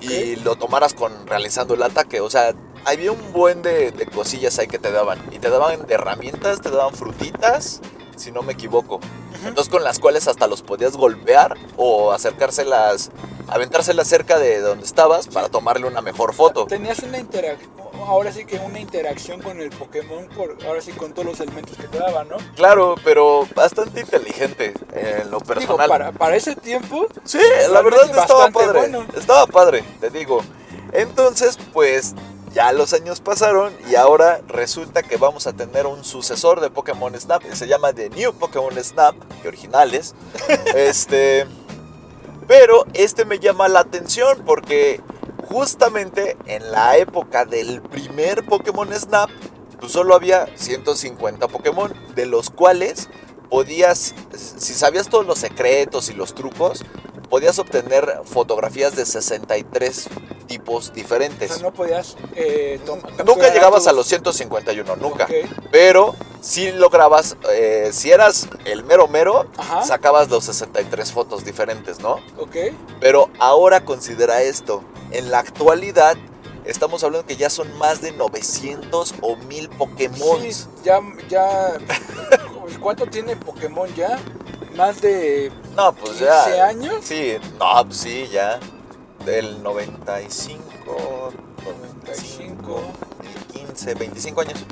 y 0.00 0.36
lo 0.36 0.56
tomaras 0.56 0.94
con 0.94 1.26
realizando 1.26 1.74
el 1.74 1.82
ataque, 1.82 2.20
o 2.20 2.30
sea, 2.30 2.54
había 2.84 3.12
un 3.12 3.32
buen 3.32 3.62
de, 3.62 3.90
de 3.92 4.06
cosillas 4.06 4.58
ahí 4.58 4.66
que 4.66 4.78
te 4.78 4.92
daban 4.92 5.18
y 5.32 5.38
te 5.38 5.48
daban 5.48 5.86
de 5.86 5.94
herramientas, 5.94 6.60
te 6.60 6.70
daban 6.70 6.94
frutitas 6.94 7.80
si 8.16 8.30
no 8.32 8.42
me 8.42 8.52
equivoco. 8.54 9.00
Entonces 9.44 9.70
con 9.70 9.84
las 9.84 9.98
cuales 9.98 10.26
hasta 10.28 10.46
los 10.46 10.62
podías 10.62 10.96
golpear 10.96 11.56
o 11.76 12.12
acercárselas, 12.12 13.10
aventárselas 13.48 14.08
cerca 14.08 14.38
de 14.38 14.60
donde 14.60 14.84
estabas 14.86 15.26
para 15.28 15.48
tomarle 15.48 15.86
una 15.86 16.00
mejor 16.00 16.34
foto. 16.34 16.66
Tenías 16.66 17.00
una 17.00 17.18
interacción, 17.18 17.70
ahora 18.06 18.32
sí 18.32 18.44
que 18.46 18.56
una 18.58 18.78
interacción 18.80 19.42
con 19.42 19.60
el 19.60 19.70
Pokémon, 19.70 20.26
por, 20.28 20.56
ahora 20.66 20.80
sí 20.80 20.92
con 20.92 21.12
todos 21.12 21.26
los 21.26 21.40
elementos 21.40 21.76
que 21.76 21.88
te 21.88 21.98
daban, 21.98 22.28
¿no? 22.28 22.36
Claro, 22.56 22.94
pero 23.04 23.46
bastante 23.54 24.00
inteligente 24.00 24.72
en 24.92 25.30
lo 25.30 25.38
Digo, 25.40 25.46
personal. 25.46 25.88
para, 25.88 26.12
para 26.12 26.36
ese 26.36 26.56
tiempo, 26.56 27.06
Sí, 27.24 27.38
la 27.70 27.82
verdad 27.82 28.08
estaba 28.18 28.48
padre. 28.50 28.78
bueno. 28.78 29.06
Estaba 29.16 29.46
padre, 29.46 29.84
te 30.00 30.10
digo. 30.10 30.40
Entonces, 30.92 31.58
pues 31.72 32.14
ya 32.54 32.72
los 32.72 32.92
años 32.92 33.20
pasaron 33.20 33.74
y 33.90 33.96
ahora 33.96 34.40
resulta 34.46 35.02
que 35.02 35.16
vamos 35.16 35.46
a 35.46 35.52
tener 35.52 35.86
un 35.86 36.04
sucesor 36.04 36.60
de 36.60 36.70
Pokémon 36.70 37.12
Snap. 37.20 37.42
que 37.42 37.56
Se 37.56 37.66
llama 37.66 37.92
The 37.92 38.10
New 38.10 38.32
Pokémon 38.34 38.72
Snap, 38.82 39.16
que 39.42 39.48
originales. 39.48 40.14
este. 40.74 41.46
Pero 42.46 42.86
este 42.94 43.24
me 43.24 43.38
llama 43.38 43.68
la 43.68 43.80
atención 43.80 44.42
porque 44.46 45.00
justamente 45.48 46.36
en 46.46 46.70
la 46.70 46.96
época 46.96 47.44
del 47.44 47.82
primer 47.82 48.44
Pokémon 48.46 48.92
Snap, 48.92 49.30
pues 49.80 49.92
solo 49.92 50.14
había 50.14 50.46
150 50.54 51.48
Pokémon, 51.48 51.92
de 52.14 52.26
los 52.26 52.50
cuales 52.50 53.08
podías, 53.50 54.14
si 54.36 54.74
sabías 54.74 55.08
todos 55.08 55.26
los 55.26 55.38
secretos 55.38 56.08
y 56.10 56.12
los 56.12 56.34
trucos, 56.34 56.84
podías 57.34 57.58
obtener 57.58 58.20
fotografías 58.26 58.94
de 58.94 59.04
63 59.04 60.08
tipos 60.46 60.90
o 60.90 60.92
diferentes. 60.92 61.50
sea, 61.50 61.62
no 61.64 61.74
podías 61.74 62.16
eh, 62.36 62.78
Nunca 63.26 63.52
llegabas 63.52 63.88
a 63.88 63.92
los 63.92 64.06
151, 64.06 64.94
nunca. 64.94 65.26
Pero 65.72 66.14
si 66.40 66.70
lograbas, 66.70 67.36
eh, 67.50 67.90
si 67.92 68.12
eras 68.12 68.46
el 68.64 68.84
mero 68.84 69.08
mero, 69.08 69.46
Ajá. 69.56 69.82
sacabas 69.82 70.30
los 70.30 70.44
63 70.44 71.10
fotos 71.10 71.44
diferentes, 71.44 71.98
¿no? 71.98 72.20
Ok. 72.38 72.54
Pero 73.00 73.28
ahora 73.40 73.84
considera 73.84 74.42
esto. 74.42 74.84
En 75.10 75.32
la 75.32 75.40
actualidad, 75.40 76.16
estamos 76.64 77.02
hablando 77.02 77.26
que 77.26 77.34
ya 77.34 77.50
son 77.50 77.76
más 77.78 78.00
de 78.00 78.12
900 78.12 79.12
o 79.22 79.34
1000 79.34 79.70
Pokémon. 79.70 80.40
Sí, 80.40 80.66
ya, 80.84 81.00
ya. 81.28 81.78
¿Cuánto 82.80 83.06
tiene 83.06 83.34
Pokémon 83.34 83.92
ya? 83.96 84.20
Más 84.76 85.00
de 85.00 85.50
No, 85.76 85.92
pues 85.92 86.10
15 86.12 86.24
ya. 86.24 86.66
años. 86.66 86.94
Sí, 87.02 87.36
no, 87.58 87.84
pues 87.86 87.96
sí, 87.98 88.28
ya. 88.32 88.58
Del 89.24 89.62
95, 89.62 91.32
95, 91.64 92.80
15, 93.52 93.94
25 93.94 94.40
años. 94.42 94.64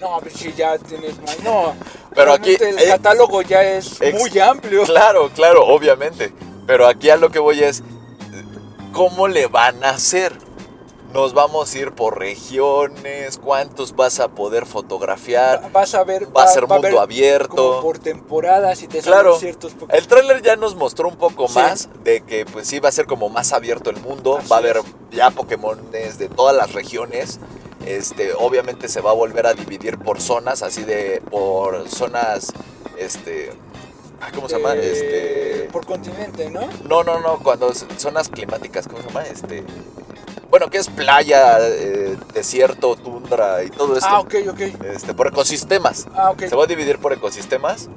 No, 0.00 0.18
pues 0.20 0.34
sí, 0.34 0.52
ya 0.56 0.78
tienes 0.78 1.20
más. 1.22 1.40
No, 1.40 1.74
Pero 2.14 2.32
aquí, 2.32 2.56
el 2.60 2.78
eh, 2.78 2.88
catálogo 2.88 3.42
ya 3.42 3.62
es 3.62 4.00
ex- 4.00 4.18
muy 4.18 4.38
amplio. 4.38 4.84
Claro, 4.84 5.30
claro, 5.34 5.64
obviamente. 5.66 6.32
Pero 6.66 6.86
aquí 6.86 7.10
a 7.10 7.16
lo 7.16 7.30
que 7.30 7.38
voy 7.38 7.62
es, 7.62 7.82
¿cómo 8.92 9.26
le 9.28 9.46
van 9.46 9.82
a 9.84 9.90
hacer? 9.90 10.36
Nos 11.12 11.32
vamos 11.32 11.74
a 11.74 11.78
ir 11.78 11.92
por 11.92 12.18
regiones, 12.18 13.38
cuántos 13.38 13.96
vas 13.96 14.20
a 14.20 14.28
poder 14.28 14.66
fotografiar, 14.66 15.64
Va- 15.64 15.68
Vas 15.80 15.94
a 15.94 16.04
ver. 16.04 16.28
va 16.36 16.42
a 16.44 16.48
ser 16.48 16.66
mundo 16.66 16.88
Como 16.88 17.00
abierto. 17.00 17.80
por 17.80 17.98
temporadas 17.98 18.82
y 18.82 18.88
te 18.88 19.00
Claro. 19.00 19.38
ciertos 19.38 19.72
Pokémon. 19.72 19.96
El 19.96 20.06
tráiler 20.06 20.42
ya 20.42 20.56
nos 20.56 20.74
mostró 20.76 21.08
un 21.08 21.16
poco 21.16 21.48
Sí. 21.48 21.54
más 21.54 21.88
de 22.04 22.20
que 22.20 22.44
pues 22.44 22.66
sí 22.68 22.78
va 22.78 22.90
a 22.90 22.92
ser 22.92 23.06
como 23.06 23.30
más 23.30 23.54
abierto 23.54 23.88
el 23.88 23.96
mundo, 24.00 24.36
Así 24.36 24.48
va 24.50 24.56
a 24.56 24.58
haber 24.58 24.76
es. 24.78 24.84
ya 25.10 25.30
Pokémones 25.30 26.18
de 26.18 26.28
todas 26.28 26.54
las 26.54 26.72
regiones. 26.74 27.40
Este, 27.86 28.34
obviamente 28.34 28.86
se 28.88 29.00
va 29.00 29.10
a 29.10 29.14
volver 29.14 29.46
a 29.46 29.54
dividir 29.54 29.98
por 29.98 30.20
zonas, 30.20 30.62
así 30.62 30.84
de 30.84 31.22
por 31.30 31.88
zonas 31.88 32.52
este 32.98 33.50
¿cómo 34.34 34.46
se 34.48 34.58
llama? 34.58 34.74
Eh, 34.74 34.90
Este 34.92 35.68
Por 35.72 35.86
continente, 35.86 36.50
¿no? 36.50 36.68
No, 36.84 37.02
no, 37.02 37.20
no, 37.20 37.38
cuando 37.38 37.72
zonas 37.96 38.28
climáticas, 38.28 38.86
¿cómo 38.88 39.00
se 39.00 39.08
llama? 39.08 39.22
Este 39.22 39.64
bueno, 40.50 40.70
que 40.70 40.78
es 40.78 40.88
playa, 40.88 41.58
eh, 41.60 42.16
desierto, 42.32 42.96
tundra 42.96 43.62
y 43.64 43.70
todo 43.70 43.94
esto. 43.96 44.08
Ah, 44.10 44.20
ok, 44.20 44.34
ok. 44.50 44.60
Este, 44.94 45.14
por 45.14 45.26
ecosistemas. 45.28 46.06
Ah, 46.14 46.30
ok. 46.30 46.42
Se 46.48 46.56
va 46.56 46.64
a 46.64 46.66
dividir 46.66 46.98
por 46.98 47.12
ecosistemas. 47.12 47.88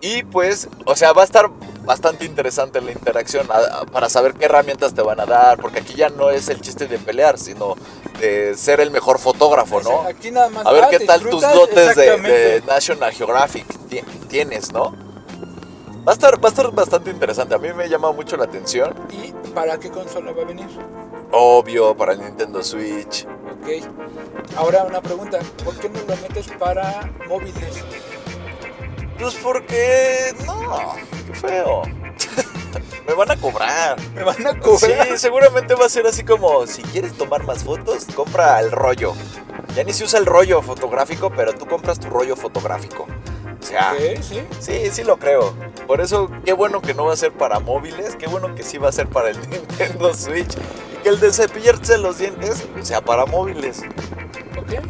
Y 0.00 0.24
pues, 0.24 0.68
o 0.84 0.96
sea, 0.96 1.12
va 1.12 1.22
a 1.22 1.24
estar 1.24 1.48
bastante 1.84 2.24
interesante 2.24 2.80
la 2.80 2.90
interacción 2.92 3.46
a- 3.50 3.78
a- 3.82 3.86
para 3.86 4.08
saber 4.08 4.34
qué 4.34 4.46
herramientas 4.46 4.94
te 4.94 5.02
van 5.02 5.20
a 5.20 5.26
dar, 5.26 5.58
porque 5.60 5.78
aquí 5.80 5.94
ya 5.94 6.08
no 6.08 6.30
es 6.30 6.48
el 6.48 6.60
chiste 6.60 6.86
de 6.88 6.98
pelear, 6.98 7.38
sino 7.38 7.76
de 8.20 8.56
ser 8.56 8.80
el 8.80 8.90
mejor 8.90 9.18
fotógrafo, 9.18 9.80
¿no? 9.80 10.02
Aquí 10.02 10.30
nada 10.32 10.48
más. 10.48 10.66
A 10.66 10.72
ver 10.72 10.82
vas, 10.82 10.90
qué 10.90 11.00
tal 11.00 11.20
tus 11.22 11.42
dotes 11.42 11.96
de, 11.96 12.62
National 12.66 13.12
Geographic 13.12 13.66
ti- 13.88 14.02
tienes, 14.28 14.72
¿no? 14.72 14.92
Va 16.06 16.10
a, 16.10 16.14
estar, 16.14 16.34
va 16.44 16.48
a 16.48 16.50
estar 16.50 16.70
bastante 16.72 17.10
interesante, 17.10 17.54
a 17.54 17.58
mí 17.58 17.72
me 17.72 17.88
llama 17.88 18.10
mucho 18.10 18.36
la 18.36 18.44
atención. 18.44 18.92
¿Y 19.10 19.32
para 19.54 19.78
qué 19.78 19.88
consola 19.88 20.32
va 20.32 20.42
a 20.42 20.46
venir? 20.46 20.66
Obvio, 21.32 21.96
para 21.96 22.12
el 22.12 22.20
Nintendo 22.20 22.62
Switch. 22.62 23.26
Ok. 23.26 24.56
Ahora 24.56 24.84
una 24.84 25.00
pregunta. 25.00 25.38
¿Por 25.64 25.74
qué 25.78 25.88
no 25.88 25.98
lo 26.00 26.16
metes 26.16 26.48
para 26.58 27.10
móviles? 27.26 27.82
Pues 29.18 29.34
porque... 29.36 30.34
No, 30.46 30.94
qué 31.26 31.34
feo. 31.34 31.82
me 33.08 33.14
van 33.14 33.30
a 33.30 33.36
cobrar. 33.36 33.96
Me 34.14 34.24
van 34.24 34.46
a 34.46 34.58
cobrar. 34.58 35.06
Sí, 35.08 35.16
seguramente 35.18 35.74
va 35.74 35.86
a 35.86 35.88
ser 35.88 36.06
así 36.06 36.22
como, 36.22 36.66
si 36.66 36.82
quieres 36.82 37.14
tomar 37.14 37.44
más 37.44 37.64
fotos, 37.64 38.06
compra 38.14 38.60
el 38.60 38.70
rollo. 38.70 39.14
Ya 39.74 39.84
ni 39.84 39.94
se 39.94 40.04
usa 40.04 40.18
el 40.18 40.26
rollo 40.26 40.60
fotográfico, 40.60 41.30
pero 41.30 41.54
tú 41.54 41.66
compras 41.66 41.98
tu 41.98 42.10
rollo 42.10 42.36
fotográfico. 42.36 43.06
O 43.62 43.64
sea, 43.64 43.94
sí. 44.20 44.42
sí, 44.58 44.90
sí 44.90 45.04
lo 45.04 45.18
creo. 45.18 45.54
Por 45.86 46.00
eso, 46.00 46.28
qué 46.44 46.52
bueno 46.52 46.82
que 46.82 46.94
no 46.94 47.04
va 47.04 47.12
a 47.12 47.16
ser 47.16 47.30
para 47.32 47.60
móviles, 47.60 48.16
qué 48.16 48.26
bueno 48.26 48.56
que 48.56 48.64
sí 48.64 48.76
va 48.76 48.88
a 48.88 48.92
ser 48.92 49.06
para 49.06 49.30
el 49.30 49.38
Nintendo 49.50 50.12
Switch. 50.14 50.54
Y 50.92 51.02
que 51.02 51.08
el 51.08 51.20
de 51.20 51.32
cepillarse 51.32 51.96
los 51.98 52.18
dientes 52.18 52.64
sea 52.82 53.00
para 53.00 53.24
móviles. 53.24 53.82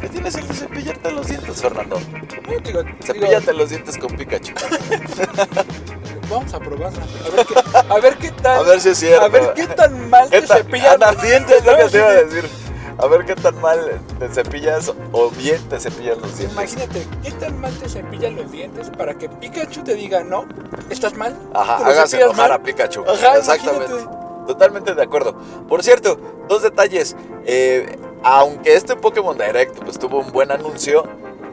¿Qué 0.01 0.09
tienes 0.09 0.35
el 0.35 0.47
de 0.47 0.53
cepillarte 0.53 1.11
los 1.11 1.27
dientes, 1.27 1.61
Fernando? 1.61 1.99
No, 1.99 2.59
digo, 2.63 2.83
digo, 2.83 2.97
Cepíllate 3.03 3.53
los 3.53 3.69
dientes 3.69 3.97
con 3.97 4.15
Pikachu. 4.15 4.53
vamos 6.29 6.53
a 6.53 6.59
probarla. 6.59 7.03
A 7.03 7.29
ver 7.35 7.45
qué, 7.45 7.55
a 7.89 7.99
ver 7.99 8.17
qué 8.17 8.31
tal. 8.31 8.59
A 8.59 8.63
ver 8.63 8.81
si 8.81 8.89
es 8.89 8.97
cierto. 8.97 9.25
A 9.25 9.27
ver 9.27 9.53
qué 9.53 9.67
tan 9.67 10.09
mal 10.09 10.29
¿Qué 10.29 10.41
te 10.41 10.47
cepillan 10.47 10.93
Anda, 10.93 11.11
los 11.11 11.21
dientes. 11.21 11.57
Es 11.57 11.65
lo 11.65 11.77
que 11.77 11.83
te 11.85 11.97
iba 11.97 12.07
a 12.07 12.13
decir. 12.23 12.49
A 12.97 13.07
ver 13.07 13.25
qué 13.25 13.35
tan 13.35 13.59
mal 13.59 13.99
te 14.19 14.29
cepillas 14.29 14.93
o 15.11 15.29
bien 15.31 15.61
te 15.69 15.79
cepillas 15.79 16.17
los 16.19 16.37
dientes. 16.37 16.51
Imagínate, 16.53 17.07
¿qué 17.23 17.31
tan 17.31 17.59
mal 17.59 17.73
te 17.77 17.89
cepillan 17.89 18.35
los 18.35 18.51
dientes 18.51 18.89
para 18.91 19.15
que 19.17 19.29
Pikachu 19.29 19.83
te 19.83 19.95
diga, 19.95 20.23
no, 20.23 20.45
estás 20.89 21.15
mal? 21.17 21.37
Ajá, 21.53 21.77
¿Te 21.77 21.83
lo 21.83 21.89
hagas 21.89 22.09
cepillas 22.11 22.29
enojar 22.29 22.49
mal? 22.49 22.59
a 22.59 22.63
Pikachu. 22.63 23.03
Ajá, 23.07 23.37
Exactamente. 23.37 23.91
imagínate. 23.91 24.17
Totalmente 24.47 24.93
de 24.93 25.01
acuerdo. 25.03 25.35
Por 25.67 25.83
cierto, 25.83 26.17
dos 26.47 26.61
detalles. 26.63 27.15
Eh, 27.45 27.97
aunque 28.23 28.75
este 28.75 28.95
Pokémon 28.95 29.37
Direct 29.37 29.79
pues, 29.83 29.97
tuvo 29.97 30.19
un 30.19 30.31
buen 30.31 30.51
anuncio, 30.51 31.03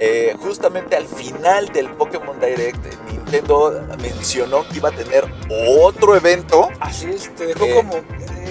eh, 0.01 0.35
justamente 0.41 0.97
al 0.97 1.07
final 1.07 1.69
del 1.69 1.91
Pokémon 1.91 2.41
Direct, 2.41 2.79
Nintendo 3.11 3.87
mencionó 4.01 4.67
que 4.69 4.79
iba 4.79 4.89
a 4.89 4.93
tener 4.93 5.25
otro 5.79 6.17
evento. 6.17 6.69
Así 6.81 7.11
es, 7.11 7.35
te 7.37 7.47
dejó 7.47 7.65
Eh, 7.67 7.75
como. 7.75 7.95
eh, 7.97 8.03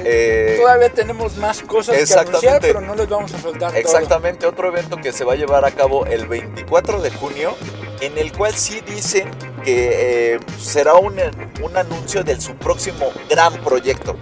eh, 0.06 0.58
todavía 0.62 0.89
tenemos 0.93 1.36
más 1.38 1.62
cosas 1.64 1.95
que 1.95 2.04
exactamente. 2.04 2.47
anunciar, 2.47 2.62
pero 2.62 2.82
no 2.82 2.95
les 2.95 3.10
vamos 3.10 3.34
a 3.34 3.39
soltar 3.41 3.72
todo. 3.72 3.80
Exactamente, 3.82 4.45
otro 4.45 4.68
evento 4.70 4.97
que 4.97 5.12
se 5.12 5.26
va 5.26 5.34
a 5.34 5.36
llevar 5.36 5.66
a 5.66 5.72
cabo 5.72 6.06
el 6.06 6.28
24 6.28 7.02
de 7.02 7.12
junio, 7.12 7.56
en 8.00 8.18
el 8.18 8.32
cual 8.32 8.54
sí 8.54 8.82
dicen 8.82 9.30
que 9.66 10.39
será 10.60 10.93
un, 10.95 11.20
un 11.62 11.78
anuncio 11.78 12.24
de 12.24 12.39
su 12.39 12.56
próximo 12.56 13.12
gran 13.30 13.54
proyecto. 13.62 14.16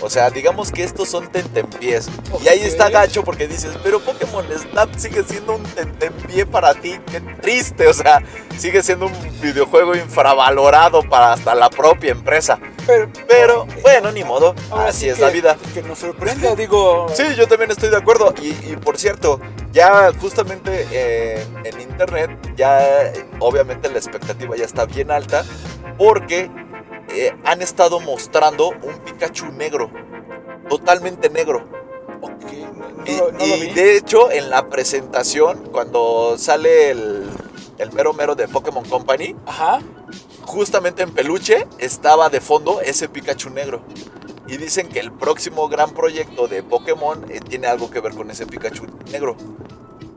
O 0.00 0.10
sea, 0.10 0.30
digamos 0.30 0.70
que 0.70 0.82
estos 0.84 1.08
son 1.08 1.28
tentempiés. 1.28 2.08
Y 2.44 2.48
ahí 2.48 2.60
está 2.60 2.90
gacho 2.90 3.24
porque 3.24 3.46
dices, 3.48 3.72
pero 3.82 4.00
Pokémon 4.00 4.44
Snap 4.56 4.90
sigue 4.96 5.24
siendo 5.24 5.56
un 5.56 5.62
tentempié 5.62 6.46
para 6.46 6.74
ti. 6.74 6.98
Qué 7.10 7.20
triste, 7.20 7.86
o 7.88 7.92
sea, 7.94 8.22
sigue 8.58 8.82
siendo 8.82 9.06
un 9.06 9.40
videojuego 9.40 9.94
infravalorado 9.96 11.02
para 11.02 11.32
hasta 11.32 11.54
la 11.54 11.70
propia 11.70 12.12
empresa. 12.12 12.58
Pero, 12.86 13.08
Pero, 13.26 13.66
bueno, 13.82 14.12
ni 14.12 14.22
modo, 14.22 14.54
ahora 14.70 14.88
así 14.90 15.00
sí 15.00 15.08
es 15.08 15.16
que- 15.16 15.22
la 15.22 15.30
vida. 15.30 15.56
Que 15.74 15.82
nos 15.82 15.98
sorprenda, 15.98 16.54
digo. 16.54 17.06
Sí, 17.14 17.24
yo 17.36 17.48
también 17.48 17.70
estoy 17.70 17.88
de 17.88 17.96
acuerdo. 17.96 18.32
Y, 18.40 18.48
y 18.70 18.76
por 18.76 18.96
cierto, 18.98 19.40
ya 19.72 20.12
justamente 20.20 20.86
eh, 20.92 21.44
en 21.64 21.80
internet, 21.80 22.30
ya 22.56 23.12
obviamente 23.40 23.88
la 23.90 23.96
expectativa 23.98 24.56
ya 24.56 24.64
está 24.64 24.84
bien 24.84 25.10
alta 25.10 25.44
porque 25.98 26.50
eh, 27.10 27.34
han 27.44 27.62
estado 27.62 28.00
mostrando 28.00 28.68
un 28.68 28.98
Pikachu 29.04 29.46
negro, 29.52 29.90
totalmente 30.68 31.30
negro. 31.30 31.68
Ok, 32.20 32.44
no, 32.74 32.88
no 33.32 33.46
Y, 33.46 33.68
no 33.68 33.74
de 33.74 33.96
hecho, 33.96 34.30
en 34.30 34.50
la 34.50 34.68
presentación, 34.68 35.68
cuando 35.70 36.36
sale 36.38 36.90
el, 36.90 37.28
el 37.78 37.92
mero 37.92 38.12
mero 38.14 38.34
de 38.34 38.48
Pokémon 38.48 38.84
Company, 38.84 39.36
Ajá. 39.46 39.80
justamente 40.44 41.02
en 41.02 41.12
peluche 41.12 41.66
estaba 41.78 42.28
de 42.30 42.40
fondo 42.40 42.80
ese 42.80 43.08
Pikachu 43.08 43.50
negro. 43.50 43.82
Y 44.48 44.58
dicen 44.58 44.88
que 44.88 45.00
el 45.00 45.12
próximo 45.12 45.68
gran 45.68 45.90
proyecto 45.92 46.46
de 46.46 46.62
Pokémon 46.62 47.26
eh, 47.30 47.40
tiene 47.40 47.66
algo 47.66 47.90
que 47.90 48.00
ver 48.00 48.14
con 48.14 48.30
ese 48.30 48.46
Pikachu 48.46 48.86
negro. 49.10 49.36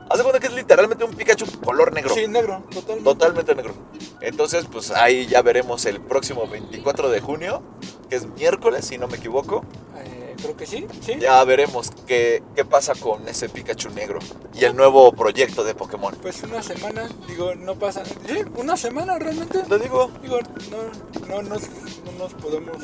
Haz 0.09 0.17
de 0.17 0.23
cuenta 0.23 0.39
que 0.39 0.47
es 0.47 0.53
literalmente 0.53 1.03
un 1.03 1.13
Pikachu 1.13 1.45
color 1.61 1.93
negro. 1.93 2.13
Sí, 2.15 2.27
negro, 2.27 2.63
totalmente. 2.71 3.03
Totalmente 3.03 3.55
negro. 3.55 3.73
Entonces, 4.21 4.65
pues 4.71 4.89
ahí 4.91 5.27
ya 5.27 5.41
veremos 5.43 5.85
el 5.85 6.01
próximo 6.01 6.47
24 6.47 7.09
de 7.09 7.21
junio, 7.21 7.61
que 8.09 8.15
es 8.15 8.25
miércoles, 8.25 8.85
si 8.85 8.97
no 8.97 9.07
me 9.07 9.17
equivoco. 9.17 9.63
Creo 10.41 10.57
que 10.57 10.65
sí, 10.65 10.85
sí. 11.05 11.17
Ya 11.19 11.43
veremos 11.43 11.91
qué, 12.07 12.41
qué 12.55 12.65
pasa 12.65 12.93
con 12.95 13.27
ese 13.27 13.49
Pikachu 13.49 13.89
negro 13.91 14.19
y 14.53 14.65
el 14.65 14.75
nuevo 14.75 15.11
proyecto 15.13 15.63
de 15.63 15.75
Pokémon. 15.75 16.15
Pues 16.21 16.43
una 16.43 16.61
semana, 16.63 17.09
digo, 17.27 17.55
no 17.55 17.75
pasa. 17.75 18.03
Sí, 18.05 18.39
una 18.55 18.75
semana 18.77 19.17
realmente. 19.19 19.59
Te 19.59 19.79
digo, 19.79 20.09
Digo, 20.21 20.39
no, 20.71 21.27
no, 21.27 21.41
nos, 21.43 21.61
no 21.61 22.11
nos 22.17 22.33
podemos. 22.33 22.77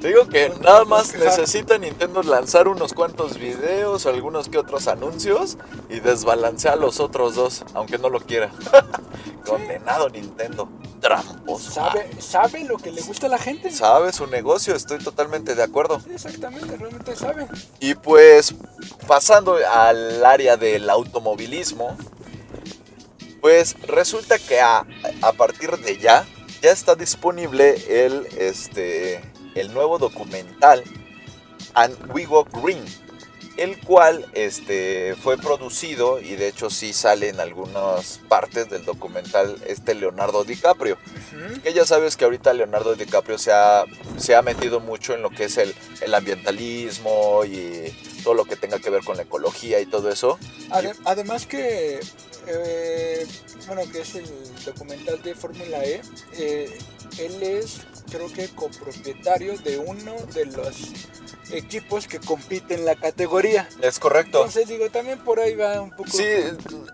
te 0.00 0.08
digo 0.08 0.26
que 0.28 0.48
No, 0.50 0.58
nada 0.58 0.84
más 0.84 1.14
necesita 1.14 1.78
Nintendo 1.78 2.22
lanzar 2.22 2.68
unos 2.68 2.92
cuantos 2.92 3.38
videos, 3.38 4.06
algunos 4.06 4.48
que 4.48 4.58
otros 4.58 4.88
anuncios 4.88 5.58
y 5.88 6.00
desbalancear 6.00 6.78
los 6.78 7.00
otros 7.00 7.34
dos, 7.34 7.64
aunque 7.74 7.98
no 7.98 8.08
lo 8.08 8.20
quiera. 8.20 8.50
Condenado 9.46 10.08
Nintendo, 10.08 10.68
tramposo. 11.00 11.70
Sabe, 11.70 12.08
sabe 12.20 12.64
lo 12.64 12.76
que 12.78 12.92
le 12.92 13.02
gusta 13.02 13.26
a 13.26 13.30
la 13.30 13.38
gente. 13.38 13.70
Sabe 13.70 14.12
su 14.12 14.26
negocio, 14.26 14.74
estoy 14.74 14.98
totalmente 14.98 15.54
de 15.54 15.62
acuerdo. 15.62 16.00
Sí, 16.00 16.10
exactamente, 16.12 16.76
realmente 16.76 17.16
sabe. 17.16 17.46
Y 17.80 17.94
pues 17.94 18.54
pasando 19.06 19.56
al 19.70 20.24
área 20.24 20.56
del 20.56 20.88
automovilismo, 20.88 21.96
pues 23.40 23.76
resulta 23.82 24.38
que 24.38 24.60
a, 24.60 24.86
a 25.22 25.32
partir 25.32 25.76
de 25.78 25.98
ya 25.98 26.24
ya 26.62 26.70
está 26.70 26.94
disponible 26.94 27.74
el, 28.06 28.26
este, 28.38 29.20
el 29.56 29.74
nuevo 29.74 29.98
documental 29.98 30.84
And 31.74 31.96
We 32.14 32.24
Go 32.24 32.44
Green, 32.44 32.84
el 33.56 33.78
cual 33.78 34.26
este, 34.34 35.14
fue 35.22 35.36
producido 35.38 36.20
y 36.20 36.36
de 36.36 36.48
hecho 36.48 36.70
sí 36.70 36.92
sale 36.92 37.28
en 37.28 37.40
algunas 37.40 38.18
partes 38.28 38.70
del 38.70 38.84
documental 38.84 39.56
este 39.66 39.94
Leonardo 39.94 40.44
DiCaprio. 40.44 40.96
Ujú. 40.96 41.60
Que 41.60 41.72
ya 41.72 41.84
sabes 41.84 42.16
que 42.16 42.24
ahorita 42.24 42.52
Leonardo 42.52 42.94
DiCaprio 42.94 43.38
se 43.38 43.52
ha, 43.52 43.84
se 44.16 44.34
ha 44.34 44.42
metido 44.42 44.80
mucho 44.80 45.14
en 45.14 45.22
lo 45.22 45.30
que 45.30 45.44
es 45.44 45.58
el, 45.58 45.74
el 46.00 46.14
ambientalismo 46.14 47.44
y 47.44 47.94
todo 48.24 48.34
lo 48.34 48.44
que 48.44 48.56
tenga 48.56 48.78
que 48.78 48.90
ver 48.90 49.02
con 49.04 49.16
la 49.16 49.24
ecología 49.24 49.80
y 49.80 49.86
todo 49.86 50.10
eso. 50.10 50.38
Ade- 50.70 50.96
además 51.04 51.46
que, 51.46 52.00
eh, 52.46 53.26
bueno, 53.66 53.82
que 53.90 54.00
es 54.00 54.14
el 54.14 54.24
documental 54.64 55.20
de 55.22 55.34
Fórmula 55.34 55.84
E, 55.84 56.00
eh, 56.38 56.78
él 57.18 57.42
es, 57.42 57.80
creo 58.10 58.32
que, 58.32 58.48
copropietario 58.48 59.56
de 59.58 59.78
uno 59.78 60.14
de 60.34 60.46
los 60.46 60.76
equipos 61.50 62.06
que 62.06 62.18
compiten 62.18 62.80
en 62.80 62.84
la 62.86 62.94
categoría. 62.94 63.68
Es 63.82 63.98
correcto. 63.98 64.38
Entonces, 64.38 64.68
digo, 64.68 64.88
también 64.90 65.18
por 65.18 65.38
ahí 65.40 65.54
va 65.54 65.80
un 65.82 65.90
poco... 65.90 66.10
Sí, 66.10 66.24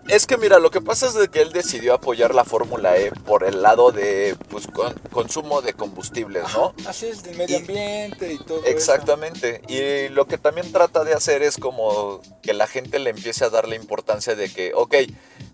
es 0.09 0.25
que 0.25 0.37
mira, 0.37 0.59
lo 0.59 0.69
que 0.69 0.81
pasa 0.81 1.07
es 1.07 1.13
de 1.13 1.29
que 1.29 1.41
él 1.41 1.51
decidió 1.53 1.93
apoyar 1.93 2.35
la 2.35 2.43
Fórmula 2.43 2.97
E 2.97 3.11
por 3.11 3.43
el 3.45 3.61
lado 3.61 3.91
de 3.91 4.35
pues, 4.49 4.67
con- 4.67 4.93
consumo 5.11 5.61
de 5.61 5.73
combustibles, 5.73 6.43
¿no? 6.53 6.73
Así 6.85 7.07
es, 7.07 7.23
del 7.23 7.37
medio 7.37 7.57
Y- 7.57 7.61
ambiente 7.61 8.33
y 8.33 8.37
todo 8.39 8.65
Exactamente. 8.65 9.61
Y 9.69 10.09
lo 10.09 10.27
que 10.27 10.37
también 10.37 10.71
trata 10.71 11.03
de 11.05 11.13
hacer 11.13 11.41
es 11.41 11.57
como 11.57 12.21
que 12.41 12.53
la 12.53 12.67
gente 12.67 12.99
le 12.99 13.11
empiece 13.11 13.45
a 13.45 13.49
dar 13.49 13.67
la 13.67 13.75
importancia 13.75 14.35
de 14.35 14.49
que, 14.51 14.73
ok, 14.73 14.95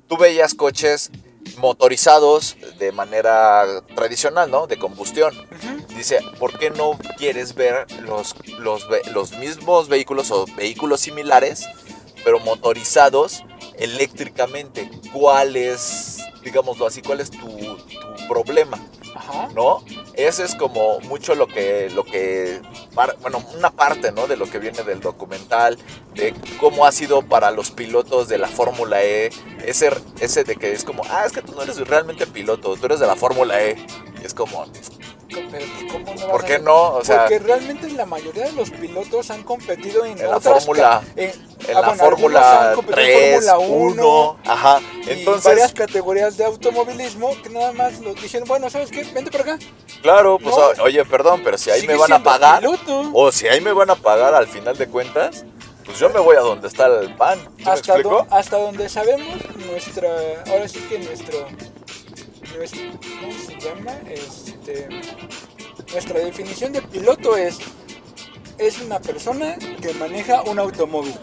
tú 0.08 0.18
veías 0.18 0.56
coches 0.56 1.12
motorizados 1.58 2.58
de 2.78 2.92
manera 2.92 3.82
tradicional, 3.96 4.50
¿no? 4.50 4.68
De 4.68 4.78
combustión. 4.78 5.34
Dice, 5.96 6.20
¿por 6.40 6.58
qué 6.58 6.70
no 6.70 6.98
quieres 7.18 7.56
ver 7.56 7.86
los, 8.02 8.36
los, 8.60 8.86
los 9.14 9.32
mismos 9.38 9.88
vehículos 9.88 10.32
o 10.32 10.46
vehículos 10.58 11.02
similares, 11.02 11.66
pero 12.24 12.40
motorizados 12.40 13.44
eléctricamente? 13.78 14.90
¿Cuál 15.14 15.56
es, 15.56 16.18
digámoslo 16.44 16.86
así, 16.88 17.02
cuál 17.02 17.22
es 17.22 17.32
tu, 17.32 17.38
tu 17.38 18.15
problema? 18.28 18.80
Ajá. 19.16 19.50
¿no? 19.56 19.84
Ese 20.14 20.44
es 20.44 20.56
como 20.56 21.00
mucho 21.02 21.36
lo 21.36 21.48
que, 21.48 21.90
lo 21.94 22.04
que, 22.04 22.62
bueno, 23.22 23.44
una 23.56 23.70
parte, 23.70 24.12
¿no? 24.12 24.28
De 24.28 24.38
lo 24.38 24.50
que 24.50 24.60
viene 24.60 24.84
del 24.84 25.00
documental, 25.00 25.78
de 26.14 26.34
cómo 26.60 26.86
ha 26.86 26.92
sido 26.92 27.22
para 27.22 27.52
los 27.52 27.72
pilotos 27.72 28.28
de 28.28 28.38
la 28.38 28.48
Fórmula 28.48 29.04
E, 29.04 29.30
ese, 29.66 29.90
ese 30.20 30.44
de 30.44 30.56
que 30.56 30.74
es 30.74 30.84
como, 30.84 31.04
ah, 31.10 31.24
es 31.26 31.32
que 31.32 31.42
tú 31.42 31.54
no 31.54 31.62
eres 31.62 31.78
realmente 31.88 32.28
piloto, 32.28 32.76
tú 32.76 32.86
eres 32.86 33.00
de 33.00 33.08
la 33.08 33.16
Fórmula 33.16 33.62
E, 33.64 33.78
y 34.22 34.26
es 34.26 34.34
como, 34.34 34.66
Pero, 35.28 35.50
pues, 35.50 35.64
¿cómo 35.92 36.06
no 36.06 36.12
vas 36.14 36.26
¿por 36.26 36.46
qué 36.46 36.60
no? 36.60 36.90
O 36.94 37.04
sea, 37.04 37.22
Porque 37.22 37.40
realmente 37.40 37.90
la 37.90 38.06
mayoría 38.06 38.46
de 38.46 38.52
los 38.54 38.70
pilotos 38.70 39.32
han 39.32 39.44
competido 39.44 40.06
en, 40.06 40.20
En 40.20 40.30
la 40.30 40.38
otras 40.38 40.64
Fórmula- 40.66 41.02
ca- 41.02 41.22
en, 41.22 41.30
en 41.30 41.36
ah, 41.78 41.82
la 41.82 41.82
bueno, 41.88 41.96
Fórmula 42.04 42.70
han 42.70 42.76
competido 42.76 43.08
en 43.08 43.40
3, 43.40 43.46
Fórmula 43.52 43.58
1, 43.60 44.38
ajá, 44.46 44.80
y 44.80 44.84
varias 45.06 45.18
entonces, 45.18 45.74
categorías 45.74 46.38
de 46.38 46.46
automovilismo 46.46 47.32
que 47.42 47.50
nada 47.50 47.72
más 47.74 48.00
lo 48.02 48.14
dijeron, 48.14 48.48
bueno, 48.48 48.70
¿sabes 48.70 48.92
qué? 48.92 49.04
Vente 49.04 49.32
por 49.32 49.42
acá. 49.42 49.58
claro, 50.02 50.38
pues, 50.38 50.56
No. 50.56 50.84
oye, 50.84 51.04
perdón, 51.06 51.42
pero 51.44 51.58
si 51.58 51.72
ahí 51.72 51.86
me 51.88 51.96
van 51.96 52.14
a 52.14 52.22
pagar, 52.24 52.60
piloto. 52.60 53.10
o 53.14 53.32
si 53.32 53.48
ahí 53.48 53.62
me 53.62 53.74
van 53.74 53.90
a 53.90 53.96
pagar 53.96 54.36
al 54.36 54.48
final 54.48 54.78
de 54.78 54.88
cuentas, 54.88 55.44
pues 55.86 55.98
yo 56.00 56.10
me 56.10 56.20
voy 56.20 56.36
a 56.36 56.40
donde 56.42 56.68
está 56.68 56.86
el 56.88 57.14
pan, 57.16 57.40
¿sí 57.58 57.64
me 57.66 57.72
hasta, 57.72 57.94
explico? 57.94 58.10
do- 58.10 58.28
hasta 58.30 58.58
donde 58.58 58.90
sabemos, 58.90 59.38
nuestra, 59.68 60.10
ahora 60.52 60.68
sí 60.68 60.80
que 60.90 61.00
nuestro 61.00 61.48
¿cómo 62.60 63.34
se 63.34 63.60
llama? 63.60 63.92
Este, 64.10 64.88
nuestra 65.92 66.20
definición 66.20 66.72
de 66.74 66.82
piloto 66.82 67.36
es, 67.38 67.58
es 68.58 68.82
una 68.82 69.00
persona 69.00 69.58
que 69.82 69.94
maneja 69.96 70.42
un 70.44 70.60
automóvil, 70.60 71.14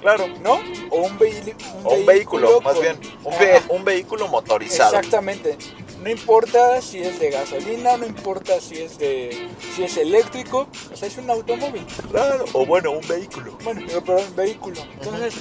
Claro. 0.00 0.26
¿no? 0.42 0.60
O 0.90 1.00
un, 1.02 1.18
vehi- 1.18 1.54
O 1.82 1.94
un 1.94 2.06
vehículo, 2.06 2.60
más 2.60 2.74
con- 2.74 2.82
bien. 2.82 2.98
Un, 3.24 3.38
ve- 3.38 3.62
un 3.70 3.84
vehículo 3.84 4.28
motorizado. 4.28 4.94
Exactamente. 4.96 5.56
No 6.02 6.10
importa 6.10 6.82
si 6.82 6.98
es 6.98 7.18
de 7.18 7.30
gasolina, 7.30 7.96
no 7.96 8.04
importa 8.04 8.60
si 8.60 8.76
es 8.76 8.98
de 8.98 9.48
si 9.74 9.84
es 9.84 9.96
eléctrico, 9.96 10.68
o 10.92 10.96
sea, 10.96 11.08
es 11.08 11.16
un 11.16 11.30
automóvil. 11.30 11.86
Claro. 12.10 12.44
O 12.52 12.66
bueno, 12.66 12.90
un 12.90 13.08
vehículo. 13.08 13.56
Bueno, 13.64 13.80
pero, 13.86 14.04
pero 14.04 14.18
un 14.18 14.36
vehículo. 14.36 14.82
Entonces, 15.00 15.34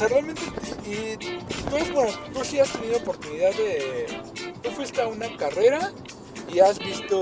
sea, 0.00 0.08
realmente, 0.08 0.42
y 0.86 1.16
tú, 1.16 1.92
bueno, 1.92 2.10
tú 2.32 2.44
sí 2.44 2.58
has 2.58 2.72
tenido 2.72 2.98
oportunidad 2.98 3.52
de, 3.54 4.06
tú 4.62 4.70
fuiste 4.70 5.00
a 5.02 5.06
una 5.06 5.36
carrera 5.36 5.92
y 6.52 6.60
has 6.60 6.78
visto 6.78 7.20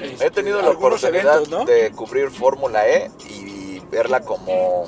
He 0.00 0.12
este, 0.12 0.30
tenido 0.30 0.62
la 0.62 0.70
oportunidad 0.70 1.34
eventos, 1.34 1.48
¿no? 1.48 1.64
de 1.64 1.90
cubrir 1.90 2.30
Fórmula 2.30 2.88
E 2.88 3.10
y 3.28 3.80
verla 3.90 4.20
como, 4.20 4.86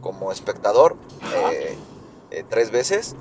como 0.00 0.30
espectador 0.32 0.96
eh, 1.34 1.76
eh, 2.30 2.44
tres 2.48 2.70
veces. 2.70 3.16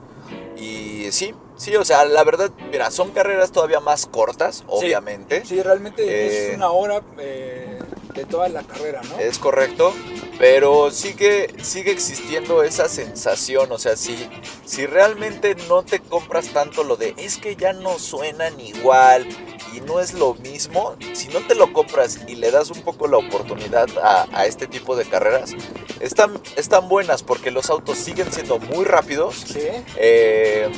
Y 0.55 1.11
sí, 1.11 1.33
sí, 1.57 1.75
o 1.75 1.83
sea, 1.83 2.05
la 2.05 2.23
verdad, 2.23 2.51
mira, 2.71 2.91
son 2.91 3.11
carreras 3.11 3.51
todavía 3.51 3.79
más 3.79 4.05
cortas, 4.05 4.63
obviamente. 4.67 5.45
Sí, 5.45 5.61
realmente 5.61 6.03
Eh, 6.03 6.49
es 6.51 6.55
una 6.55 6.69
hora 6.69 7.01
eh, 7.17 7.72
de 8.13 8.25
toda 8.25 8.49
la 8.49 8.63
carrera, 8.63 9.01
¿no? 9.09 9.19
Es 9.19 9.39
correcto, 9.39 9.93
pero 10.39 10.91
sigue, 10.91 11.47
sigue 11.63 11.91
existiendo 11.91 12.63
esa 12.63 12.87
sensación, 12.89 13.71
o 13.71 13.77
sea, 13.77 13.95
si, 13.95 14.29
si 14.65 14.85
realmente 14.85 15.55
no 15.67 15.83
te 15.83 15.99
compras 15.99 16.49
tanto 16.49 16.83
lo 16.83 16.95
de 16.95 17.13
es 17.17 17.37
que 17.37 17.55
ya 17.55 17.73
no 17.73 17.97
suenan 17.99 18.59
igual 18.59 19.27
y 19.75 19.81
no 19.81 19.99
es 19.99 20.13
lo 20.13 20.35
mismo, 20.35 20.95
si 21.13 21.27
no 21.29 21.39
te 21.47 21.55
lo 21.55 21.73
compras 21.73 22.19
y 22.27 22.35
le 22.35 22.51
das 22.51 22.69
un 22.69 22.81
poco 22.83 23.07
la 23.07 23.17
oportunidad 23.17 23.87
a, 24.01 24.27
a 24.31 24.45
este 24.45 24.67
tipo 24.67 24.95
de 24.95 25.05
carreras, 25.05 25.51
están, 25.99 26.39
están 26.55 26.87
buenas 26.89 27.23
porque 27.23 27.49
los 27.51 27.69
autos 27.69 27.97
siguen 27.97 28.31
siendo 28.31 28.59
muy 28.59 28.85
rápidos, 28.85 29.35
Sí. 29.47 29.61
eh, 29.97 30.69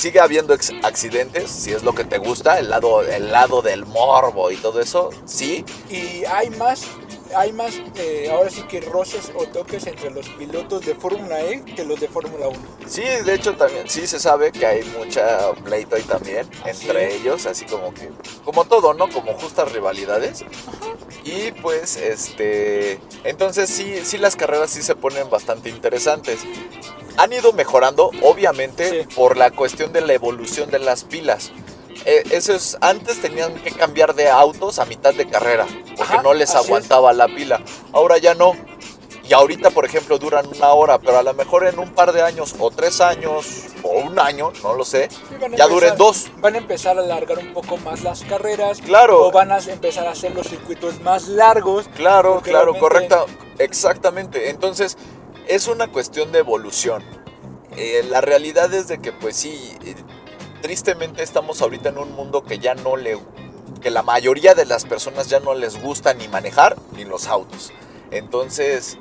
sigue 0.00 0.20
habiendo 0.20 0.54
accidentes, 0.82 1.50
si 1.50 1.72
es 1.72 1.82
lo 1.82 1.94
que 1.94 2.04
te 2.04 2.18
gusta, 2.18 2.58
el 2.58 2.70
lado, 2.70 3.02
el 3.02 3.30
lado 3.30 3.60
del 3.62 3.84
morbo 3.86 4.50
y 4.50 4.56
todo 4.56 4.80
eso, 4.80 5.10
sí, 5.26 5.64
Y 5.90 6.24
hay 6.24 6.48
más, 6.50 6.86
hay 7.36 7.52
más, 7.52 7.74
eh, 7.96 8.28
ahora 8.32 8.50
sí 8.50 8.62
que 8.62 8.80
roces 8.80 9.30
o 9.34 9.44
toques 9.46 9.86
entre 9.86 10.10
los 10.10 10.28
pilotos 10.30 10.84
de 10.86 10.94
Fórmula 10.94 11.40
E 11.42 11.64
que 11.64 11.84
los 11.84 12.00
de 12.00 12.08
Fórmula 12.08 12.48
1. 12.48 12.58
Sí, 12.88 13.02
de 13.02 13.34
hecho 13.34 13.54
también 13.56 13.88
sí 13.88 14.06
se 14.06 14.18
sabe 14.18 14.52
que 14.52 14.64
hay 14.66 14.84
mucha 14.98 15.52
pleito 15.64 15.96
ahí 15.96 16.02
también 16.02 16.48
Así 16.64 16.88
entre 16.88 17.08
es. 17.08 17.14
ellos, 17.20 17.46
así 17.46 17.66
como 17.66 17.92
que 17.94 18.08
como 18.44 18.64
todo, 18.64 18.94
¿no? 18.94 19.08
Como 19.08 19.34
justas 19.34 19.70
rivalidades. 19.70 20.44
Y 21.24 21.52
pues 21.52 21.96
este, 21.96 22.98
entonces 23.24 23.68
sí 23.68 24.00
sí 24.04 24.16
las 24.18 24.34
carreras 24.36 24.70
sí 24.70 24.82
se 24.82 24.96
ponen 24.96 25.28
bastante 25.30 25.68
interesantes. 25.68 26.40
Han 27.20 27.32
ido 27.34 27.52
mejorando, 27.52 28.10
obviamente, 28.22 29.02
Sí. 29.04 29.14
por 29.14 29.36
la 29.36 29.50
cuestión 29.50 29.92
de 29.92 30.00
la 30.00 30.14
evolución 30.14 30.70
de 30.70 30.78
las 30.78 31.04
pilas. 31.04 31.52
Eh, 32.06 32.22
eso 32.30 32.54
es, 32.54 32.78
antes 32.80 33.20
tenían 33.20 33.54
que 33.56 33.70
cambiar 33.72 34.14
de 34.14 34.30
autos 34.30 34.78
a 34.78 34.86
mitad 34.86 35.12
de 35.12 35.28
carrera, 35.28 35.66
porque 35.98 36.14
Ajá, 36.14 36.22
no 36.22 36.32
les 36.32 36.48
es. 36.50 36.56
aguantaba 36.56 37.12
la 37.12 37.26
pila. 37.26 37.60
Ahora 37.92 38.16
ya 38.16 38.34
no. 38.34 38.54
Y 39.28 39.34
ahorita, 39.34 39.70
por 39.70 39.84
ejemplo, 39.84 40.18
duran 40.18 40.46
una 40.46 40.70
hora, 40.72 40.98
pero 40.98 41.18
a 41.18 41.22
lo 41.22 41.34
mejor 41.34 41.66
en 41.66 41.78
un 41.78 41.90
par 41.90 42.12
de 42.12 42.22
años, 42.22 42.54
o 42.58 42.70
tres 42.70 43.00
años, 43.02 43.46
o 43.82 43.90
un 43.90 44.18
año, 44.18 44.50
no 44.62 44.72
lo 44.74 44.84
sé, 44.84 45.08
Sí, 45.10 45.16
ya 45.38 45.46
empezar- 45.46 45.68
duren 45.68 45.96
dos. 45.98 46.28
Van 46.38 46.54
a 46.54 46.58
empezar 46.58 46.98
a 46.98 47.02
alargar 47.02 47.38
un 47.38 47.52
poco 47.52 47.76
más 47.76 48.02
las 48.02 48.22
carreras. 48.22 48.80
Claro. 48.80 49.26
O 49.26 49.30
van 49.30 49.52
a 49.52 49.58
empezar 49.58 50.06
a 50.06 50.12
hacer 50.12 50.34
los 50.34 50.48
circuitos 50.48 51.00
más 51.02 51.28
largos. 51.28 51.86
Claro, 51.94 52.40
claro, 52.42 52.72
realmente- 52.72 52.80
correcta, 52.80 53.24
exactamente. 53.58 54.50
Entonces, 54.50 54.96
es 55.50 55.66
una 55.66 55.88
cuestión 55.88 56.30
de 56.30 56.38
evolución. 56.38 57.02
Eh, 57.76 58.04
la 58.08 58.20
realidad 58.20 58.72
es 58.72 58.86
de 58.86 59.00
que, 59.00 59.12
pues 59.12 59.36
sí, 59.36 59.76
eh, 59.84 59.96
tristemente 60.62 61.22
estamos 61.24 61.60
ahorita 61.60 61.88
en 61.88 61.98
un 61.98 62.12
mundo 62.12 62.44
que 62.44 62.58
ya 62.58 62.74
no 62.74 62.96
le. 62.96 63.18
que 63.80 63.90
la 63.90 64.02
mayoría 64.02 64.54
de 64.54 64.64
las 64.64 64.84
personas 64.84 65.28
ya 65.28 65.40
no 65.40 65.54
les 65.54 65.80
gusta 65.82 66.14
ni 66.14 66.28
manejar 66.28 66.76
ni 66.92 67.04
los 67.04 67.26
autos. 67.26 67.72
Entonces, 68.12 68.96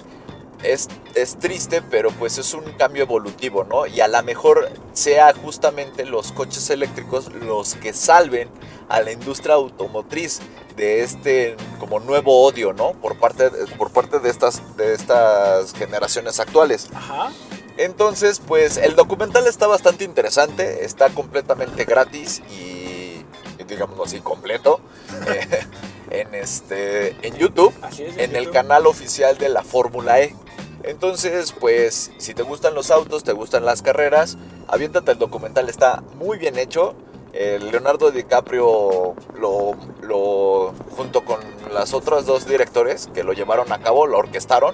es, 0.63 0.89
es 1.15 1.37
triste, 1.37 1.81
pero 1.81 2.11
pues 2.11 2.37
es 2.37 2.53
un 2.53 2.63
cambio 2.73 3.03
evolutivo, 3.03 3.63
¿no? 3.63 3.85
Y 3.85 4.01
a 4.01 4.07
lo 4.07 4.21
mejor 4.23 4.69
sea 4.93 5.33
justamente 5.33 6.05
los 6.05 6.31
coches 6.31 6.69
eléctricos 6.69 7.31
los 7.33 7.75
que 7.75 7.93
salven 7.93 8.49
a 8.89 9.01
la 9.01 9.11
industria 9.11 9.55
automotriz 9.55 10.39
de 10.75 11.03
este 11.03 11.55
como 11.79 11.99
nuevo 11.99 12.43
odio, 12.43 12.73
¿no? 12.73 12.93
Por 12.93 13.17
parte, 13.17 13.49
por 13.77 13.91
parte 13.91 14.19
de, 14.19 14.29
estas, 14.29 14.77
de 14.77 14.93
estas 14.93 15.73
generaciones 15.73 16.39
actuales. 16.39 16.89
Ajá. 16.93 17.31
Entonces, 17.77 18.41
pues 18.45 18.75
el 18.77 18.95
documental 18.95 19.47
está 19.47 19.65
bastante 19.67 20.03
interesante, 20.03 20.83
está 20.83 21.09
completamente 21.09 21.85
gratis 21.85 22.41
y, 22.51 23.23
y 23.57 23.63
digámoslo 23.65 24.03
así, 24.03 24.19
completo. 24.19 24.81
en, 26.09 26.33
este, 26.35 27.15
en 27.27 27.35
YouTube, 27.37 27.73
Así 27.81 28.03
es. 28.03 28.17
en 28.17 28.35
el 28.35 28.45
YouTube. 28.45 28.53
canal 28.53 28.87
oficial 28.87 29.37
de 29.37 29.49
la 29.49 29.63
Fórmula 29.63 30.21
E. 30.21 30.35
Entonces, 30.83 31.53
pues, 31.59 32.11
si 32.17 32.33
te 32.33 32.41
gustan 32.43 32.73
los 32.73 32.89
autos, 32.91 33.23
te 33.23 33.33
gustan 33.33 33.65
las 33.65 33.81
carreras, 33.81 34.37
aviéntate 34.67 35.11
el 35.11 35.17
documental, 35.19 35.69
está 35.69 36.01
muy 36.15 36.37
bien 36.37 36.57
hecho. 36.57 36.95
Eh, 37.33 37.59
Leonardo 37.61 38.09
DiCaprio 38.11 39.13
lo, 39.39 39.71
lo- 40.01 40.73
junto 40.97 41.23
con 41.25 41.39
las 41.71 41.93
otras 41.93 42.25
dos 42.25 42.47
directores 42.47 43.07
que 43.13 43.23
lo 43.23 43.33
llevaron 43.33 43.71
a 43.71 43.79
cabo, 43.79 44.07
lo 44.07 44.17
orquestaron, 44.17 44.73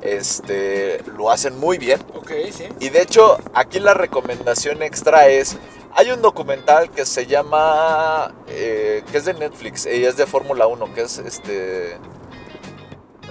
este, 0.00 1.02
lo 1.16 1.30
hacen 1.30 1.58
muy 1.58 1.78
bien. 1.78 2.00
Ok, 2.14 2.30
sí. 2.52 2.64
Y 2.80 2.88
de 2.88 3.02
hecho, 3.02 3.38
aquí 3.54 3.80
la 3.80 3.94
recomendación 3.94 4.82
extra 4.82 5.28
es, 5.28 5.56
hay 5.92 6.10
un 6.10 6.22
documental 6.22 6.90
que 6.90 7.04
se 7.04 7.26
llama, 7.26 8.34
eh, 8.48 8.69
que 9.02 9.18
es 9.18 9.24
de 9.24 9.34
Netflix, 9.34 9.86
y 9.86 10.04
es 10.04 10.16
de 10.16 10.26
Fórmula 10.26 10.66
1, 10.66 10.92
que 10.94 11.02
es 11.02 11.18
este, 11.18 11.96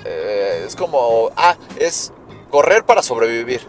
eh, 0.06 0.64
es 0.66 0.76
como, 0.76 1.32
ah, 1.36 1.56
es 1.78 2.12
correr 2.50 2.86
para 2.86 3.02
sobrevivir. 3.04 3.62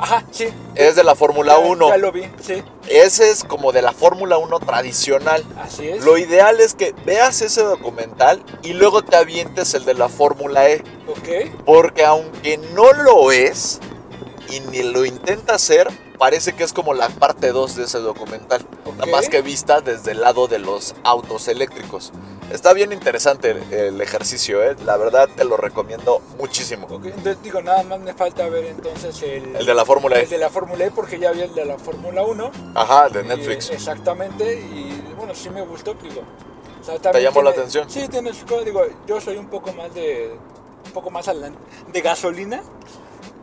Ajá, 0.00 0.22
sí. 0.30 0.46
Es 0.76 0.94
de 0.94 1.02
la 1.02 1.16
Fórmula 1.16 1.54
Ya- 1.58 1.66
1. 1.66 1.88
Ya 1.88 1.96
lo 1.96 2.12
vi, 2.12 2.22
sí. 2.40 2.62
Ese 2.88 3.30
es 3.30 3.42
como 3.42 3.72
de 3.72 3.82
la 3.82 3.90
Fórmula 3.92 4.38
1 4.38 4.60
tradicional. 4.60 5.44
Así 5.60 5.88
es. 5.88 6.04
Lo 6.04 6.16
ideal 6.18 6.60
es 6.60 6.74
que 6.74 6.94
veas 7.04 7.42
ese 7.42 7.62
documental 7.64 8.40
y 8.62 8.74
luego 8.74 9.02
te 9.02 9.16
avientes 9.16 9.74
el 9.74 9.84
de 9.84 9.94
la 9.94 10.08
Fórmula 10.08 10.70
E. 10.70 10.84
Ok. 11.08 11.50
Porque 11.64 12.04
aunque 12.04 12.58
no 12.74 12.92
lo 12.92 13.32
es 13.32 13.80
y 14.50 14.60
ni 14.60 14.84
lo 14.84 15.04
intenta 15.04 15.56
hacer, 15.56 15.88
parece 16.18 16.52
que 16.54 16.64
es 16.64 16.72
como 16.72 16.94
la 16.94 17.08
parte 17.08 17.52
2 17.52 17.76
de 17.76 17.84
ese 17.84 17.98
documental. 17.98 18.64
Nada 18.84 19.04
Ok. 19.04 19.10
más 19.10 19.28
que 19.28 19.42
vista 19.42 19.80
desde 19.80 20.10
el 20.12 20.20
lado 20.20 20.48
de 20.48 20.58
los 20.58 20.94
autos 21.04 21.48
eléctricos. 21.48 22.12
Está 22.52 22.72
bien 22.72 22.92
interesante 22.92 23.50
el, 23.50 23.72
el 23.72 24.00
ejercicio, 24.00 24.62
¿eh? 24.62 24.74
la 24.84 24.96
verdad 24.96 25.28
te 25.36 25.44
lo 25.44 25.56
recomiendo 25.58 26.22
muchísimo. 26.38 26.86
Ok, 26.90 27.04
entonces 27.06 27.42
digo, 27.42 27.60
nada 27.60 27.82
más 27.82 28.00
me 28.00 28.14
falta 28.14 28.48
ver 28.48 28.64
entonces 28.64 29.22
el, 29.22 29.54
El 29.56 29.66
de 29.66 29.74
la 29.74 29.84
Fórmula 29.84 30.16
el 30.18 30.24
E. 30.24 30.26
de 30.28 30.38
la 30.38 30.48
Fórmula 30.48 30.84
E 30.86 30.90
porque 30.90 31.18
ya 31.18 31.30
vi 31.32 31.42
el 31.42 31.54
de 31.54 31.66
la 31.66 31.76
Fórmula 31.78 32.22
1. 32.24 32.50
Ajá, 32.74 33.08
de 33.10 33.20
y, 33.20 33.24
Netflix. 33.24 33.70
exactamente, 33.70 34.54
y 34.60 35.12
bueno, 35.16 35.34
sí 35.34 35.50
me 35.50 35.60
gustó, 35.60 35.92
digo. 35.94 36.22
o 36.80 36.84
sea, 36.84 36.98
¿Te 36.98 37.22
llamó 37.22 37.42
la 37.42 37.50
tiene- 37.52 37.62
atención? 37.68 37.90
Sí, 37.90 38.08
tiene 38.08 38.32
su 38.32 38.46
cosa, 38.46 38.64
digo, 38.64 38.82
yo 39.06 39.20
soy 39.20 39.36
un 39.36 39.48
poco 39.48 39.70
más 39.74 39.92
de 39.94 40.34
un 40.86 40.92
poco 40.92 41.10
más 41.10 41.26
de 41.26 42.00
gasolina. 42.00 42.62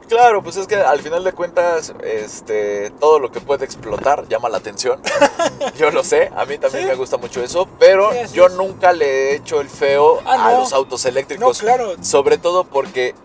Claro, 0.08 0.44
pues 0.44 0.56
es 0.58 0.68
que 0.68 0.76
al 0.76 1.00
final 1.02 1.24
de 1.24 1.34
cuentas, 1.34 1.94
este, 2.04 2.92
todo 3.00 3.20
lo 3.20 3.32
que 3.32 3.42
puede 3.42 3.66
explotar 3.66 4.28
llama 4.28 4.50
la 4.50 4.58
atención. 4.58 5.02
yo 5.80 5.90
lo 5.90 6.04
sé, 6.04 6.32
a 6.36 6.46
mí 6.46 6.58
también 6.60 6.84
Sí. 6.84 6.90
me 6.90 6.96
gusta 6.96 7.18
mucho 7.18 7.42
eso, 7.44 7.68
pero 7.80 8.12
Sí, 8.12 8.34
yo 8.34 8.46
es. 8.48 8.54
nunca 8.54 8.94
le 8.94 9.32
he 9.32 9.36
hecho 9.36 9.62
el 9.62 9.70
feo 9.70 10.22
Ah, 10.26 10.50
a 10.50 10.52
no. 10.52 10.60
los 10.60 10.74
autos 10.74 11.04
No, 11.04 11.10
eléctricos. 11.10 11.58
claro, 11.60 11.96
Sobre 12.04 12.38
todo 12.38 12.66
porque 12.66 13.16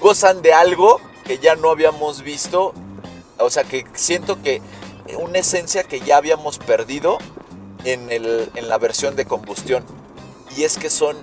gozan 0.00 0.40
de 0.40 0.54
algo 0.54 0.98
que 1.24 1.38
ya 1.38 1.56
no 1.56 1.70
habíamos 1.70 2.22
visto. 2.22 2.72
O 3.38 3.50
sea, 3.50 3.64
que 3.64 3.84
siento 3.94 4.40
que 4.42 4.62
una 5.18 5.38
esencia 5.40 5.82
que 5.84 6.00
ya 6.00 6.16
habíamos 6.16 6.58
perdido 6.58 7.18
en, 7.84 8.10
el, 8.10 8.50
en 8.54 8.68
la 8.68 8.78
versión 8.78 9.14
de 9.14 9.26
combustión. 9.26 9.84
Y 10.56 10.64
es 10.64 10.78
que 10.78 10.88
son 10.90 11.16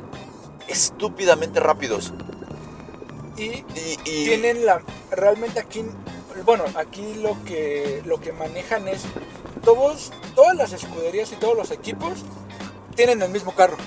estúpidamente 0.67 1.59
rápidos. 1.59 2.13
Y 3.37 3.43
Y, 3.43 3.65
y- 4.05 4.25
tienen 4.25 4.65
la 4.65 4.81
realmente 5.11 5.59
aquí 5.59 5.83
bueno 6.45 6.63
aquí 6.75 7.15
lo 7.15 7.35
que 7.45 8.01
lo 8.05 8.19
que 8.19 8.31
manejan 8.33 8.87
es 8.87 9.03
todos 9.63 10.11
todas 10.35 10.55
las 10.55 10.73
escuderías 10.73 11.31
y 11.31 11.35
todos 11.35 11.55
los 11.57 11.71
equipos 11.71 12.23
tienen 12.95 13.21
el 13.21 13.29
mismo 13.29 13.53
carro 13.53 13.77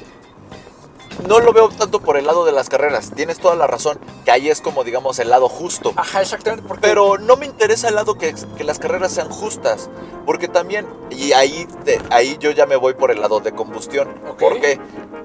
no 1.26 1.40
lo 1.40 1.52
veo 1.52 1.68
tanto 1.68 2.00
por 2.00 2.16
el 2.16 2.26
lado 2.26 2.44
de 2.44 2.52
las 2.52 2.68
carreras. 2.68 3.10
Tienes 3.14 3.38
toda 3.40 3.56
la 3.56 3.66
razón. 3.66 3.98
Que 4.24 4.30
ahí 4.30 4.48
es 4.50 4.60
como, 4.60 4.84
digamos, 4.84 5.18
el 5.18 5.30
lado 5.30 5.48
justo. 5.48 5.92
ajá 5.96 6.22
exactamente 6.22 6.62
porque 6.66 6.80
Pero 6.86 7.18
no 7.18 7.36
me 7.36 7.44
interesa 7.44 7.88
el 7.88 7.96
lado 7.96 8.14
que, 8.14 8.32
que 8.56 8.62
las 8.62 8.78
carreras 8.78 9.12
sean 9.12 9.28
justas. 9.28 9.90
Porque 10.24 10.46
también, 10.46 10.86
y 11.10 11.32
ahí, 11.32 11.66
te- 11.84 12.00
ahí 12.10 12.36
yo 12.38 12.52
ya 12.52 12.66
me 12.66 12.76
voy 12.76 12.94
por 12.94 13.10
el 13.10 13.20
lado 13.20 13.40
de 13.40 13.50
combustión. 13.52 14.08
Ok. 14.30 14.38
¿Por 14.38 14.60
qué? 14.60 14.78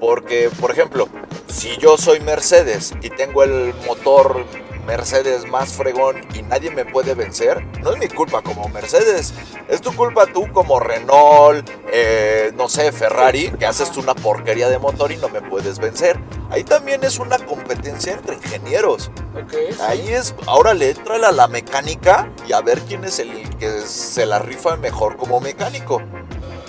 Porque, 0.04 0.50
por 0.60 0.70
ejemplo, 0.70 1.08
si 1.46 1.78
yo 1.78 1.96
soy 1.96 2.20
Mercedes 2.20 2.92
y 3.00 3.08
tengo 3.08 3.42
el 3.42 3.72
motor 3.86 4.44
Mercedes 4.86 5.46
más 5.50 5.72
fregón 5.72 6.20
y 6.34 6.42
nadie 6.42 6.70
me 6.70 6.84
puede 6.84 7.14
vencer, 7.14 7.64
no 7.80 7.94
es 7.94 7.98
mi 7.98 8.08
culpa 8.08 8.42
como 8.42 8.68
Mercedes. 8.68 9.32
Es 9.66 9.80
tu 9.80 9.96
culpa 9.96 10.26
tú 10.26 10.52
como 10.52 10.78
Renault, 10.78 11.66
eh, 11.90 12.52
no 12.54 12.68
sé, 12.68 12.92
Ferrari, 12.92 13.50
que 13.58 13.64
haces 13.64 13.96
una 13.96 14.14
porquería 14.14 14.68
de 14.68 14.78
motor 14.78 15.10
y 15.10 15.16
no 15.16 15.30
me 15.30 15.40
puedes 15.40 15.78
vencer. 15.78 16.20
Ahí 16.50 16.64
también 16.64 17.02
es 17.02 17.18
una 17.18 17.38
competencia 17.38 18.12
entre 18.12 18.34
ingenieros. 18.34 19.10
ok, 19.34 19.54
sí. 19.70 19.80
Ahí 19.80 20.08
es, 20.08 20.34
ahora 20.46 20.74
le 20.74 20.90
entra 20.90 21.14
a 21.14 21.32
la 21.32 21.48
mecánica 21.48 22.30
y 22.46 22.52
a 22.52 22.60
ver 22.60 22.82
quién 22.82 23.04
es 23.04 23.20
el 23.20 23.56
que 23.56 23.80
se 23.80 24.26
la 24.26 24.38
rifa 24.38 24.76
mejor 24.76 25.16
como 25.16 25.40
mecánico. 25.40 26.02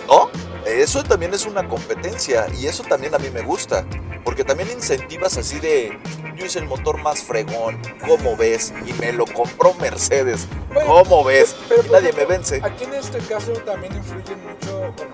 ¿No? 0.08 0.30
Eso 0.66 1.04
también 1.04 1.34
es 1.34 1.46
una 1.46 1.68
competencia 1.68 2.48
y 2.60 2.68
eso 2.68 2.84
también 2.84 3.14
a 3.16 3.18
mí 3.20 3.30
me 3.30 3.42
gusta. 3.42 3.86
Porque 4.24 4.44
también 4.44 4.72
incentivas 4.72 5.38
así 5.38 5.60
de, 5.60 5.98
yo 6.36 6.46
hice 6.46 6.58
el 6.60 6.66
motor 6.66 6.98
más 7.02 7.20
fregón, 7.22 7.80
¿cómo 8.08 8.36
ves? 8.36 8.74
Y 8.86 8.94
me 8.94 9.14
lo 9.14 9.26
compró 9.28 9.74
Mercedes, 9.76 10.48
Bueno, 10.74 10.88
¿cómo 11.04 11.24
ves? 11.24 11.56
pero, 11.70 11.86
y 11.86 11.90
nadie 11.92 12.12
me 12.14 12.26
vence. 12.26 12.60
aquí 12.64 12.86
en 12.86 12.96
este 12.96 13.20
caso 13.20 13.52
también 13.66 13.96
influye 13.96 14.36
mucho 14.36 14.92
bueno, 14.98 15.14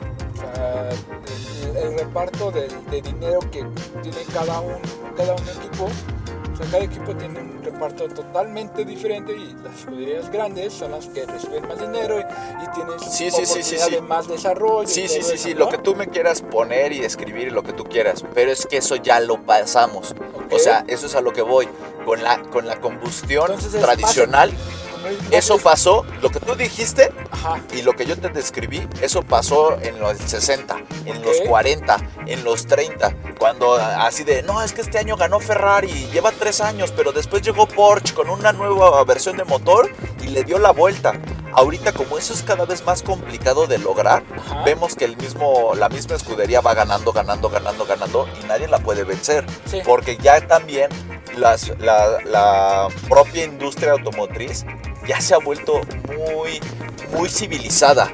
el 1.75 1.97
reparto 1.99 2.51
del- 2.51 2.71
de, 2.89 3.01
dinero 3.01 3.39
que 3.51 3.65
tiene 4.01 4.17
cada 4.33 4.59
un 4.61 4.79
cada 5.17 5.33
un 5.33 5.49
equipo 5.49 5.89
o 6.53 6.57
sea, 6.57 6.65
cada 6.71 6.83
equipo 6.83 7.15
tiene 7.15 7.39
un 7.39 7.63
reparto 7.63 8.07
totalmente 8.09 8.85
diferente 8.85 9.33
y 9.33 9.55
las 9.63 9.79
escuderías 9.79 10.29
grandes 10.31 10.73
son 10.73 10.91
las 10.91 11.07
que 11.07 11.25
reciben 11.25 11.67
más 11.67 11.79
dinero 11.79 12.19
y, 12.19 12.21
y 12.21 12.67
tienen 12.73 12.99
Sí, 12.99 13.27
oportunidad 13.29 13.85
sí. 13.87 13.91
de 13.91 14.01
más 14.01 14.27
desarrollo. 14.27 14.87
Sí, 14.87 15.07
sí, 15.07 15.21
sí, 15.21 15.33
eso, 15.33 15.37
sí, 15.37 15.53
¿no? 15.53 15.61
lo 15.61 15.69
que 15.69 15.77
tú 15.77 15.95
me 15.95 16.07
quieras 16.07 16.41
poner 16.41 16.91
y 16.93 16.99
escribir, 17.03 17.51
lo 17.51 17.63
que 17.63 17.73
tú 17.73 17.83
quieras, 17.85 18.23
pero 18.33 18.51
es 18.51 18.65
que 18.65 18.77
eso 18.77 18.95
ya 18.95 19.19
lo 19.19 19.41
pasamos. 19.41 20.13
O 20.51 20.59
sea, 20.59 20.83
eso 20.87 21.05
es 21.05 21.15
a 21.15 21.21
lo 21.21 21.31
que 21.33 21.41
voy. 21.41 21.67
Con 22.05 22.23
la, 22.23 22.41
con 22.41 22.65
la 22.65 22.81
combustión 22.81 23.51
Entonces 23.51 23.79
tradicional, 23.79 24.51
eso 25.31 25.55
es- 25.55 25.61
pasó, 25.63 26.05
lo 26.21 26.29
que 26.29 26.39
tú 26.39 26.55
dijiste 26.55 27.11
Ajá. 27.31 27.59
y 27.73 27.81
lo 27.81 27.93
que 27.93 28.05
yo 28.05 28.17
te 28.19 28.29
describí, 28.29 28.87
eso 29.01 29.21
pasó 29.21 29.79
en 29.81 29.99
los 29.99 30.17
60, 30.17 30.77
en 31.05 31.21
los 31.21 31.37
40, 31.47 31.97
en 32.27 32.43
los 32.43 32.65
30, 32.67 33.15
cuando 33.39 33.75
así 33.75 34.23
de, 34.23 34.43
no, 34.43 34.61
es 34.61 34.73
que 34.73 34.81
este 34.81 34.97
año 34.99 35.15
ganó 35.17 35.39
Ferrari, 35.39 36.07
lleva 36.11 36.31
tres 36.31 36.61
años, 36.61 36.93
pero 36.95 37.11
después 37.11 37.41
llegó 37.41 37.67
Porsche 37.67 38.13
con 38.13 38.29
una 38.29 38.51
nueva 38.53 39.03
versión 39.03 39.37
de 39.37 39.43
motor 39.45 39.89
y 40.21 40.27
le 40.27 40.43
dio 40.43 40.59
la 40.59 40.71
vuelta. 40.71 41.13
Ahorita 41.53 41.91
como 41.91 42.17
eso 42.17 42.33
es 42.33 42.43
cada 42.43 42.63
vez 42.65 42.85
más 42.85 43.01
complicado 43.03 43.67
de 43.67 43.77
lograr, 43.77 44.23
Ajá. 44.37 44.63
vemos 44.63 44.95
que 44.95 45.03
el 45.03 45.17
mismo, 45.17 45.73
la 45.75 45.89
misma 45.89 46.15
escudería 46.15 46.61
va 46.61 46.73
ganando, 46.73 47.11
ganando, 47.11 47.49
ganando, 47.49 47.85
ganando 47.85 48.29
y 48.41 48.45
nadie 48.45 48.67
la 48.69 48.79
puede 48.79 49.03
vencer. 49.03 49.45
Sí. 49.65 49.81
Porque 49.83 50.15
ya 50.15 50.47
también 50.47 50.89
las, 51.35 51.77
la, 51.79 52.19
la 52.23 52.87
propia 53.09 53.43
industria 53.43 53.91
automotriz 53.91 54.65
ya 55.07 55.19
se 55.21 55.33
ha 55.33 55.37
vuelto 55.39 55.81
muy, 56.07 56.59
muy 57.17 57.29
civilizada. 57.29 58.09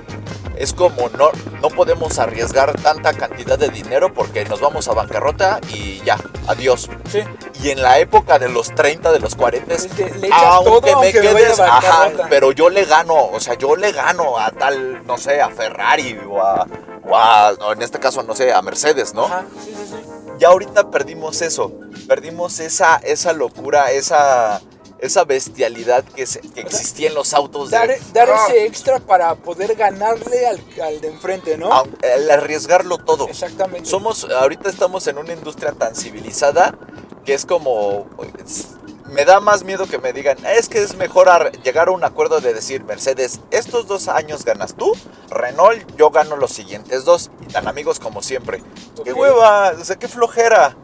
Es 0.58 0.74
como 0.74 1.08
no, 1.10 1.30
no 1.62 1.70
podemos 1.70 2.18
arriesgar 2.18 2.74
tanta 2.82 3.14
cantidad 3.14 3.60
de 3.60 3.70
dinero 3.70 4.12
porque 4.12 4.44
nos 4.46 4.60
vamos 4.60 4.88
a 4.88 4.94
bancarrota 4.94 5.60
y 5.72 6.02
ya, 6.04 6.18
adiós. 6.48 6.90
Sí. 7.12 7.20
Y 7.62 7.70
en 7.70 7.84
la 7.84 8.00
época 8.00 8.40
de 8.40 8.50
los 8.50 8.74
30, 8.74 9.12
de 9.12 9.20
los 9.20 9.36
40, 9.36 9.76
Es 9.76 9.86
que 9.86 10.06
le 10.10 10.28
echas 10.28 10.40
aunque 10.44 10.70
todo, 10.72 10.82
me 10.82 10.92
aunque 10.94 11.12
quedes, 11.22 11.60
ajá, 11.60 12.10
pero 12.30 12.52
yo 12.54 12.70
le 12.72 12.86
gano, 12.86 13.14
o 13.28 13.40
sea, 13.40 13.54
yo 13.54 13.76
le 13.76 13.92
gano 13.92 14.40
a 14.40 14.50
tal, 14.50 15.06
no 15.06 15.20
sé, 15.20 15.42
a 15.42 15.50
Ferrari 15.50 16.18
o 16.28 16.42
a, 16.42 16.66
o 17.08 17.16
a- 17.16 17.52
o 17.52 17.74
en 17.74 17.82
este 17.84 18.00
caso, 18.00 18.24
no 18.24 18.34
sé, 18.36 18.52
a 18.52 18.62
Mercedes, 18.64 19.14
¿no? 19.14 19.26
Ajá. 19.26 19.46
Sí, 19.64 19.76
sí, 19.78 19.86
sí. 19.88 19.96
ya 20.40 20.48
ahorita 20.48 20.90
perdimos 20.90 21.42
eso, 21.44 21.72
perdimos 22.08 22.60
esa, 22.60 22.96
esa 23.04 23.32
locura, 23.34 23.92
esa, 23.92 24.60
esa 25.00 25.24
bestialidad 25.26 26.04
que, 26.04 26.26
se- 26.26 26.42
que 26.42 26.62
existía 26.62 27.08
en 27.10 27.16
los 27.16 27.34
autos. 27.34 27.70
de- 27.70 27.78
Dar, 27.78 27.90
dar 28.14 28.30
¡Ah! 28.32 28.46
ese 28.48 28.66
extra 28.66 29.00
para 29.00 29.36
poder 29.36 29.76
ganarle 29.76 30.48
al, 30.48 30.60
al 30.84 31.02
de 31.02 31.08
enfrente, 31.10 31.58
¿no? 31.58 31.84
El 32.02 32.30
arriesgarlo 32.30 32.98
todo. 32.98 33.28
Exactamente. 33.28 33.90
Somos, 33.90 34.26
ahorita 34.26 34.70
estamos 34.70 35.06
en 35.08 35.18
una 35.18 35.34
industria 35.34 35.72
tan 35.74 35.96
civilizada 35.96 36.78
que 37.26 37.34
es 37.34 37.46
como, 37.46 38.08
es- 38.44 38.70
me 39.12 39.24
da 39.24 39.40
más 39.40 39.64
miedo 39.64 39.86
que 39.88 40.00
me 40.00 40.12
digan, 40.12 40.38
es 40.46 40.68
que 40.68 40.82
es 40.84 40.96
mejor 40.96 41.30
ar- 41.30 41.52
llegar 41.64 41.88
a 41.88 41.92
un 41.92 42.04
acuerdo 42.04 42.42
de 42.42 42.54
decir, 42.54 42.84
Mercedes, 42.84 43.40
estos 43.52 43.88
dos 43.88 44.10
años 44.10 44.44
ganas 44.44 44.76
tú, 44.76 44.92
Renault, 45.30 45.96
yo 45.98 46.10
gano 46.10 46.36
los 46.36 46.52
siguientes 46.52 47.06
dos, 47.06 47.32
y 47.42 47.46
tan 47.54 47.68
amigos 47.70 48.00
como 48.00 48.22
siempre. 48.22 48.62
¡Qué 49.06 49.14
Ok. 49.14 49.18
hueva! 49.20 49.74
O 49.80 49.84
sea, 49.86 49.96
qué 49.96 50.08
flojera. 50.10 50.76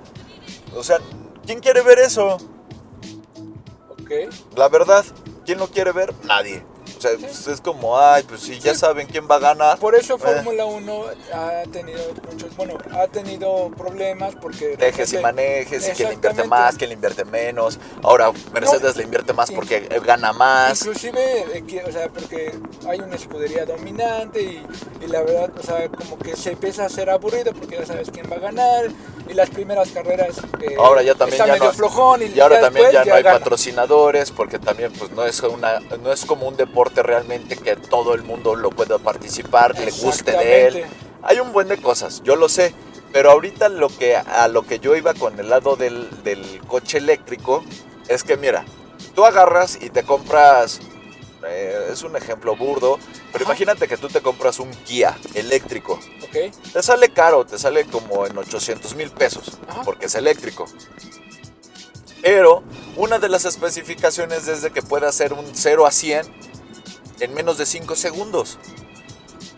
O 0.75 0.83
sea, 0.83 0.99
¿quién 1.45 1.59
quiere 1.59 1.81
ver 1.81 1.99
eso? 1.99 2.37
La 4.55 4.69
verdad, 4.69 5.05
¿quién 5.45 5.59
lo 5.59 5.67
quiere 5.67 5.91
ver? 5.91 6.13
Nadie. 6.23 6.63
Sea, 7.03 7.11
pues, 7.19 7.47
es 7.47 7.59
como, 7.59 7.99
ay, 7.99 8.23
pues 8.23 8.39
si 8.41 8.59
ya 8.59 8.73
saben 8.75 9.07
quién 9.07 9.27
va 9.29 9.35
a 9.35 9.39
ganar. 9.39 9.77
Por 9.77 9.93
eso 9.95 10.15
Eh. 10.15 10.19
Fórmula 10.19 10.65
1 10.65 11.03
ha 11.33 11.63
tenido 11.71 11.99
muchos, 12.31 12.55
bueno, 12.55 12.77
ha 12.93 13.07
tenido 13.07 13.69
problemas 13.77 14.35
porque... 14.35 14.77
Dejes 14.77 15.11
y 15.11 15.17
manejes, 15.17 15.89
y 15.89 15.91
que 15.91 16.05
le 16.05 16.13
invierte 16.13 16.43
más, 16.45 16.77
que 16.77 16.87
le 16.87 16.93
invierte 16.93 17.25
menos. 17.25 17.77
Ahora 18.03 18.31
Mercedes 18.53 18.95
le 18.95 19.03
invierte 19.03 19.33
más 19.33 19.51
porque 19.51 19.81
gana 20.05 20.31
más. 20.31 20.79
Inclusive, 20.81 21.45
eh, 21.57 21.83
o 21.87 21.91
sea, 21.91 22.07
porque 22.07 22.57
hay 22.87 22.99
una 23.01 23.15
escudería 23.15 23.65
dominante 23.65 24.41
y, 24.41 24.65
y 25.03 25.07
la 25.07 25.21
verdad, 25.23 25.51
o 25.59 25.63
sea, 25.63 25.89
como 25.89 26.17
que 26.17 26.35
se 26.37 26.51
empieza 26.51 26.83
a 26.83 26.85
hacer 26.85 27.09
aburrido 27.09 27.51
porque 27.53 27.77
ya 27.79 27.85
sabes 27.85 28.09
quién 28.11 28.29
va 28.31 28.37
a 28.37 28.39
ganar 28.39 28.85
y 29.29 29.33
las 29.33 29.49
primeras 29.49 29.89
carreras 29.89 30.37
eh, 30.61 30.75
Ahora 30.77 31.01
ya 31.01 31.15
también 31.15 31.41
está 31.41 31.47
ya 31.47 31.53
medio 31.53 31.67
no, 31.67 31.73
flojón 31.73 32.21
y, 32.23 32.25
y 32.25 32.39
ahora 32.41 32.55
ya 32.55 32.61
también 32.61 32.91
ya 32.91 33.05
no 33.05 33.15
hay 33.15 33.23
gana. 33.23 33.39
patrocinadores 33.39 34.31
porque 34.31 34.59
también 34.59 34.91
pues 34.91 35.11
no 35.11 35.23
es 35.25 35.41
una 35.41 35.79
no 36.01 36.11
es 36.11 36.25
como 36.25 36.45
un 36.47 36.57
deporte 36.57 36.92
realmente 37.01 37.57
que 37.57 37.75
todo 37.75 38.13
el 38.13 38.23
mundo 38.23 38.55
lo 38.55 38.69
pueda 38.69 38.99
participar, 38.99 39.79
le 39.79 39.91
guste 39.91 40.31
de 40.31 40.67
él. 40.67 40.85
Hay 41.23 41.39
un 41.39 41.53
buen 41.53 41.69
de 41.69 41.77
cosas, 41.77 42.21
yo 42.23 42.35
lo 42.35 42.49
sé, 42.49 42.75
pero 43.11 43.31
ahorita 43.31 43.69
lo 43.69 43.87
que 43.89 44.15
a 44.15 44.47
lo 44.49 44.63
que 44.63 44.79
yo 44.79 44.95
iba 44.95 45.13
con 45.13 45.39
el 45.39 45.49
lado 45.49 45.75
del, 45.75 46.09
del 46.23 46.61
coche 46.67 46.97
eléctrico 46.97 47.63
es 48.07 48.23
que 48.23 48.37
mira, 48.37 48.65
tú 49.15 49.25
agarras 49.25 49.79
y 49.81 49.89
te 49.89 50.03
compras 50.03 50.81
eh, 51.45 51.89
es 51.91 52.03
un 52.03 52.15
ejemplo 52.15 52.55
burdo, 52.55 52.97
pero 53.31 53.43
Ajá. 53.43 53.53
imagínate 53.53 53.87
que 53.87 53.97
tú 53.97 54.07
te 54.07 54.21
compras 54.21 54.59
un 54.59 54.71
Kia 54.71 55.17
eléctrico. 55.33 55.99
Te 56.31 56.81
sale 56.81 57.09
caro, 57.09 57.45
te 57.45 57.59
sale 57.59 57.85
como 57.85 58.25
en 58.25 58.35
800 58.37 58.95
mil 58.95 59.11
pesos, 59.11 59.59
Ajá. 59.67 59.83
porque 59.83 60.07
es 60.07 60.15
eléctrico. 60.15 60.65
Pero 62.21 62.63
una 62.95 63.19
de 63.19 63.29
las 63.29 63.45
especificaciones 63.45 64.47
es 64.47 64.61
de 64.61 64.71
que 64.71 64.81
puede 64.81 65.05
hacer 65.05 65.33
un 65.33 65.45
0 65.53 65.85
a 65.85 65.91
100 65.91 66.52
en 67.19 67.33
menos 67.33 67.57
de 67.57 67.65
5 67.65 67.95
segundos. 67.95 68.57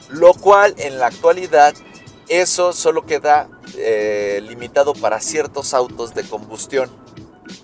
Lo 0.10 0.34
cual 0.34 0.76
en 0.78 1.00
la 1.00 1.08
actualidad 1.08 1.74
eso 2.28 2.74
solo 2.74 3.06
queda 3.06 3.50
eh, 3.78 4.42
limitado 4.48 4.94
para 4.94 5.20
ciertos 5.20 5.74
autos 5.74 6.14
de 6.14 6.24
combustión. 6.24 6.90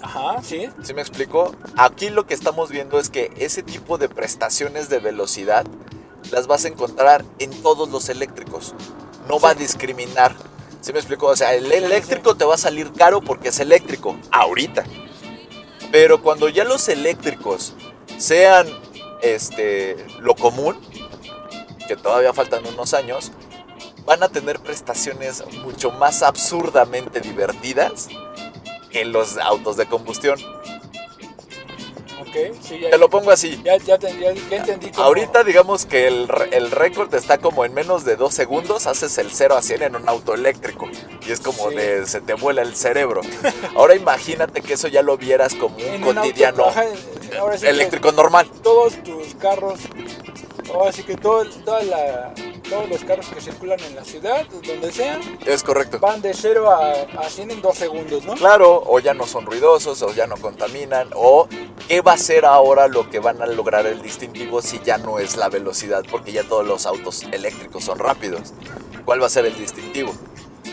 ajá, 0.01 0.41
sí, 0.43 0.67
¿Sí 0.83 0.93
me 0.93 1.01
explico? 1.01 1.55
Aquí 1.77 2.09
lo 2.09 2.25
que 2.25 2.33
estamos 2.33 2.69
viendo 2.69 2.99
es 2.99 3.09
que 3.09 3.31
ese 3.37 3.63
tipo 3.63 3.97
de 3.97 4.09
prestaciones 4.09 4.89
de 4.89 4.99
velocidad 4.99 5.65
las 6.31 6.47
vas 6.47 6.65
a 6.65 6.67
encontrar 6.67 7.25
en 7.39 7.51
todos 7.61 7.89
los 7.89 8.09
eléctricos. 8.09 8.73
No 9.27 9.39
va 9.39 9.51
a 9.51 9.55
discriminar. 9.55 10.35
¿Sí 10.81 10.93
me 10.93 10.99
explico? 10.99 11.27
O 11.27 11.35
sea, 11.35 11.53
el 11.53 11.71
eléctrico 11.71 12.35
te 12.35 12.45
va 12.45 12.55
a 12.55 12.57
salir 12.57 12.91
caro 12.91 13.21
porque 13.21 13.49
es 13.49 13.59
eléctrico, 13.59 14.17
ahorita. 14.31 14.83
Pero 15.91 16.21
cuando 16.21 16.49
ya 16.49 16.63
los 16.63 16.87
eléctricos 16.89 17.73
sean 18.17 18.67
este, 19.21 19.95
lo 20.19 20.35
común, 20.35 20.77
que 21.87 21.95
todavía 21.95 22.33
faltan 22.33 22.65
unos 22.65 22.93
años, 22.93 23.31
van 24.05 24.23
a 24.23 24.29
tener 24.29 24.59
prestaciones 24.59 25.43
mucho 25.63 25.91
más 25.91 26.23
absurdamente 26.23 27.19
divertidas 27.21 28.07
que 28.89 29.05
los 29.05 29.37
autos 29.37 29.77
de 29.77 29.85
combustión. 29.85 30.39
ok, 32.19 32.55
sí, 32.61 32.79
ya, 32.79 32.89
Te 32.91 32.97
lo 32.97 33.09
pongo 33.09 33.31
así. 33.31 33.61
ya, 33.63 33.77
ya, 33.77 33.97
te- 33.97 34.17
ya- 34.19 34.33
ya 34.33 34.57
entendí 34.57 34.91
cómo- 34.91 35.03
Ahorita 35.03 35.43
digamos 35.43 35.85
que 35.85 36.07
el, 36.07 36.27
récord 36.71 37.13
está 37.15 37.37
como 37.39 37.65
en 37.65 37.73
menos 37.73 38.05
de 38.05 38.15
dos 38.15 38.33
segundos, 38.33 38.87
haces 38.87 39.17
el 39.17 39.31
0 39.31 39.55
a 39.55 39.61
100 39.61 39.81
en 39.83 39.95
un 39.95 40.07
auto 40.07 40.33
eléctrico. 40.33 40.89
Y 41.27 41.31
es 41.31 41.39
como 41.39 41.69
Sí. 41.69 41.75
de 41.75 42.05
se 42.07 42.21
te 42.21 42.33
vuela 42.33 42.61
el 42.61 42.75
cerebro. 42.75 43.21
Ahora 43.75 43.95
imagínate 43.95 44.61
que 44.61 44.73
eso 44.73 44.87
ya 44.87 45.01
lo 45.01 45.17
vieras 45.17 45.55
como 45.55 45.75
un 45.75 45.81
en 45.81 46.03
un 46.03 46.17
auto, 46.17 46.29
cotidiano 46.29 46.65
ahora 47.39 47.57
sí 47.57 47.67
eléctrico 47.67 48.11
normal. 48.11 48.49
todos 48.63 49.01
tus 49.03 49.35
carros, 49.35 49.79
ahora 50.73 50.91
sí 50.91 51.03
que 51.03 51.15
todo, 51.17 51.45
toda 51.65 51.83
la- 51.83 52.33
todos 52.69 52.87
los 52.89 53.03
carros 53.03 53.25
que 53.27 53.41
circulan 53.41 53.79
en 53.81 53.95
la 53.95 54.05
ciudad, 54.05 54.45
donde 54.47 54.91
sean, 54.93 55.19
Es 55.45 55.61
correcto. 55.61 55.99
van 55.99 56.21
de 56.21 56.33
0 56.33 56.69
a, 56.71 56.91
a 57.19 57.29
100 57.29 57.51
en 57.51 57.61
2 57.61 57.77
segundos, 57.77 58.23
¿no? 58.23 58.35
Claro, 58.35 58.81
o 58.85 58.97
ya 58.99 59.13
no 59.13 59.27
son 59.27 59.45
ruidosos, 59.45 60.01
o 60.03 60.13
ya 60.13 60.25
no 60.25 60.37
contaminan, 60.37 61.09
o 61.13 61.49
qué 61.89 61.99
va 61.99 62.13
a 62.13 62.17
ser 62.17 62.45
ahora 62.45 62.87
lo 62.87 63.09
que 63.09 63.19
van 63.19 63.41
a 63.41 63.45
lograr 63.45 63.85
el 63.87 64.01
distintivo 64.01 64.61
si 64.61 64.79
ya 64.85 64.97
no 64.97 65.19
es 65.19 65.35
la 65.35 65.49
velocidad, 65.49 66.03
porque 66.09 66.31
ya 66.31 66.43
todos 66.47 66.65
los 66.65 66.85
autos 66.85 67.23
eléctricos 67.33 67.83
son 67.83 67.99
rápidos. 67.99 68.53
¿Cuál 69.03 69.21
va 69.21 69.25
a 69.25 69.29
ser 69.29 69.45
el 69.45 69.57
distintivo? 69.57 70.13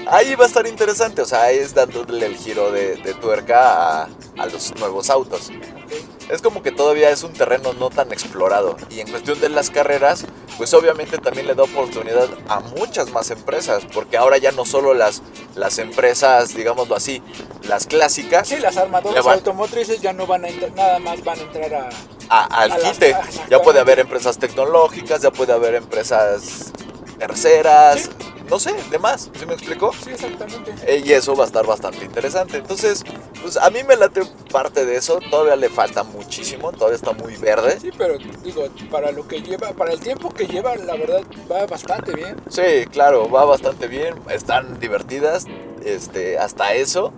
Ahí 0.06 0.36
va 0.36 0.44
a 0.44 0.46
estar 0.46 0.66
interesante, 0.68 1.22
o 1.22 1.26
sea, 1.26 1.42
ahí 1.44 1.58
es 1.58 1.74
dándole 1.74 2.26
el 2.26 2.36
giro 2.36 2.70
de, 2.70 2.94
de 2.96 3.14
tuerca 3.14 4.02
a, 4.04 4.08
a 4.38 4.46
los 4.46 4.72
nuevos 4.78 5.10
autos. 5.10 5.50
Ok. 5.50 6.07
Es 6.28 6.42
como 6.42 6.62
que 6.62 6.72
todavía 6.72 7.10
es 7.10 7.22
un 7.22 7.32
terreno 7.32 7.72
no 7.72 7.88
tan 7.90 8.12
explorado. 8.12 8.76
Y 8.90 9.00
en 9.00 9.10
cuestión 9.10 9.40
de 9.40 9.48
las 9.48 9.70
carreras, 9.70 10.24
pues 10.58 10.74
obviamente 10.74 11.16
también 11.18 11.46
le 11.46 11.54
da 11.54 11.62
oportunidad 11.62 12.28
a 12.48 12.60
muchas 12.60 13.10
más 13.10 13.30
empresas. 13.30 13.84
Porque 13.94 14.16
ahora 14.18 14.36
ya 14.38 14.52
no 14.52 14.64
solo 14.66 14.92
las, 14.94 15.22
las 15.54 15.78
empresas, 15.78 16.54
digámoslo 16.54 16.94
así, 16.96 17.22
las 17.62 17.86
clásicas, 17.86 18.46
Sí, 18.48 18.58
las 18.58 18.76
armadoras 18.76 19.24
van- 19.24 19.34
automotrices 19.36 20.00
ya 20.02 20.12
no 20.12 20.26
van 20.26 20.44
a 20.44 20.48
entrar, 20.48 20.72
nada 20.72 20.98
más 20.98 21.24
van 21.24 21.38
a 21.38 21.42
entrar 21.42 21.74
a... 21.74 21.88
a- 22.28 22.44
al 22.62 22.72
a 22.72 22.76
quite. 22.78 23.16
Ya 23.48 23.62
puede 23.62 23.80
haber 23.80 23.98
empresas 23.98 24.38
tecnológicas, 24.38 25.22
ya 25.22 25.30
puede 25.30 25.52
haber 25.54 25.74
empresas 25.76 26.72
terceras, 27.18 28.02
Sí. 28.02 28.10
No 28.48 28.58
sé, 28.58 28.74
demás. 28.90 29.30
¿Sí 29.38 29.46
me 29.46 29.54
explico? 29.54 29.92
Sí, 30.02 30.10
exactamente. 30.10 30.72
Eh, 30.86 31.02
Y 31.04 31.12
eso 31.12 31.34
va 31.36 31.44
a 31.44 31.46
estar 31.46 31.66
bastante 31.66 32.04
interesante. 32.04 32.58
Entonces, 32.58 33.04
pues 33.42 33.56
a 33.56 33.70
mí 33.70 33.82
me 33.84 33.96
late 33.96 34.22
parte 34.50 34.84
de 34.84 34.96
eso. 34.96 35.20
Todavía 35.30 35.56
le 35.56 35.68
falta 35.68 36.02
muchísimo, 36.02 36.72
todavía 36.72 36.96
está 36.96 37.12
muy 37.12 37.36
verde. 37.36 37.78
Sí, 37.80 37.90
pero 37.96 38.16
digo, 38.42 38.64
para 38.90 39.12
lo 39.12 39.26
que 39.26 39.42
lleva, 39.42 39.70
para 39.72 39.92
el 39.92 40.00
tiempo 40.00 40.30
que 40.30 40.46
lleva, 40.46 40.76
la 40.76 40.96
verdad 40.96 41.22
va 41.50 41.66
bastante 41.66 42.12
bien. 42.14 42.36
Sí, 42.48 42.86
claro, 42.90 43.30
va 43.30 43.44
bastante 43.44 43.86
bien, 43.88 44.14
están 44.30 44.78
divertidas, 44.80 45.44
este, 45.84 46.38
hasta 46.38 46.74
eso. 46.74 47.12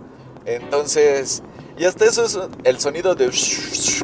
Entonces, 0.45 1.43
y 1.77 1.85
hasta 1.85 2.05
eso 2.05 2.25
es 2.25 2.37
el 2.63 2.79
sonido 2.79 3.15
de 3.15 3.31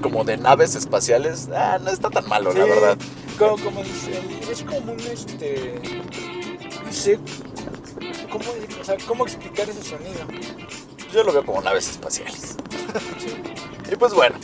como 0.02 0.24
de 0.24 0.38
naves 0.38 0.76
espaciales, 0.76 1.50
ah, 1.56 1.80
no 1.82 1.90
está 1.90 2.10
tan 2.10 2.28
malo, 2.28 2.54
la 2.54 2.66
verdad. 2.66 2.98
Como, 3.38 3.58
como 3.58 3.84
dice, 3.84 4.20
es 4.52 4.64
como 4.64 4.94
un 4.94 5.00
este. 5.00 5.80
Sé. 6.92 7.20
¿Cómo, 8.32 8.46
o 8.82 8.84
sea, 8.84 8.98
¿Cómo 9.08 9.26
explicar 9.26 9.70
ese 9.70 9.84
sonido? 9.84 10.20
Yo 11.14 11.24
lo 11.24 11.32
veo 11.32 11.46
como 11.46 11.62
naves 11.62 11.90
espaciales. 11.90 12.58
Y 13.92 13.96
pues 13.96 14.14
bueno, 14.14 14.36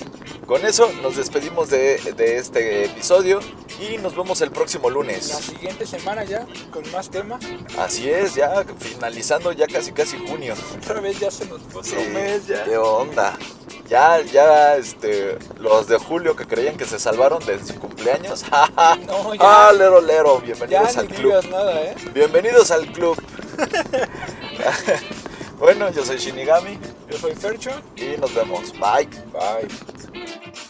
con 0.47 0.65
eso 0.65 0.89
nos 1.01 1.15
despedimos 1.17 1.69
de, 1.69 1.97
de 2.15 2.37
este 2.37 2.85
episodio 2.85 3.39
y 3.79 3.97
nos 3.97 4.15
vemos 4.15 4.39
el 4.41 4.51
próximo 4.51 4.89
La 4.89 4.93
lunes. 4.95 5.25
siguiente 5.27 5.85
semana 5.85 6.23
ya, 6.23 6.45
con 6.71 6.89
más 6.91 7.09
temas. 7.09 7.43
Así 7.77 8.09
es, 8.09 8.35
ya 8.35 8.63
finalizando 8.79 9.51
ya 9.51 9.67
casi 9.67 9.91
casi 9.91 10.17
junio. 10.25 10.53
Otra 10.81 11.01
vez 11.01 11.19
ya 11.19 11.29
se 11.31 11.45
nos 11.45 11.61
mes 12.13 12.47
ya. 12.47 12.63
¿Qué 12.63 12.77
onda? 12.77 13.37
Ya, 13.89 14.21
ya, 14.21 14.77
este, 14.77 15.37
los 15.59 15.87
de 15.87 15.97
Julio 15.97 16.35
que 16.37 16.47
creían 16.47 16.77
que 16.77 16.85
se 16.85 16.97
salvaron 16.97 17.45
de 17.45 17.63
su 17.63 17.75
cumpleaños. 17.75 18.45
No, 19.05 19.35
ya. 19.35 19.41
ah, 19.41 19.71
lero, 19.73 19.99
lero, 20.01 20.41
Ya 20.41 20.45
bienvenidos 20.45 20.95
ni 20.95 21.01
al 21.01 21.07
club. 21.07 21.25
digas 21.25 21.49
nada, 21.49 21.81
¿eh? 21.83 21.95
Bienvenidos 22.13 22.71
al 22.71 22.85
club. 22.91 23.21
Bueno, 25.60 25.91
yo 25.91 26.04
soy 26.06 26.18
Shinigami. 26.18 26.80
Yo 27.10 27.18
soy 27.18 27.36
Fercho. 27.36 27.72
Y 27.95 28.18
nos 28.20 28.34
vemos. 28.34 28.72
Bye. 28.74 29.08
Bye. 29.32 30.64